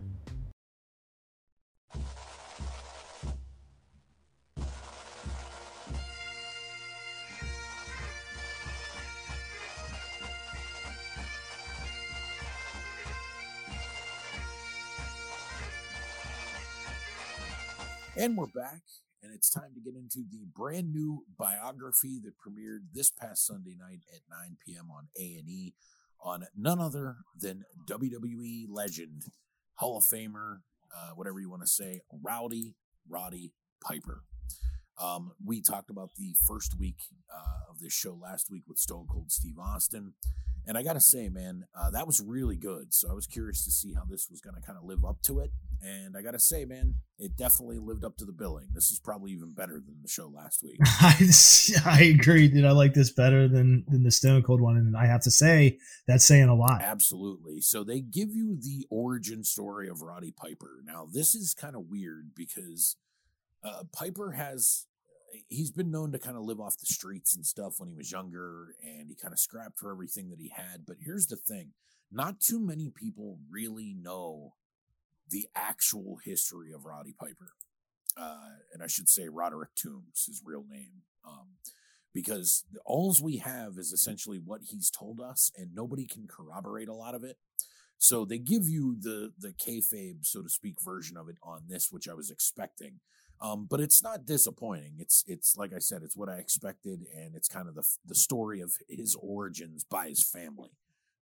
[18.18, 18.82] And we're back,
[19.22, 23.76] and it's time to get into the brand new biography that premiered this past Sunday
[23.80, 24.90] night at 9 p.m.
[24.92, 25.74] on A&E
[26.22, 29.24] on none other than WWE legend,
[29.76, 30.60] Hall of Famer,
[30.96, 32.76] uh, whatever you want to say, Rowdy
[33.08, 33.52] Roddy
[33.84, 34.24] Piper.
[35.02, 36.98] Um, we talked about the first week
[37.34, 40.14] uh, of this show last week with Stone Cold Steve Austin.
[40.68, 42.94] And I got to say, man, uh, that was really good.
[42.94, 45.22] So I was curious to see how this was going to kind of live up
[45.24, 45.52] to it.
[45.82, 48.68] And I got to say, man, it definitely lived up to the billing.
[48.74, 50.78] This is probably even better than the show last week.
[50.84, 51.16] I,
[51.86, 52.66] I agree, dude.
[52.66, 55.78] I like this better than than the Stone Cold one, and I have to say
[56.06, 56.82] that's saying a lot.
[56.82, 57.62] Absolutely.
[57.62, 60.82] So they give you the origin story of Roddy Piper.
[60.84, 62.98] Now, this is kind of weird because
[63.64, 64.86] uh, Piper has
[65.48, 68.12] he's been known to kind of live off the streets and stuff when he was
[68.12, 70.86] younger, and he kind of scrapped for everything that he had.
[70.86, 71.72] But here's the thing:
[72.12, 74.54] not too many people really know
[75.30, 77.54] the actual history of Roddy Piper,
[78.18, 81.04] uh, and I should say Roderick Toombs, his real name.
[81.26, 81.48] Um,
[82.14, 86.94] because alls we have is essentially what he's told us, and nobody can corroborate a
[86.94, 87.38] lot of it.
[87.98, 91.92] So they give you the the kayfabe, so to speak, version of it on this,
[91.92, 93.00] which I was expecting.
[93.42, 94.96] Um, but it's not disappointing.
[95.00, 98.16] It's it's like I said, it's what I expected, and it's kind of the the
[98.16, 100.72] story of his origins by his family.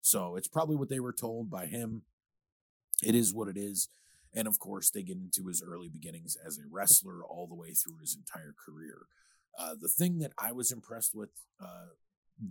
[0.02, 2.03] So it's probably what they were told by him.
[3.03, 3.89] It is what it is,
[4.34, 7.73] and of course they get into his early beginnings as a wrestler all the way
[7.73, 9.06] through his entire career.
[9.60, 11.30] Uh, the thing that I was impressed with
[11.61, 11.94] uh,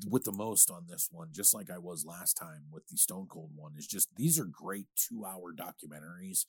[0.08, 3.26] with the most on this one, just like I was last time with the Stone
[3.30, 6.46] Cold one, is just these are great two hour documentaries.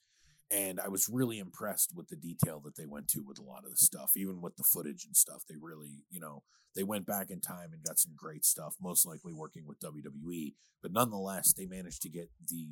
[0.50, 3.64] And I was really impressed with the detail that they went to with a lot
[3.64, 5.44] of the stuff, even with the footage and stuff.
[5.48, 6.42] They really, you know,
[6.74, 10.54] they went back in time and got some great stuff, most likely working with WWE.
[10.80, 12.68] But nonetheless, they managed to get the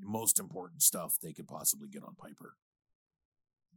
[0.00, 2.54] most important stuff they could possibly get on Piper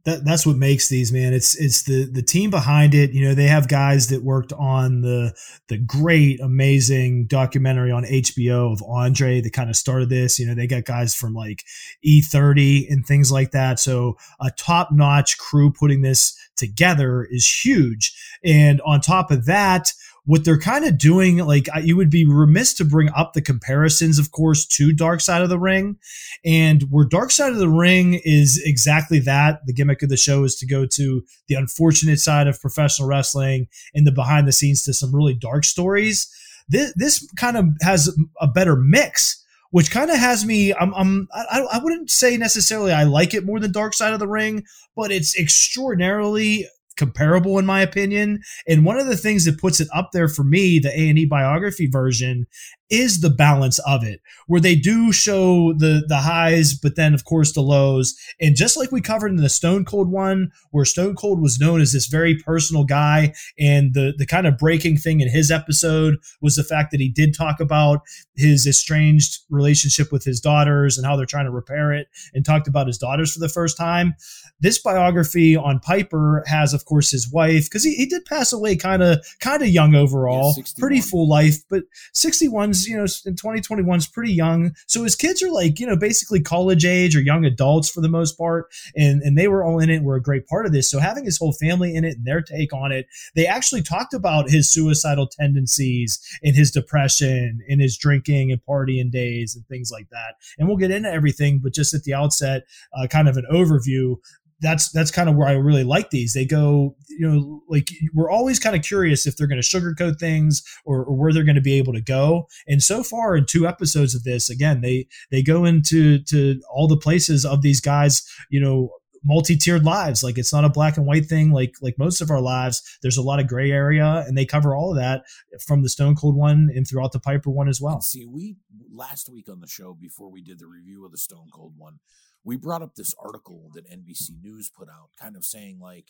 [0.04, 1.32] that that's what makes these man.
[1.32, 3.12] It's it's the the team behind it.
[3.12, 5.34] You know they have guys that worked on the
[5.68, 10.38] the great amazing documentary on HBO of Andre that kind of started this.
[10.38, 11.64] You know they got guys from like
[12.06, 13.80] E30 and things like that.
[13.80, 18.14] So a top notch crew putting this together is huge.
[18.44, 19.92] And on top of that
[20.26, 24.18] what they're kind of doing, like you would be remiss to bring up the comparisons,
[24.18, 25.98] of course, to Dark Side of the Ring.
[26.44, 30.44] And where Dark Side of the Ring is exactly that, the gimmick of the show
[30.44, 34.82] is to go to the unfortunate side of professional wrestling and the behind the scenes
[34.84, 36.26] to some really dark stories.
[36.68, 39.42] This, this kind of has a better mix
[39.74, 40.72] which kind of has me.
[40.72, 44.20] I'm, I'm I, I wouldn't say necessarily I like it more than Dark Side of
[44.20, 44.62] the Ring,
[44.94, 48.40] but it's extraordinarily comparable in my opinion.
[48.66, 51.18] And one of the things that puts it up there for me, the A and
[51.18, 52.46] E biography version,
[52.94, 57.24] is the balance of it, where they do show the the highs, but then of
[57.24, 58.14] course the lows.
[58.40, 61.80] And just like we covered in the Stone Cold one, where Stone Cold was known
[61.80, 66.16] as this very personal guy, and the the kind of breaking thing in his episode
[66.40, 68.00] was the fact that he did talk about
[68.36, 72.68] his estranged relationship with his daughters and how they're trying to repair it, and talked
[72.68, 74.14] about his daughters for the first time.
[74.60, 78.76] This biography on Piper has, of course, his wife because he, he did pass away
[78.76, 81.84] kind of kind of young overall, Yeah, pretty full life, but
[82.14, 84.74] 61's you know in 2021 is pretty young.
[84.86, 88.08] So his kids are like you know basically college age or young adults for the
[88.08, 88.66] most part,
[88.96, 90.02] and and they were all in it.
[90.02, 90.90] Were a great part of this.
[90.90, 94.14] So having his whole family in it and their take on it, they actually talked
[94.14, 99.90] about his suicidal tendencies and his depression and his drinking and partying days and things
[99.90, 100.34] like that.
[100.58, 102.64] And we'll get into everything, but just at the outset,
[102.96, 104.16] uh, kind of an overview
[104.64, 106.32] that's that's kind of where I really like these.
[106.32, 110.18] They go, you know, like we're always kind of curious if they're going to sugarcoat
[110.18, 112.48] things or, or where they're going to be able to go.
[112.66, 116.88] And so far, in two episodes of this, again, they they go into to all
[116.88, 118.90] the places of these guys, you know,
[119.22, 120.22] multi-tiered lives.
[120.22, 121.50] Like it's not a black and white thing.
[121.50, 124.74] Like like most of our lives, there's a lot of gray area, and they cover
[124.74, 125.24] all of that
[125.66, 128.00] from the Stone Cold one and throughout the Piper one as well.
[128.00, 128.56] See, we
[128.90, 131.98] last week on the show before we did the review of the Stone Cold one,
[132.44, 136.08] we brought up this article that NBC News put out, kind of saying like,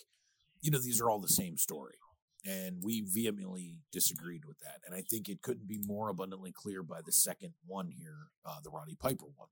[0.60, 1.94] you know, these are all the same story.
[2.46, 4.80] And we vehemently disagreed with that.
[4.84, 8.56] And I think it couldn't be more abundantly clear by the second one here, uh,
[8.62, 9.48] the Roddy Piper one.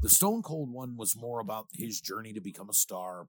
[0.00, 3.26] The Stone Cold one was more about his journey to become a star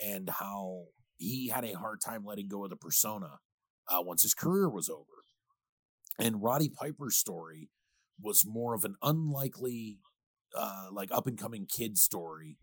[0.00, 0.84] and how
[1.16, 3.38] he had a hard time letting go of the persona
[3.88, 5.24] uh, once his career was over.
[6.18, 7.70] And Roddy Piper's story
[8.20, 9.98] was more of an unlikely,
[10.56, 12.58] uh, like up and coming kid story.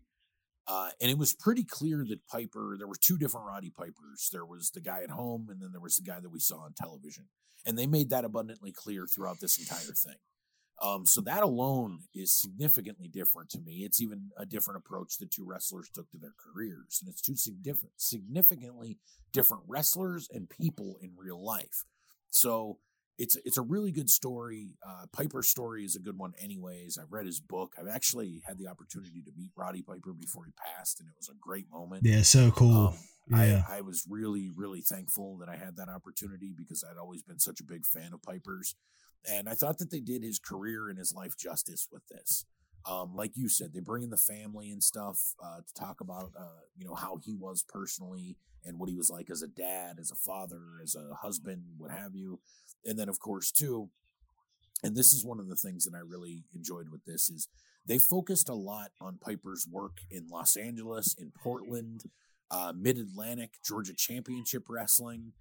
[0.66, 4.28] Uh, and it was pretty clear that Piper, there were two different Roddy Pipers.
[4.32, 6.58] There was the guy at home, and then there was the guy that we saw
[6.58, 7.24] on television.
[7.66, 10.16] And they made that abundantly clear throughout this entire thing.
[10.80, 13.84] Um, so that alone is significantly different to me.
[13.84, 17.36] It's even a different approach the two wrestlers took to their careers, and it's two
[17.36, 18.98] significant, significantly
[19.32, 21.84] different wrestlers and people in real life.
[22.30, 22.78] So
[23.18, 24.70] it's it's a really good story.
[24.86, 26.98] Uh, Piper's story is a good one, anyways.
[26.98, 27.74] I've read his book.
[27.78, 31.28] I've actually had the opportunity to meet Roddy Piper before he passed, and it was
[31.28, 32.04] a great moment.
[32.04, 32.88] Yeah, so cool.
[32.88, 32.94] Um,
[33.30, 33.62] yeah.
[33.68, 37.38] I, I was really, really thankful that I had that opportunity because I'd always been
[37.38, 38.74] such a big fan of Piper's.
[39.30, 42.44] And I thought that they did his career and his life justice with this.
[42.90, 46.32] Um, like you said, they bring in the family and stuff uh, to talk about,
[46.36, 49.98] uh, you know, how he was personally and what he was like as a dad,
[50.00, 52.40] as a father, as a husband, what have you.
[52.84, 53.90] And then, of course, too,
[54.82, 57.48] and this is one of the things that I really enjoyed with this is
[57.86, 62.02] they focused a lot on Piper's work in Los Angeles, in Portland,
[62.50, 65.32] uh, Mid Atlantic, Georgia Championship Wrestling.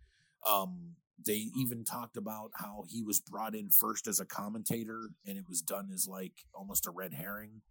[0.48, 5.38] Um, they even talked about how he was brought in first as a commentator, and
[5.38, 7.62] it was done as like almost a red herring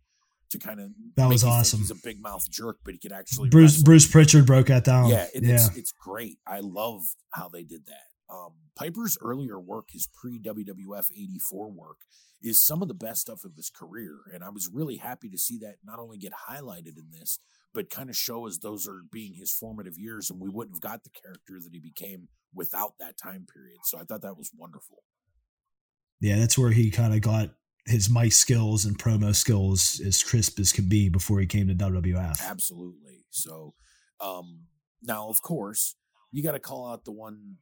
[0.50, 1.80] to kind of That was awesome.
[1.80, 3.84] He's a big mouth jerk, but he could actually Bruce wrestle.
[3.84, 5.08] Bruce Prichard broke that down.
[5.08, 5.54] Yeah, it, yeah.
[5.54, 6.38] it's it's great.
[6.46, 7.02] I love
[7.32, 8.09] how they did that.
[8.32, 11.98] Um, Piper's earlier work, his pre WWF '84 work,
[12.42, 15.38] is some of the best stuff of his career, and I was really happy to
[15.38, 17.38] see that not only get highlighted in this,
[17.74, 20.80] but kind of show as those are being his formative years, and we wouldn't have
[20.80, 23.78] got the character that he became without that time period.
[23.84, 25.02] So I thought that was wonderful.
[26.20, 27.50] yeah, that's where he kind of got
[27.86, 31.74] his mic skills and promo skills as crisp as could be before he came to
[31.74, 32.40] WWF.
[32.42, 33.24] Absolutely.
[33.30, 33.74] So
[34.20, 34.64] um
[35.02, 35.96] now of course
[36.30, 37.56] you got to call out the one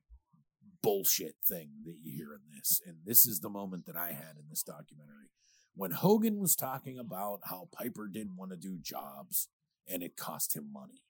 [0.82, 4.36] bullshit thing that you hear in this and this is the moment that I had
[4.38, 5.30] in this documentary
[5.74, 9.48] when Hogan was talking about how Piper didn't want to do jobs
[9.88, 11.02] and it cost him money.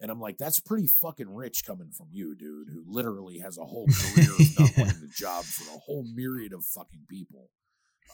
[0.00, 3.64] And I'm like, that's pretty fucking rich coming from you, dude, who literally has a
[3.64, 7.48] whole career of not wanting to job for a whole myriad of fucking people.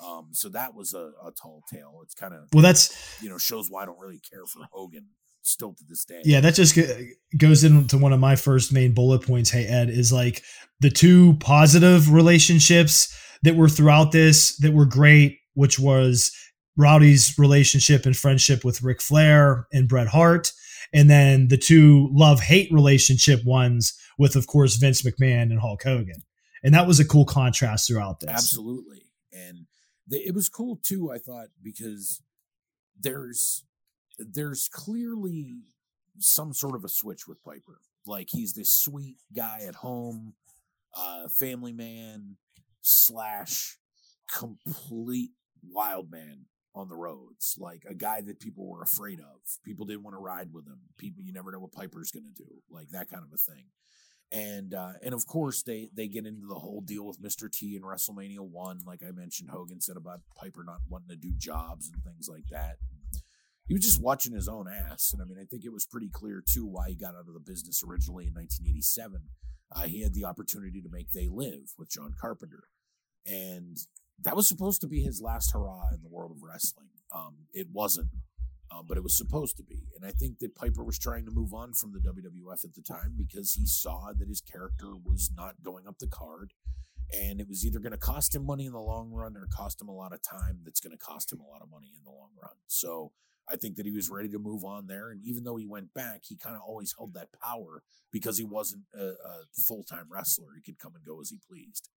[0.04, 2.00] Um, so that was a, a tall tale.
[2.02, 5.06] It's kind of Well, that's you know shows why I don't really care for Hogan
[5.42, 6.20] still to this day.
[6.24, 6.78] yeah, that just
[7.36, 9.50] goes into one of my first main bullet points.
[9.50, 10.42] Hey Ed, is like
[10.80, 16.32] the two positive relationships that were throughout this that were great, which was
[16.76, 20.52] Rowdy's relationship and friendship with Ric Flair and Bret Hart,
[20.92, 25.82] and then the two love hate relationship ones with, of course, Vince McMahon and Hulk
[25.82, 26.22] Hogan.
[26.62, 28.30] And that was a cool contrast throughout this.
[28.30, 29.02] absolutely.
[29.32, 29.66] And
[30.06, 31.10] the, it was cool too.
[31.10, 32.20] I thought because
[32.98, 33.64] there's
[34.32, 35.62] there's clearly
[36.18, 37.80] some sort of a switch with Piper.
[38.06, 40.34] Like he's this sweet guy at home,
[40.96, 42.36] uh, family man
[42.82, 43.78] slash
[44.32, 45.30] complete
[45.68, 49.40] wild man on the roads, like a guy that people were afraid of.
[49.64, 50.78] People didn't want to ride with him.
[50.98, 53.64] People, you never know what Piper's going to do, like that kind of a thing.
[54.32, 57.50] And uh, and of course they they get into the whole deal with Mr.
[57.50, 59.50] T in WrestleMania one, like I mentioned.
[59.50, 62.76] Hogan said about Piper not wanting to do jobs and things like that.
[63.70, 66.08] He was just watching his own ass, and I mean, I think it was pretty
[66.08, 69.20] clear too why he got out of the business originally in 1987.
[69.70, 72.64] Uh, he had the opportunity to make They Live with John Carpenter,
[73.24, 73.76] and
[74.24, 76.88] that was supposed to be his last hurrah in the world of wrestling.
[77.14, 78.08] Um, it wasn't,
[78.72, 79.84] um, but it was supposed to be.
[79.94, 82.82] And I think that Piper was trying to move on from the WWF at the
[82.82, 86.54] time because he saw that his character was not going up the card.
[87.12, 89.80] And it was either going to cost him money in the long run or cost
[89.80, 92.04] him a lot of time that's going to cost him a lot of money in
[92.04, 92.54] the long run.
[92.68, 93.12] So
[93.50, 95.10] I think that he was ready to move on there.
[95.10, 97.82] And even though he went back, he kind of always held that power
[98.12, 100.48] because he wasn't a, a full time wrestler.
[100.54, 101.88] He could come and go as he pleased.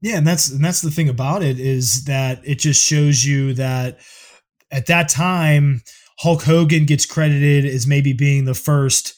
[0.00, 3.54] Yeah, and that's and that's the thing about it is that it just shows you
[3.54, 4.00] that
[4.70, 5.82] at that time
[6.18, 9.14] Hulk Hogan gets credited as maybe being the first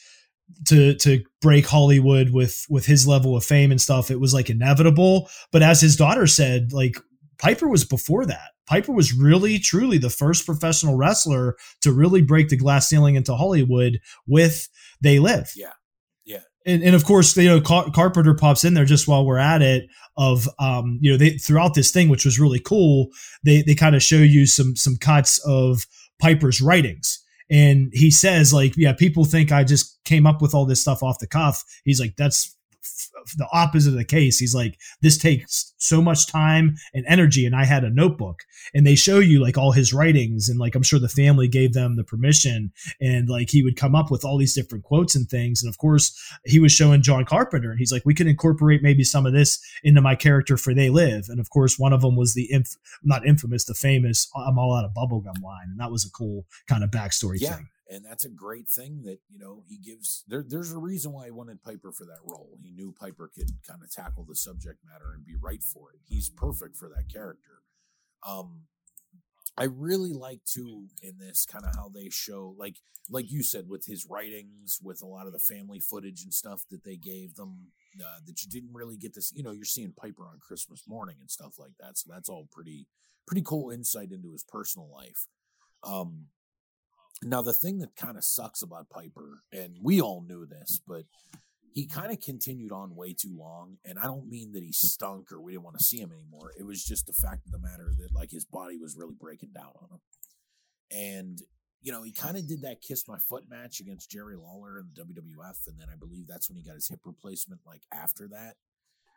[0.67, 4.11] to to break Hollywood with with his level of fame and stuff.
[4.11, 6.99] It was like inevitable, but as his daughter said, like
[7.39, 8.51] Piper was before that.
[8.67, 13.35] Piper was really truly the first professional wrestler to really break the glass ceiling into
[13.35, 14.69] Hollywood with
[15.03, 15.53] They Live.
[15.55, 15.73] Yeah.
[16.25, 16.41] Yeah.
[16.67, 19.63] and, and of course, you know, Car- Carpenter pops in there just while we're at
[19.63, 19.85] it.
[20.17, 23.09] Of um, you know, they throughout this thing, which was really cool.
[23.45, 25.87] They they kind of show you some some cuts of
[26.21, 27.19] Piper's writings,
[27.51, 31.03] and he says like, yeah, people think I just came up with all this stuff
[31.03, 31.65] off the cuff.
[31.85, 32.54] He's like, that's
[33.37, 34.39] the opposite of the case.
[34.39, 38.41] He's like, this takes so much time and energy, and I had a notebook,
[38.75, 41.73] and they show you like all his writings, and like I'm sure the family gave
[41.73, 45.29] them the permission, and like he would come up with all these different quotes and
[45.29, 48.83] things, and of course he was showing John Carpenter, and he's like, we can incorporate
[48.83, 52.03] maybe some of this into my character for They Live, and of course one of
[52.03, 55.81] them was the inf- not infamous, the famous I'm all out of bubblegum line, and
[55.81, 57.57] that was a cool kind of backstory Yeah.
[57.57, 57.69] thing.
[57.89, 61.27] And that's a great thing that, you know, he gives there there's a reason why
[61.27, 62.59] he wanted Piper for that role.
[62.63, 66.01] He knew Piper could kind of tackle the subject matter and be right for it.
[66.09, 67.63] He's perfect for that character.
[68.27, 68.63] Um
[69.57, 72.77] I really like too in this kind of how they show like
[73.11, 76.63] like you said with his writings with a lot of the family footage and stuff
[76.71, 77.69] that they gave them
[78.01, 81.17] uh, that you didn't really get this you know you're seeing Piper on Christmas morning
[81.21, 82.87] and stuff like that so that's all pretty
[83.27, 85.27] pretty cool insight into his personal life
[85.85, 86.27] um
[87.23, 91.05] now the thing that kind of sucks about Piper and we all knew this but
[91.75, 95.33] he kind of continued on way too long and i don't mean that he stunk
[95.33, 96.53] or we didn't want to see him anymore.
[96.59, 99.51] It was just the fact of the matter that like his body was really breaking
[99.55, 100.01] down on him.
[100.91, 101.39] And
[101.83, 104.87] you know he kind of did that kiss my foot match against jerry lawler in
[104.95, 108.29] the wwf and then i believe that's when he got his hip replacement like after
[108.29, 108.55] that.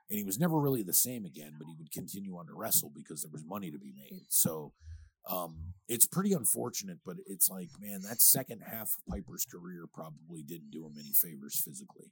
[0.10, 2.92] And he was never really the same again but he would continue on to wrestle
[2.94, 4.26] because there was money to be made.
[4.30, 4.74] So
[5.30, 10.44] um, it's pretty unfortunate, but it's like, man, that second half of Piper's career probably
[10.44, 12.12] didn't do him any favors physically.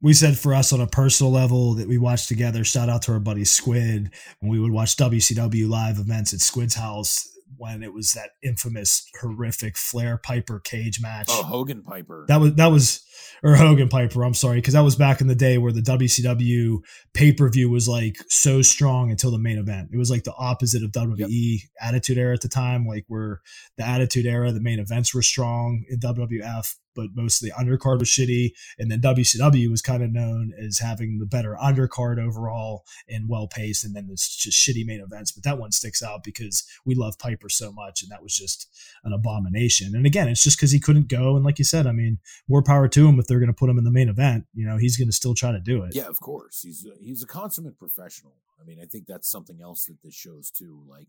[0.00, 2.64] we said for us on a personal level that we watched together.
[2.64, 4.10] Shout out to our buddy Squid
[4.40, 9.08] when we would watch WCW live events at Squid's house when it was that infamous,
[9.20, 11.26] horrific Flair Piper cage match.
[11.28, 12.24] Oh, Hogan Piper.
[12.28, 13.04] That was that was
[13.42, 14.24] or Hogan Piper.
[14.24, 16.78] I'm sorry, because that was back in the day where the WCW
[17.14, 19.90] pay per view was like so strong until the main event.
[19.92, 23.40] It was like the opposite of WWE Attitude Era at the time, like where
[23.76, 28.00] the Attitude Era, the main events were strong in WWF, but most of the undercard
[28.00, 32.84] was shitty, and then WCW was kind of known as having the better undercard overall
[33.08, 35.32] and well paced, and then it's just shitty main events.
[35.32, 38.68] But that one sticks out because we love Piper so much, and that was just
[39.04, 39.94] an abomination.
[39.94, 42.62] And again, it's just because he couldn't go, and like you said, I mean, more
[42.62, 44.44] power to him if they're going to put him in the main event.
[44.54, 45.94] You know, he's going to still try to do it.
[45.94, 46.62] Yeah, of course.
[46.62, 48.34] He's a, he's a consummate professional.
[48.60, 50.82] I mean, I think that's something else that this shows too.
[50.88, 51.08] Like,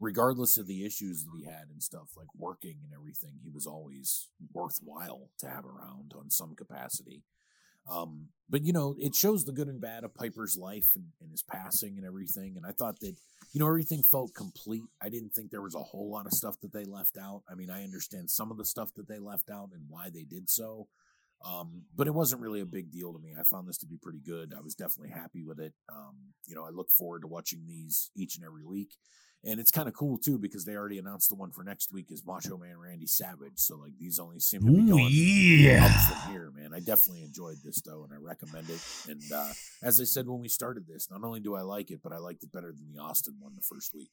[0.00, 3.66] regardless of the issues that he had and stuff, like working and everything, he was
[3.66, 7.22] always worthwhile to have around on some capacity.
[7.90, 11.30] Um, but you know, it shows the good and bad of Piper's life and, and
[11.30, 12.54] his passing and everything.
[12.56, 13.14] And I thought that,
[13.52, 14.82] you know, everything felt complete.
[15.02, 17.42] I didn't think there was a whole lot of stuff that they left out.
[17.50, 20.24] I mean, I understand some of the stuff that they left out and why they
[20.24, 20.88] did so.
[21.44, 23.34] Um, but it wasn't really a big deal to me.
[23.38, 24.52] I found this to be pretty good.
[24.56, 25.72] I was definitely happy with it.
[25.90, 28.90] Um, you know, I look forward to watching these each and every week.
[29.42, 32.10] And it's kind of cool too because they already announced the one for next week
[32.10, 33.56] is Macho Man Randy Savage.
[33.56, 35.86] So like these only seem to be Ooh, going yeah.
[35.86, 36.74] up from here, man.
[36.74, 38.80] I definitely enjoyed this though, and I recommend it.
[39.08, 39.52] And uh,
[39.82, 42.18] as I said when we started this, not only do I like it, but I
[42.18, 44.10] liked it better than the Austin one the first week.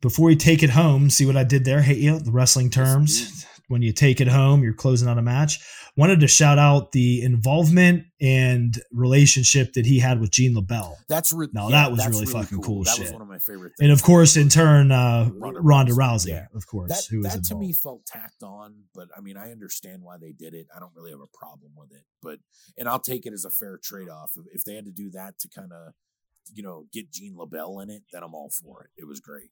[0.00, 1.82] Before you take it home, see what I did there?
[1.82, 3.46] Hey, you, the wrestling terms.
[3.68, 5.60] When you take it home, you're closing out a match.
[5.94, 10.94] Wanted to shout out the involvement and relationship that he had with Gene LeBell.
[11.08, 13.04] That's re- No, yeah, that was that's really fucking cool That shit.
[13.04, 13.72] was one of my favorite.
[13.76, 13.80] things.
[13.80, 16.28] And of course, in turn, uh, Ronda Ronda Rousey.
[16.28, 16.46] Yeah.
[16.54, 19.50] of course, that, who was that to me felt tacked on, but I mean, I
[19.52, 20.66] understand why they did it.
[20.74, 22.38] I don't really have a problem with it, but
[22.78, 24.32] and I'll take it as a fair trade off.
[24.36, 25.92] If, if they had to do that to kind of,
[26.54, 28.90] you know, get Gene LeBell in it, then I'm all for it.
[29.02, 29.50] It was great.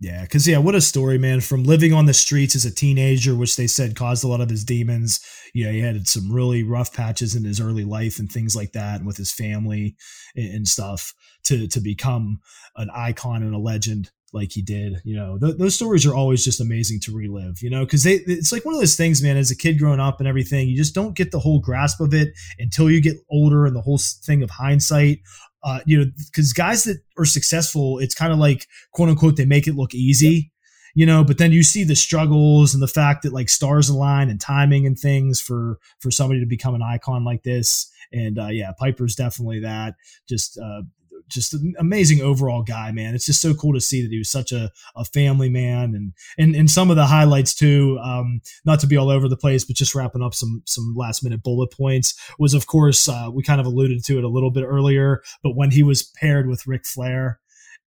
[0.00, 1.40] Yeah, because yeah, what a story, man!
[1.40, 4.50] From living on the streets as a teenager, which they said caused a lot of
[4.50, 5.20] his demons.
[5.54, 8.72] You know, he had some really rough patches in his early life and things like
[8.72, 9.96] that, and with his family
[10.36, 11.14] and, stuff.
[11.44, 12.40] To to become
[12.76, 16.42] an icon and a legend like he did, you know, th- those stories are always
[16.42, 17.62] just amazing to relive.
[17.62, 19.36] You know, because they it's like one of those things, man.
[19.36, 22.12] As a kid growing up and everything, you just don't get the whole grasp of
[22.12, 25.20] it until you get older and the whole thing of hindsight.
[25.64, 29.46] Uh, you know, because guys that are successful, it's kind of like quote unquote they
[29.46, 30.52] make it look easy
[30.94, 34.30] you know but then you see the struggles and the fact that like stars align
[34.30, 37.90] and timing and things for for somebody to become an icon like this.
[38.12, 39.94] And uh yeah piper's definitely that.
[40.28, 40.82] Just uh
[41.28, 43.14] just an amazing overall guy man.
[43.14, 46.12] It's just so cool to see that he was such a, a family man and
[46.38, 49.64] and and some of the highlights too um not to be all over the place
[49.64, 53.42] but just wrapping up some some last minute bullet points was of course uh we
[53.42, 56.66] kind of alluded to it a little bit earlier but when he was paired with
[56.66, 57.40] Ric Flair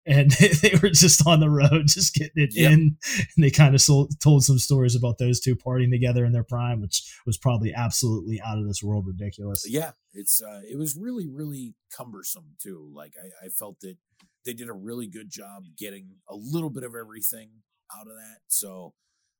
[0.05, 2.71] and they were just on the road, just getting it Yep.
[2.71, 2.97] in.
[3.35, 6.43] And they kind of sold, told some stories about those two partying together in their
[6.43, 9.65] prime, which was probably absolutely out of this world ridiculous.
[9.67, 12.91] Yeah, it's uh, it was really really cumbersome too.
[12.93, 13.97] Like I, I felt that
[14.45, 17.49] they did a really good job getting a little bit of everything
[17.95, 18.39] out of that.
[18.47, 18.93] So,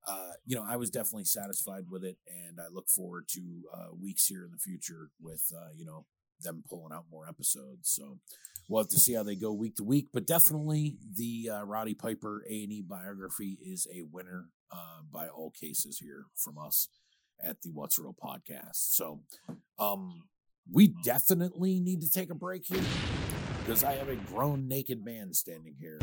[0.08, 3.42] uh, you know, I was definitely satisfied with it, and I look forward to
[3.74, 6.06] uh, weeks here in the future with uh, you know
[6.42, 7.90] them pulling out more episodes.
[7.90, 8.20] So
[8.68, 10.08] we'll have to see how they go week to week.
[10.14, 15.28] But definitely, the uh, Roddy Piper A and E biography is a winner uh, by
[15.28, 16.88] all cases here from us
[17.44, 18.94] at the What's Real podcast.
[18.94, 19.22] So,
[19.78, 20.24] um,
[20.72, 22.82] we definitely need to take a break here
[23.60, 26.00] because I have a grown naked man standing here.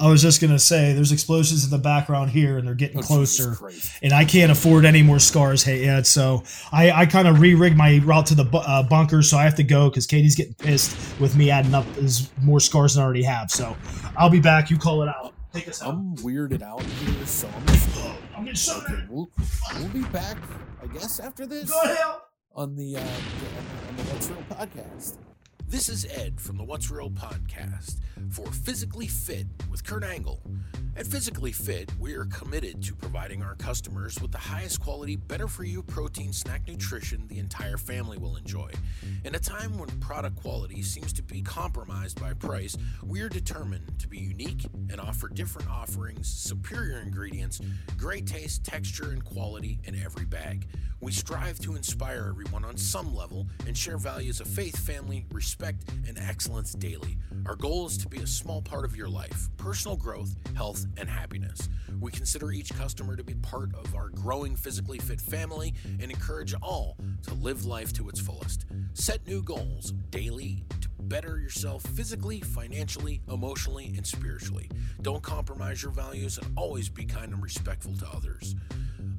[0.00, 3.02] I was just gonna say, there's explosions in the background here, and they're getting Oh,
[3.02, 3.56] closer.
[4.02, 5.62] And I can't afford any more scars.
[5.64, 6.06] Hey, Ed.
[6.06, 6.42] So
[6.72, 9.56] I, I kind of re-rigged my route to the bu- uh, bunker, so I have
[9.56, 13.04] to go because Katie's getting pissed with me adding up as more scars than I
[13.04, 13.50] already have.
[13.50, 13.76] So
[14.16, 14.70] I'll be back.
[14.70, 15.34] You call it out.
[15.52, 15.94] Take us out.
[15.94, 17.88] I'm weirded out here, so I'm just
[18.36, 19.02] I'm getting shot okay.
[19.08, 19.28] We'll,
[19.78, 20.36] we'll be back,
[20.82, 21.98] I guess, after this Go ahead.
[22.54, 25.16] on the uh, on the What's Real podcast.
[25.70, 27.96] This is Ed from the What's Real podcast
[28.30, 30.40] for Physically Fit with Kurt Angle.
[30.96, 35.46] At Physically Fit, we are committed to providing our customers with the highest quality, better
[35.46, 38.70] for you protein snack nutrition the entire family will enjoy.
[39.24, 42.74] In a time when product quality seems to be compromised by price,
[43.04, 47.60] we are determined to be unique and offer different offerings, superior ingredients,
[47.98, 50.66] great taste, texture, and quality in every bag.
[51.00, 55.57] We strive to inspire everyone on some level and share values of faith, family, respect,
[55.60, 57.18] and excellence daily.
[57.46, 61.08] Our goal is to be a small part of your life, personal growth, health, and
[61.08, 61.68] happiness.
[62.00, 66.54] We consider each customer to be part of our growing physically fit family and encourage
[66.62, 68.66] all to live life to its fullest.
[68.94, 74.70] Set new goals daily to better yourself physically, financially, emotionally, and spiritually.
[75.02, 78.54] Don't compromise your values and always be kind and respectful to others.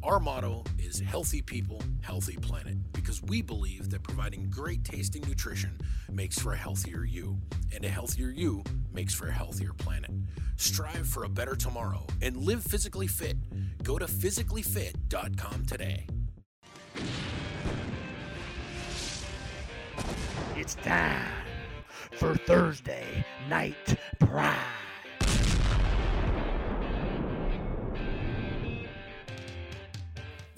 [0.04, 5.78] Our motto is Healthy People, Healthy Planet because we believe that providing great tasting nutrition
[6.12, 7.38] makes for a healthier you,
[7.74, 10.12] and a healthier you makes for a healthier planet.
[10.56, 13.38] Strive for a better tomorrow and live physically fit.
[13.84, 16.06] Go to physicallyfit.com today.
[20.56, 21.49] It's time
[22.14, 24.56] for Thursday Night Prime.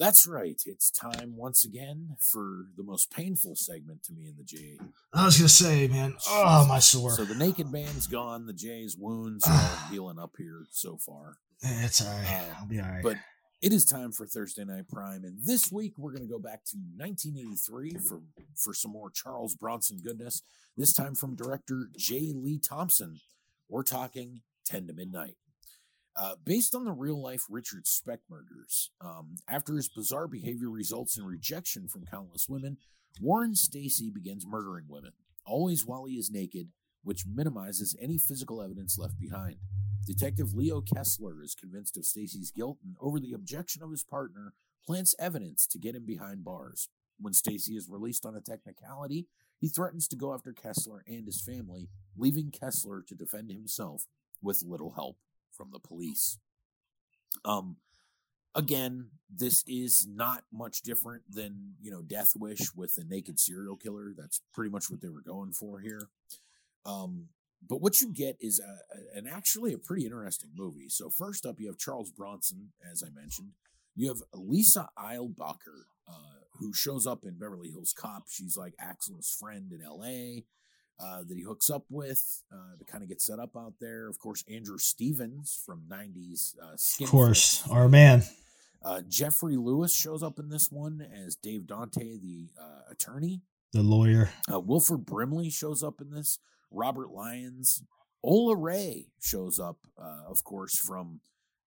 [0.02, 0.60] That's right.
[0.66, 4.80] It's time once again for the most painful segment to me in the J.
[5.14, 6.16] I was gonna say, man.
[6.28, 7.12] Oh, my sore.
[7.12, 8.48] So the naked man's gone.
[8.48, 11.38] The J's wounds are healing up here so far.
[11.62, 12.28] It's all right.
[12.28, 13.04] Uh, I'll be all right.
[13.04, 13.18] But
[13.62, 16.66] it is time for Thursday Night Prime, and this week we're going to go back
[16.66, 18.22] to 1983 for
[18.56, 20.42] for some more Charles Bronson goodness.
[20.76, 22.34] This time from director J.
[22.34, 23.20] Lee Thompson.
[23.70, 25.36] We're talking 10 to Midnight.
[26.18, 31.18] Uh, based on the real life Richard Speck murders, um, after his bizarre behavior results
[31.18, 32.78] in rejection from countless women,
[33.22, 35.12] Warren Stacy begins murdering women,
[35.46, 36.70] always while he is naked,
[37.04, 39.58] which minimizes any physical evidence left behind.
[40.06, 44.54] Detective Leo Kessler is convinced of Stacy's guilt and, over the objection of his partner,
[44.86, 46.90] plants evidence to get him behind bars.
[47.20, 49.28] When Stacy is released on a technicality,
[49.60, 54.06] he threatens to go after Kessler and his family, leaving Kessler to defend himself
[54.42, 55.18] with little help
[55.52, 56.40] from the police.
[57.46, 57.78] Um,
[58.56, 63.76] again, this is not much different than you know Death Wish with a naked serial
[63.76, 64.14] killer.
[64.18, 66.10] That's pretty much what they were going for here.
[66.86, 67.28] Um,
[67.68, 70.90] but what you get is a, an actually a pretty interesting movie.
[70.90, 73.50] So first up, you have Charles Bronson, as I mentioned.
[73.96, 78.24] You have Lisa Eilbacher, uh, who shows up in Beverly Hills Cop.
[78.30, 80.46] She's like Axel's friend in L.A.
[81.00, 84.08] Uh, that he hooks up with uh, to kind of get set up out there.
[84.08, 86.54] Of course, Andrew Stevens from '90s.
[86.62, 88.24] Uh, of course, our man.
[88.84, 93.42] Uh, Geoffrey Lewis shows up in this one as Dave Dante, the uh, attorney.
[93.74, 94.32] The lawyer.
[94.52, 96.40] Uh, Wilford Brimley shows up in this.
[96.72, 97.84] Robert Lyons.
[98.24, 101.22] Ola Ray shows up, uh, of course, from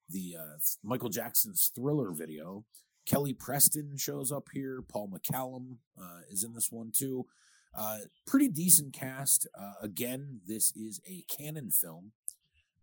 [0.09, 2.65] the uh, Michael Jackson's Thriller video.
[3.07, 4.81] Kelly Preston shows up here.
[4.83, 7.27] Paul McCallum uh, is in this one too.
[7.77, 9.49] Uh, pretty decent cast.
[9.59, 12.13] Uh, again, this is a Cannon film.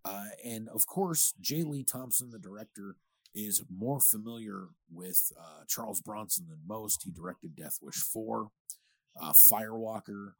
[0.03, 1.63] Uh, and of course, J.
[1.63, 2.97] Lee Thompson, the director,
[3.33, 5.31] is more familiar with
[5.67, 7.03] Charles Bronson than most.
[7.03, 8.49] He directed Death Wish 4,
[9.21, 10.33] uh, Firewalker,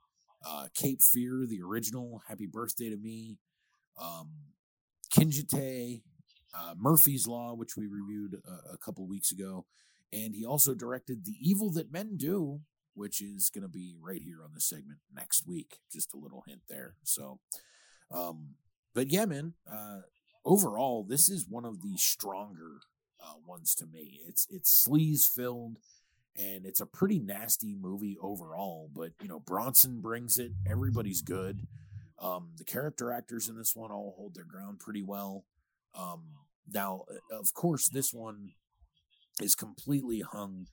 [0.45, 3.37] uh, Cape Fear, the original, Happy Birthday to Me,
[4.01, 4.29] um,
[5.15, 6.01] Kinjite,
[6.53, 9.65] uh, Murphy's Law, which we reviewed a, a couple weeks ago.
[10.13, 12.61] And he also directed The Evil That Men Do,
[12.93, 15.79] which is going to be right here on this segment next week.
[15.91, 16.95] Just a little hint there.
[17.03, 17.39] So,
[18.13, 18.55] um,
[18.93, 19.53] but yeah, man.
[19.71, 20.01] Uh,
[20.43, 22.81] overall, this is one of the stronger
[23.23, 24.19] uh, ones to me.
[24.27, 25.77] It's it's sleaze filled,
[26.37, 28.89] and it's a pretty nasty movie overall.
[28.93, 30.51] But you know, Bronson brings it.
[30.69, 31.67] Everybody's good.
[32.19, 35.45] Um, the character actors in this one all hold their ground pretty well.
[35.95, 36.21] Um,
[36.71, 38.51] now, uh, of course, this one
[39.41, 40.67] is completely hung.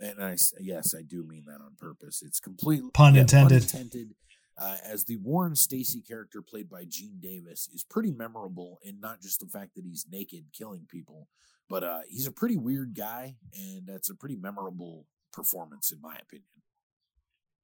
[0.00, 2.22] And I yes, I do mean that on purpose.
[2.24, 3.62] It's completely Pun intended.
[3.62, 4.14] intended.
[4.56, 9.20] Uh, as the Warren Stacy character played by Gene Davis is pretty memorable, and not
[9.20, 11.28] just the fact that he's naked killing people,
[11.68, 16.16] but uh, he's a pretty weird guy, and that's a pretty memorable performance in my
[16.16, 16.48] opinion.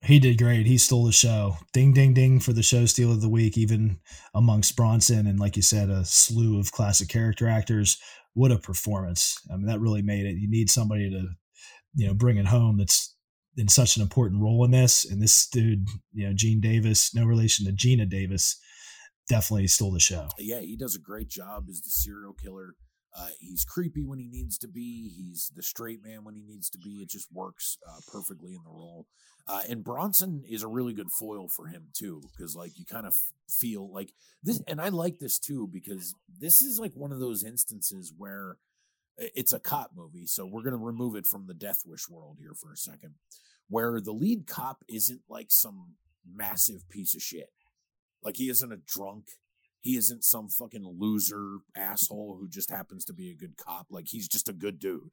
[0.03, 0.67] He did great.
[0.67, 1.59] He stole the show.
[1.75, 3.99] Ding, ding, ding for the show steal of the week, even
[4.35, 7.99] amongst Bronson and, like you said, a slew of classic character actors.
[8.33, 9.37] What a performance!
[9.53, 10.37] I mean, that really made it.
[10.37, 11.29] You need somebody to,
[11.95, 12.79] you know, bring it home.
[12.79, 13.15] That's
[13.57, 15.05] in such an important role in this.
[15.05, 18.59] And this dude, you know, Gene Davis, no relation to Geena Davis,
[19.29, 20.29] definitely stole the show.
[20.39, 22.75] yeah, he does a great job as the serial killer.
[23.17, 25.13] Uh, he's creepy when he needs to be.
[25.17, 27.01] He's the straight man when he needs to be.
[27.03, 29.07] It just works uh, perfectly in the role.
[29.49, 33.07] Uh, and Bronson is a really good foil for him too, because like you kind
[33.07, 33.17] of
[33.49, 34.13] feel like
[34.43, 34.63] this.
[34.69, 38.59] And I like this too because this is like one of those instances where
[39.17, 40.27] it's a cop movie.
[40.27, 43.15] So we're gonna remove it from the Death Wish world here for a second,
[43.69, 47.51] where the lead cop isn't like some massive piece of shit.
[48.23, 49.31] Like he isn't a drunk.
[49.81, 53.87] He isn't some fucking loser asshole who just happens to be a good cop.
[53.91, 55.11] Like he's just a good dude.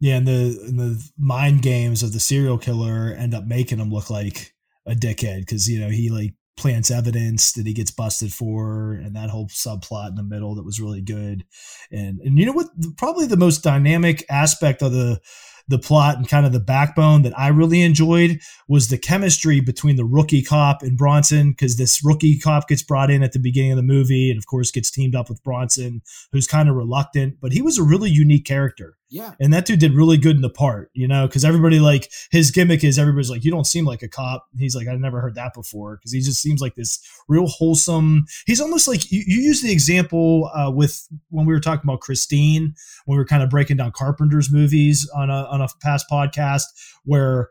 [0.00, 3.92] Yeah, and the and the mind games of the serial killer end up making him
[3.92, 4.52] look like
[4.84, 9.14] a dickhead because you know he like plants evidence that he gets busted for, and
[9.14, 11.44] that whole subplot in the middle that was really good.
[11.92, 12.66] And and you know what?
[12.96, 15.20] Probably the most dynamic aspect of the
[15.68, 19.96] the plot and kind of the backbone that I really enjoyed was the chemistry between
[19.96, 23.72] the rookie cop and Bronson because this rookie cop gets brought in at the beginning
[23.72, 26.02] of the movie and of course gets teamed up with Bronson
[26.32, 29.34] who's kind of reluctant but he was a really unique character Yeah.
[29.38, 32.50] and that dude did really good in the part, you know, because everybody like his
[32.50, 34.46] gimmick is everybody's like, you don't seem like a cop.
[34.58, 36.98] He's like, I've never heard that before because he just seems like this
[37.28, 38.24] real wholesome.
[38.46, 42.00] He's almost like you, you use the example uh, with when we were talking about
[42.00, 42.74] Christine,
[43.04, 46.64] when we were kind of breaking down Carpenter's movies on a on a past podcast,
[47.04, 47.50] where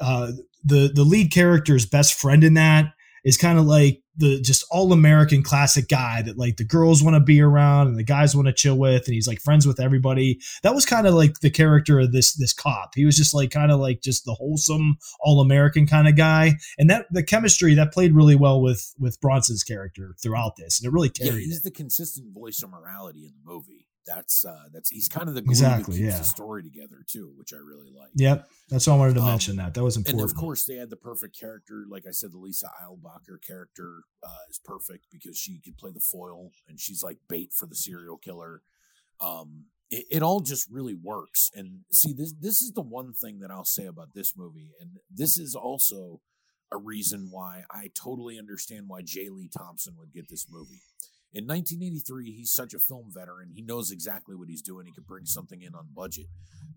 [0.00, 0.32] uh,
[0.64, 2.94] the the lead character's best friend in that
[3.24, 7.14] is kind of like the just all American classic guy that like the girls want
[7.14, 9.80] to be around and the guys want to chill with, and he's like friends with
[9.80, 10.38] everybody.
[10.62, 12.94] That was kind of like the character of this this cop.
[12.94, 16.52] He was just like kind of like just the wholesome all American kind of guy,
[16.78, 20.86] and that the chemistry that played really well with with Bronson's character throughout this, and
[20.88, 21.64] it really carried Yeah, he's it.
[21.64, 23.86] the consistent voice of morality in the movie.
[24.06, 26.18] That's uh that's he's kind of the glue Exactly, that keeps yeah.
[26.18, 28.10] the story together too, which I really like.
[28.16, 29.72] Yep, that's why I wanted to Um, mention that.
[29.74, 30.30] That was And important.
[30.32, 31.84] of course, they had the perfect character.
[31.88, 36.00] Like I said, the Lisa Eilbacher character uh, is perfect because she could play the
[36.00, 38.62] foil, and she's like bait for the serial killer.
[39.20, 41.50] Um, it, it all just really works.
[41.54, 44.98] And see, this this is the one thing that I'll say about this movie, and
[45.10, 46.20] this is also
[46.72, 49.28] a reason why I totally understand why J.
[49.30, 50.82] Lee Thompson would get this movie.
[51.34, 53.50] In 1983, he's such a film veteran.
[53.52, 54.86] He knows exactly what he's doing.
[54.86, 56.26] He could bring something in on budget.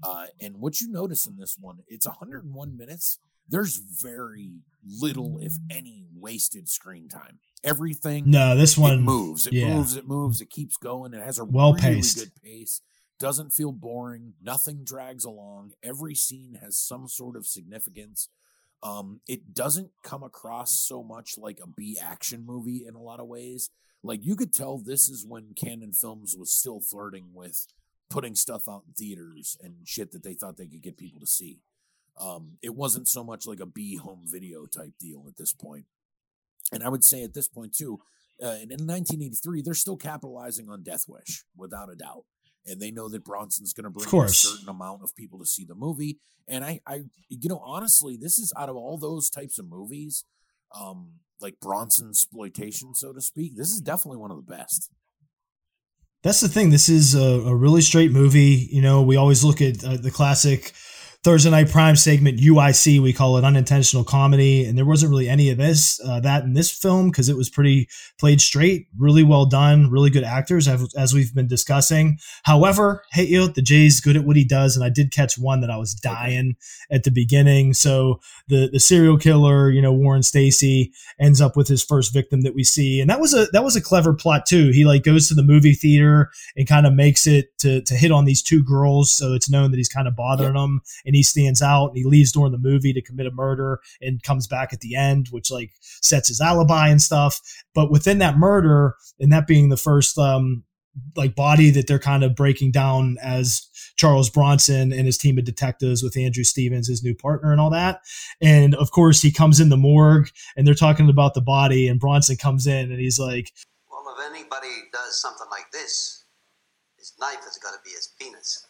[0.01, 3.19] Uh, and what you notice in this one, it's 101 minutes.
[3.47, 7.39] There's very little, if any, wasted screen time.
[7.63, 9.45] Everything no, this it one moves.
[9.45, 9.75] It yeah.
[9.75, 9.95] moves.
[9.95, 10.41] It moves.
[10.41, 11.13] It keeps going.
[11.13, 12.17] It has a Well really paced.
[12.17, 12.81] good pace.
[13.19, 14.33] Doesn't feel boring.
[14.41, 15.71] Nothing drags along.
[15.83, 18.29] Every scene has some sort of significance.
[18.83, 23.19] Um, it doesn't come across so much like a B action movie in a lot
[23.19, 23.69] of ways.
[24.07, 27.67] Like you could tell this is when Cannon Films was still flirting with
[28.09, 31.27] putting stuff out in theaters and shit that they thought they could get people to
[31.27, 31.59] see.
[32.19, 35.85] Um, it wasn't so much like a B home video type deal at this point.
[36.71, 37.99] And I would say at this point too,
[38.41, 42.25] uh, and in 1983, they're still capitalizing on Death Wish without a doubt,
[42.65, 45.65] and they know that Bronson's going to bring a certain amount of people to see
[45.65, 46.19] the movie.
[46.47, 50.23] And I, I, you know, honestly, this is out of all those types of movies,
[50.79, 53.55] um, like Bronson exploitation, so to speak.
[53.55, 54.89] This is definitely one of the best.
[56.23, 56.71] That's the thing.
[56.71, 58.67] This is a, a really straight movie.
[58.71, 60.73] You know, we always look at uh, the classic
[61.23, 64.63] Thursday Night Prime segment, UIC, we call it unintentional comedy.
[64.63, 67.49] And there wasn't really any of this, uh, that in this film, because it was
[67.49, 67.89] pretty
[68.19, 72.17] played straight, really well done, really good actors, as, as we've been discussing.
[72.43, 74.75] However, hey, you know, the J's good at what he does.
[74.75, 76.55] And I did catch one that I was dying
[76.91, 77.73] at the beginning.
[77.73, 82.41] So the, the serial killer, you know, Warren Stacy ends up with his first victim
[82.41, 83.01] that we see.
[83.01, 84.69] And that was a, that was a clever plot too.
[84.71, 88.11] He like goes to the movie theater and kind of makes it to, to hit
[88.11, 89.11] on these two girls.
[89.11, 92.03] So it's known that he's kind of bothering them and he stands out and he
[92.03, 95.49] leaves during the movie to commit a murder and comes back at the end, which
[95.49, 97.39] like sets his alibi and stuff.
[97.73, 100.63] But within that murder, and that being the first um
[101.15, 103.67] like body that they're kind of breaking down as
[103.97, 107.69] Charles Bronson and his team of detectives with Andrew Stevens, his new partner, and all
[107.69, 108.01] that.
[108.41, 111.99] And of course, he comes in the morgue and they're talking about the body, and
[111.99, 113.53] Bronson comes in and he's like,
[113.89, 116.25] Well, if anybody does something like this,
[116.97, 118.65] his knife has got to be his penis.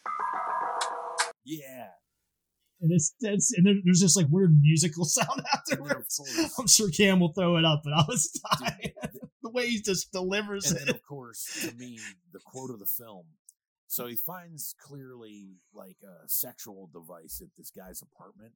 [1.44, 1.88] Yeah.
[2.82, 6.20] And it's, it's and there- there's just like weird musical sound afterwards.
[6.60, 8.30] I'm sure Cam will throw it up, but I was
[8.60, 8.94] dying.
[9.44, 10.86] The way he just delivers and it.
[10.88, 11.98] then of course to me
[12.34, 13.28] the quote of the film
[13.88, 18.52] so he finds clearly like a sexual device at this guy's apartment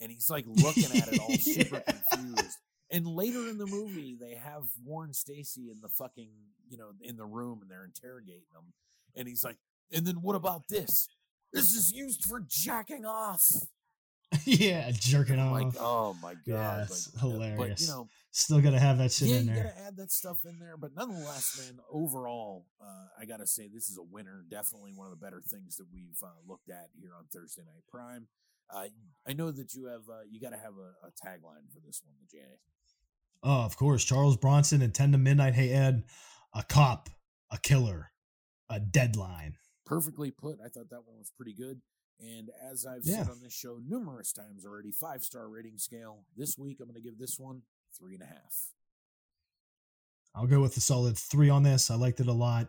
[0.00, 1.92] and he's like looking at it all super Yeah.
[2.10, 2.56] confused
[2.90, 6.30] and later in the movie they have warren stacy in the fucking
[6.70, 8.72] you know in the room and they're interrogating him
[9.14, 9.58] and he's like
[9.92, 11.08] and then what about this
[11.52, 13.46] this is used for jacking off
[14.44, 15.52] yeah, jerking off.
[15.52, 17.82] like oh my god Yeah, it's like, uh, but hilarious.
[17.82, 19.64] you know Still gotta have that shit yeah, in you there.
[19.64, 20.78] gotta add that stuff in there.
[20.78, 24.42] But nonetheless, man, overall, uh, I gotta say this is a winner.
[24.50, 27.82] Definitely one of the better things that we've uh, looked at here on Thursday Night
[27.90, 28.28] Prime.
[28.74, 28.86] Uh,
[29.28, 32.00] I know that you have uh, you got to have a, a tagline for this
[32.02, 32.44] one, the J.
[33.42, 34.02] Oh, of course.
[34.02, 35.52] Charles Bronson and 10 to Midnight.
[35.54, 36.04] Hey, Ed,
[36.54, 37.10] a cop,
[37.50, 38.12] a killer,
[38.70, 39.56] a deadline.
[39.92, 40.58] Perfectly put.
[40.64, 41.82] I thought that one was pretty good.
[42.18, 43.24] And as I've Yeah.
[43.24, 46.24] said on this show numerous times already, five star rating scale.
[46.34, 47.62] This week, I'm going to give this one
[47.98, 48.72] three and a half.
[50.34, 51.90] I'll go with a solid three on this.
[51.90, 52.68] I liked it a lot.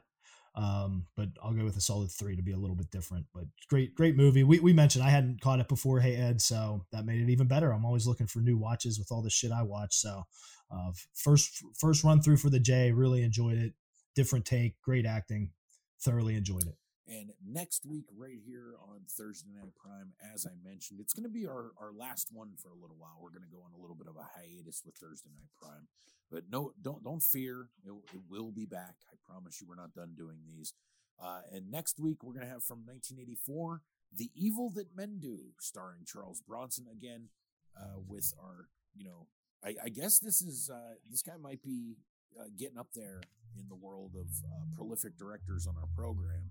[0.56, 3.26] Um, but I'll go with a solid three to be a little bit different.
[3.34, 4.44] But great, great movie.
[4.44, 6.02] We, we mentioned I hadn't caught it before.
[6.02, 7.72] Hey Ed, so that made it even better.
[7.72, 9.96] I'm always looking for new watches with all the shit I watch.
[9.96, 10.24] So,
[10.70, 13.74] uh, first first run through for the J, really enjoyed it.
[14.14, 15.54] Different take, great acting,
[16.02, 16.76] thoroughly enjoyed it.
[17.08, 21.30] And next week, right here on Thursday Night Prime, as I mentioned, it's going to
[21.30, 23.20] be our, our last one for a little while.
[23.20, 25.88] We're going to go on a little bit of a hiatus with Thursday Night Prime,
[26.32, 28.96] but no, don't don't fear, it, it will be back.
[29.12, 30.74] I promise you, we're not done doing these.
[31.22, 33.82] Uh, and next week, we're going to have from 1984,
[34.16, 37.30] "The Evil That Men Do," starring Charles Bronson again,
[37.76, 39.28] uh, with our, you know,
[39.64, 41.98] I, I guess this is uh, this guy might be
[42.40, 43.22] uh, getting up there
[43.60, 46.50] in the world of uh, prolific directors on our program.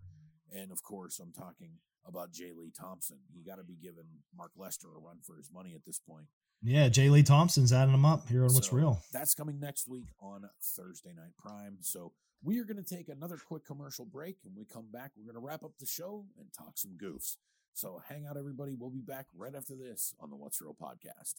[0.55, 2.53] And of course, I'm talking about J.
[2.57, 3.19] Lee Thompson.
[3.33, 4.05] You got to be giving
[4.37, 6.27] Mark Lester a run for his money at this point.
[6.63, 7.09] Yeah, J.
[7.09, 9.03] Lee Thompson's adding them up here on What's Real.
[9.13, 11.79] That's coming next week on Thursday Night Prime.
[11.81, 12.13] So
[12.43, 14.37] we are going to take another quick commercial break.
[14.45, 17.37] And we come back, we're going to wrap up the show and talk some goofs.
[17.75, 18.77] So hang out, everybody.
[18.79, 21.35] We'll be back right after this on the What's Real podcast.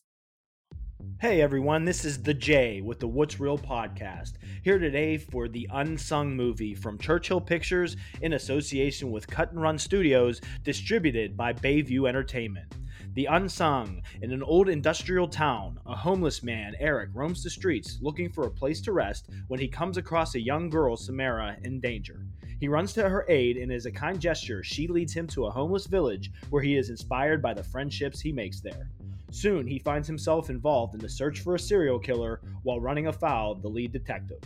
[1.20, 4.34] Hey everyone, this is the J with the What's Real podcast.
[4.64, 9.78] Here today for the unsung movie from Churchill Pictures in association with Cut and Run
[9.78, 12.76] Studios, distributed by Bayview Entertainment.
[13.14, 14.02] The Unsung.
[14.22, 18.52] In an old industrial town, a homeless man, Eric, roams the streets looking for a
[18.52, 22.26] place to rest when he comes across a young girl, Samara, in danger.
[22.60, 25.52] He runs to her aid, and as a kind gesture, she leads him to a
[25.52, 28.90] homeless village where he is inspired by the friendships he makes there.
[29.34, 33.54] Soon, he finds himself involved in the search for a serial killer while running afoul
[33.54, 34.38] of the lead detective.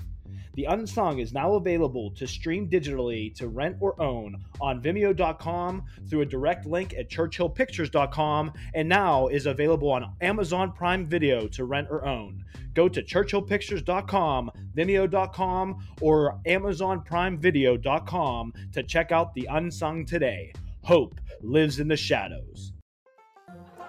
[0.53, 6.21] The Unsung is now available to stream digitally to rent or own on Vimeo.com through
[6.21, 11.89] a direct link at ChurchillPictures.com and now is available on Amazon Prime Video to rent
[11.91, 12.45] or own.
[12.73, 20.53] Go to ChurchillPictures.com, Vimeo.com, or AmazonPrimeVideo.com to check out The Unsung today.
[20.81, 22.71] Hope lives in the shadows.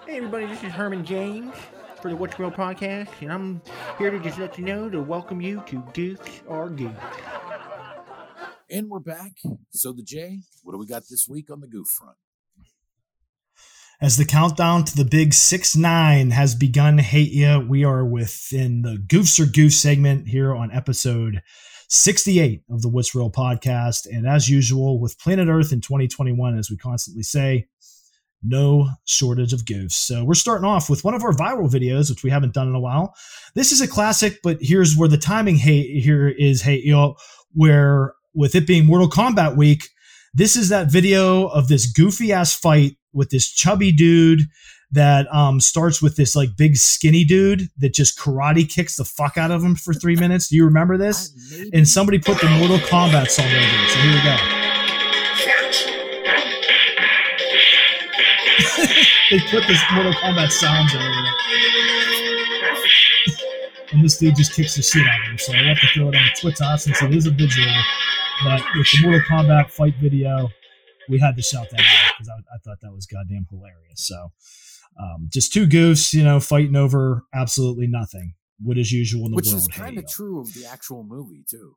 [0.09, 1.53] Hey everybody, this is Herman James
[2.01, 3.61] for the What's Real podcast, and I'm
[3.99, 6.97] here to just let you know to welcome you to Goofs or Goofs.
[8.71, 9.33] And we're back.
[9.69, 12.17] So the J, what do we got this week on the goof front?
[14.01, 18.81] As the countdown to the big 6 9 has begun, hate ya, we are within
[18.81, 21.43] the Goofs or Goof segment here on episode
[21.87, 24.07] 68 of the What's Real podcast.
[24.11, 27.67] And as usual, with Planet Earth in 2021, as we constantly say,
[28.43, 29.93] no shortage of goofs.
[29.93, 32.75] So we're starting off with one of our viral videos, which we haven't done in
[32.75, 33.13] a while.
[33.55, 37.15] This is a classic, but here's where the timing hate here is hey you know
[37.53, 39.89] where with it being Mortal Kombat week,
[40.33, 44.41] this is that video of this goofy ass fight with this chubby dude
[44.91, 49.37] that um, starts with this like big skinny dude that just karate kicks the fuck
[49.37, 50.49] out of him for three minutes.
[50.49, 51.31] Do you remember this?
[51.73, 53.89] And somebody put the Mortal Kombat song over it.
[53.89, 54.58] So here we go.
[59.31, 61.35] They put this Mortal Kombat sounds over it.
[63.91, 65.37] And this dude just kicks the shit out of him.
[65.39, 67.67] So I have to throw it on Twitter since it is a visual.
[68.43, 70.49] But with the Mortal Kombat fight video,
[71.09, 72.13] we had to shout that out.
[72.17, 74.05] because I, I thought that was goddamn hilarious.
[74.07, 74.31] So,
[75.01, 78.35] um, just two goofs, you know, fighting over absolutely nothing.
[78.61, 79.59] What is usual in the Which world.
[79.59, 81.75] is kind of true of the actual movie too.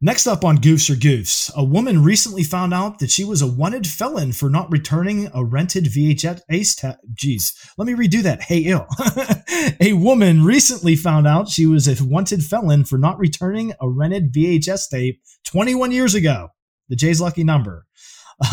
[0.00, 3.48] Next up on Goofs or Goofs, a woman recently found out that she was a
[3.48, 6.96] wanted felon for not returning a rented VHS tape.
[7.14, 8.42] Jeez, let me redo that.
[8.42, 8.86] Hey, ill.
[9.80, 14.32] a woman recently found out she was a wanted felon for not returning a rented
[14.32, 16.50] VHS tape 21 years ago.
[16.88, 17.84] The J's lucky number.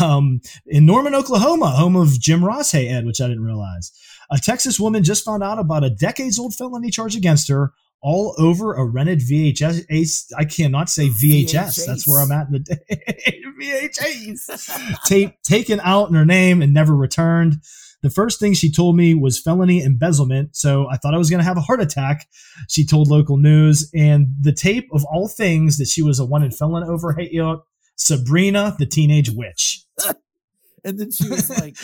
[0.02, 3.92] Um, in Norman, Oklahoma, home of Jim Ross, hey Ed, which I didn't realize.
[4.32, 8.34] A Texas woman just found out about a decades old felony charge against her all
[8.38, 10.32] over a rented VHS.
[10.36, 11.86] I cannot say VHS.
[11.86, 13.42] That's where I'm at in the day.
[13.60, 17.56] VHS tape taken out in her name and never returned.
[18.02, 21.40] The first thing she told me was felony embezzlement, so I thought I was going
[21.40, 22.28] to have a heart attack.
[22.68, 26.54] She told local news, and the tape of all things that she was a wanted
[26.54, 27.14] felon over.
[27.14, 27.64] Hey, you know,
[27.96, 29.84] Sabrina, the teenage witch.
[30.84, 31.76] And then she was like,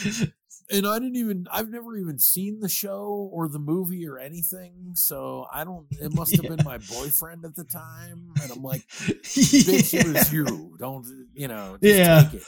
[0.73, 4.93] and I didn't even, I've never even seen the show or the movie or anything.
[4.95, 8.33] So I don't, it must have been my boyfriend at the time.
[8.43, 10.77] And I'm like, bitch, it was you.
[10.79, 12.23] Don't, you know, just Yeah.
[12.25, 12.47] take it.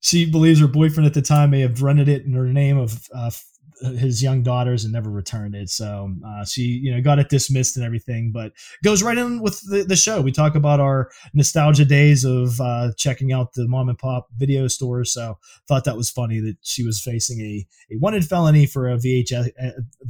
[0.00, 3.06] she believes her boyfriend at the time may have rented it in her name of
[3.14, 3.30] uh,
[3.84, 5.70] his young daughters and never returned it.
[5.70, 8.52] So uh, she, you know, got it dismissed and everything, but
[8.82, 10.20] goes right in with the, the show.
[10.20, 14.68] We talk about our nostalgia days of uh, checking out the mom and pop video
[14.68, 15.12] stores.
[15.12, 15.38] So
[15.68, 19.50] thought that was funny that she was facing a, a wanted felony for a VHS,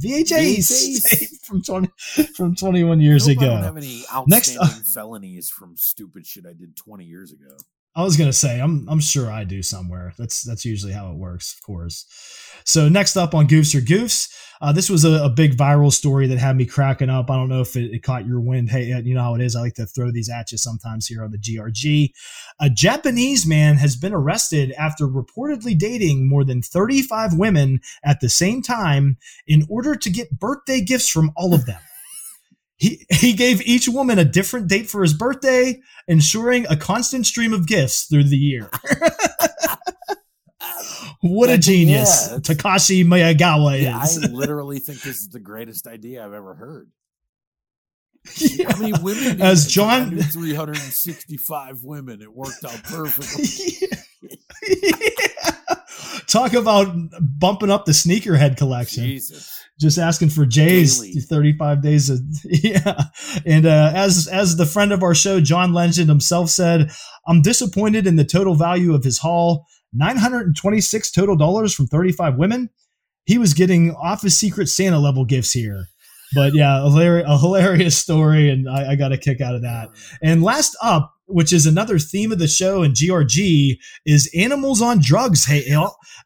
[0.03, 1.03] VHS, VHS.
[1.09, 1.87] tape from 20,
[2.35, 3.53] from 21 years I hope I ago.
[3.55, 7.55] don't have any Next- felonies from stupid shit I did 20 years ago.
[7.97, 10.13] I was gonna say I'm I'm sure I do somewhere.
[10.17, 12.05] That's that's usually how it works, of course.
[12.65, 16.27] So next up on Goofs or Goofs, uh, this was a, a big viral story
[16.27, 17.29] that had me cracking up.
[17.29, 18.69] I don't know if it, it caught your wind.
[18.69, 19.55] Hey, uh, you know how it is.
[19.55, 22.11] I like to throw these at you sometimes here on the GRG.
[22.59, 28.29] A Japanese man has been arrested after reportedly dating more than 35 women at the
[28.29, 29.17] same time
[29.47, 31.79] in order to get birthday gifts from all of them.
[32.77, 37.53] He, he gave each woman a different date for his birthday, ensuring a constant stream
[37.53, 38.69] of gifts through the year.
[41.21, 46.25] what a genius yeah, Takashi Miyagawa Yeah, I literally think this is the greatest idea
[46.25, 46.89] I've ever heard.
[48.37, 48.71] Yeah.
[48.71, 49.39] How many women?
[49.41, 52.21] As It's like, I John- 365 women.
[52.21, 53.87] It worked out perfectly.
[56.35, 56.93] Talk about
[57.39, 59.05] bumping up the sneakerhead collection.
[59.05, 59.57] Jesus.
[59.79, 61.21] Just asking for Jay's Daily.
[61.21, 63.03] 35 days of yeah.
[63.45, 66.91] And uh, as as the friend of our show, John Legend himself said,
[67.25, 69.65] I'm disappointed in the total value of his haul.
[69.93, 72.69] 926 total dollars from 35 women.
[73.25, 75.85] He was getting office secret Santa level gifts here.
[76.33, 79.87] But yeah, a hilarious, story, and I, I got a kick out of that.
[80.21, 84.99] And last up, which is another theme of the show in GRG, is animals on
[85.01, 85.45] drugs.
[85.45, 85.75] Hey,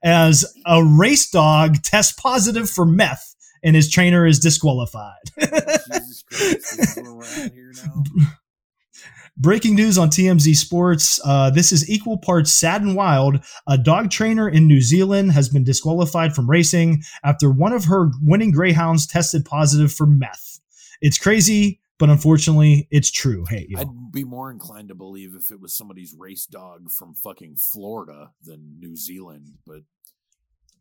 [0.04, 5.14] as a race dog tests positive for meth, and his trainer is disqualified.
[5.40, 6.78] Jesus Christ.
[6.78, 8.04] This is where we're at here now.
[9.42, 11.18] Breaking news on TMZ Sports.
[11.24, 13.40] Uh, this is equal parts sad and wild.
[13.68, 18.10] A dog trainer in New Zealand has been disqualified from racing after one of her
[18.22, 20.60] winning greyhounds tested positive for meth.
[21.02, 23.46] It's crazy, but unfortunately, it's true.
[23.50, 23.80] Hey, Il.
[23.80, 28.32] I'd be more inclined to believe if it was somebody's race dog from fucking Florida
[28.44, 29.82] than New Zealand, but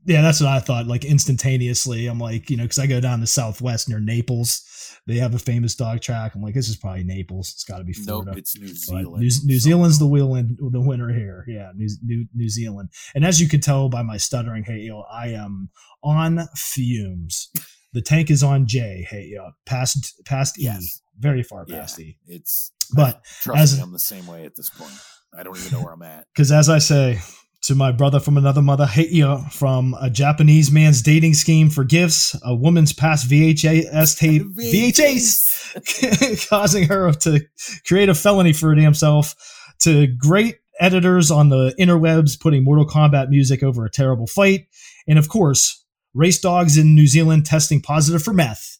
[0.07, 0.87] Yeah, that's what I thought.
[0.87, 4.65] Like instantaneously, I'm like, you know, because I go down to Southwest near Naples.
[5.07, 6.35] They have a famous dog track.
[6.35, 7.51] I'm like, this is probably Naples.
[7.53, 8.31] It's got to be Florida.
[8.31, 9.21] nope, it's New But Zealand.
[9.23, 11.45] New, New Zealand's the wheel the winner here.
[11.49, 12.91] Yeah, New, New New Zealand.
[13.15, 15.71] And as you can tell by my stuttering, hey yo, I am
[16.05, 17.51] on fumes.
[17.93, 19.07] The tank is on J.
[19.09, 21.01] Hey yo, past past E, Yes.
[21.19, 22.17] Very far Yeah, past E.
[22.27, 24.93] it's But trust as- me, I'm the same way at this point.
[25.39, 26.27] I don't even know where I'm at.
[26.35, 27.21] because as I say
[27.63, 31.85] to my brother from another mother, hey yo, from a Japanese man's dating scheme for
[31.85, 37.41] gifts, a woman's past VHS tape, VHS, causing her to
[37.87, 39.35] create a felony for damn self,
[39.81, 44.67] to great editors on the interwebs putting Mortal Kombat music over a terrible fight,
[45.07, 45.85] and of course,
[46.15, 48.79] race dogs in New Zealand testing positive for meth.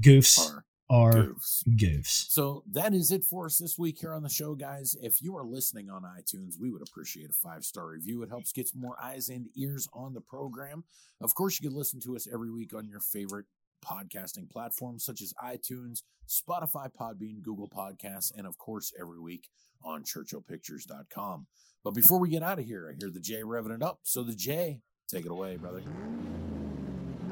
[0.00, 1.62] Goofs Are are goofs.
[1.68, 2.30] goofs.
[2.30, 4.96] So that is it for us this week here on the show, guys.
[5.02, 8.22] If you are listening on iTunes, we would appreciate a five star review.
[8.22, 10.84] It helps get more eyes and ears on the program.
[11.20, 13.46] Of course, you can listen to us every week on your favorite
[13.84, 19.48] podcasting platforms such as iTunes, Spotify, Podbean, Google Podcasts, and of course, every week
[19.84, 21.46] on churchillpictures.com.
[21.84, 24.00] But before we get out of here, I hear the J revving it up.
[24.02, 25.82] So the J, take it away, brother.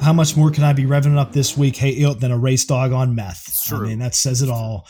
[0.07, 2.65] How much more can I be revving up this week, hey, Ilt, than a race
[2.65, 3.73] dog on meth?
[3.73, 4.87] I mean, that says it all.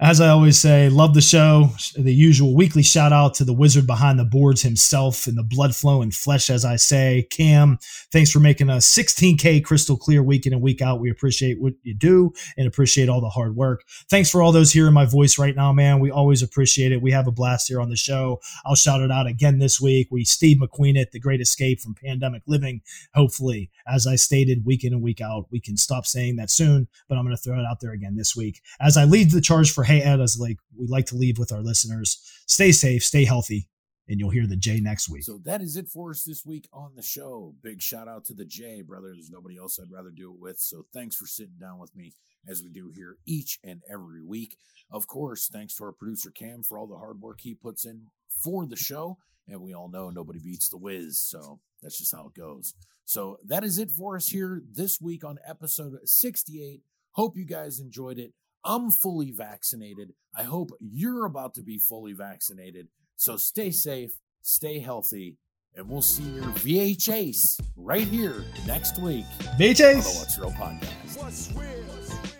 [0.00, 1.70] As I always say, love the show.
[1.94, 5.76] The usual weekly shout out to the wizard behind the boards himself and the blood
[5.76, 7.26] flow and flesh, as I say.
[7.30, 7.78] Cam,
[8.12, 11.00] thanks for making a 16K crystal clear week in and week out.
[11.00, 13.84] We appreciate what you do and appreciate all the hard work.
[14.10, 16.00] Thanks for all those hearing my voice right now, man.
[16.00, 17.02] We always appreciate it.
[17.02, 18.40] We have a blast here on the show.
[18.64, 20.08] I'll shout it out again this week.
[20.10, 22.80] We Steve McQueen at The Great Escape from Pandemic Living.
[23.14, 26.88] Hopefully, as I stated, week in and week out, we can stop saying that soon,
[27.08, 28.60] but I'm going to throw it out there again this week.
[28.80, 31.52] As I lead the charge for Hey Ed, as like we like to leave with
[31.52, 33.68] our listeners, stay safe, stay healthy,
[34.08, 35.24] and you'll hear the J next week.
[35.24, 37.54] So that is it for us this week on the show.
[37.62, 39.12] Big shout out to the J, brother.
[39.12, 40.58] There's nobody else I'd rather do it with.
[40.58, 42.14] So thanks for sitting down with me
[42.48, 44.56] as we do here each and every week.
[44.90, 48.06] Of course, thanks to our producer Cam for all the hard work he puts in
[48.28, 49.18] for the show.
[49.48, 51.18] And we all know nobody beats the whiz.
[51.18, 52.74] So that's just how it goes.
[53.04, 56.82] So that is it for us here this week on episode 68.
[57.12, 58.32] Hope you guys enjoyed it.
[58.64, 60.12] I'm fully vaccinated.
[60.36, 62.88] I hope you're about to be fully vaccinated.
[63.16, 65.36] So stay safe, stay healthy,
[65.76, 70.18] and we'll see your VHS right here next week on the VHS.
[70.18, 71.22] What's Real podcast.
[71.22, 72.35] What's real?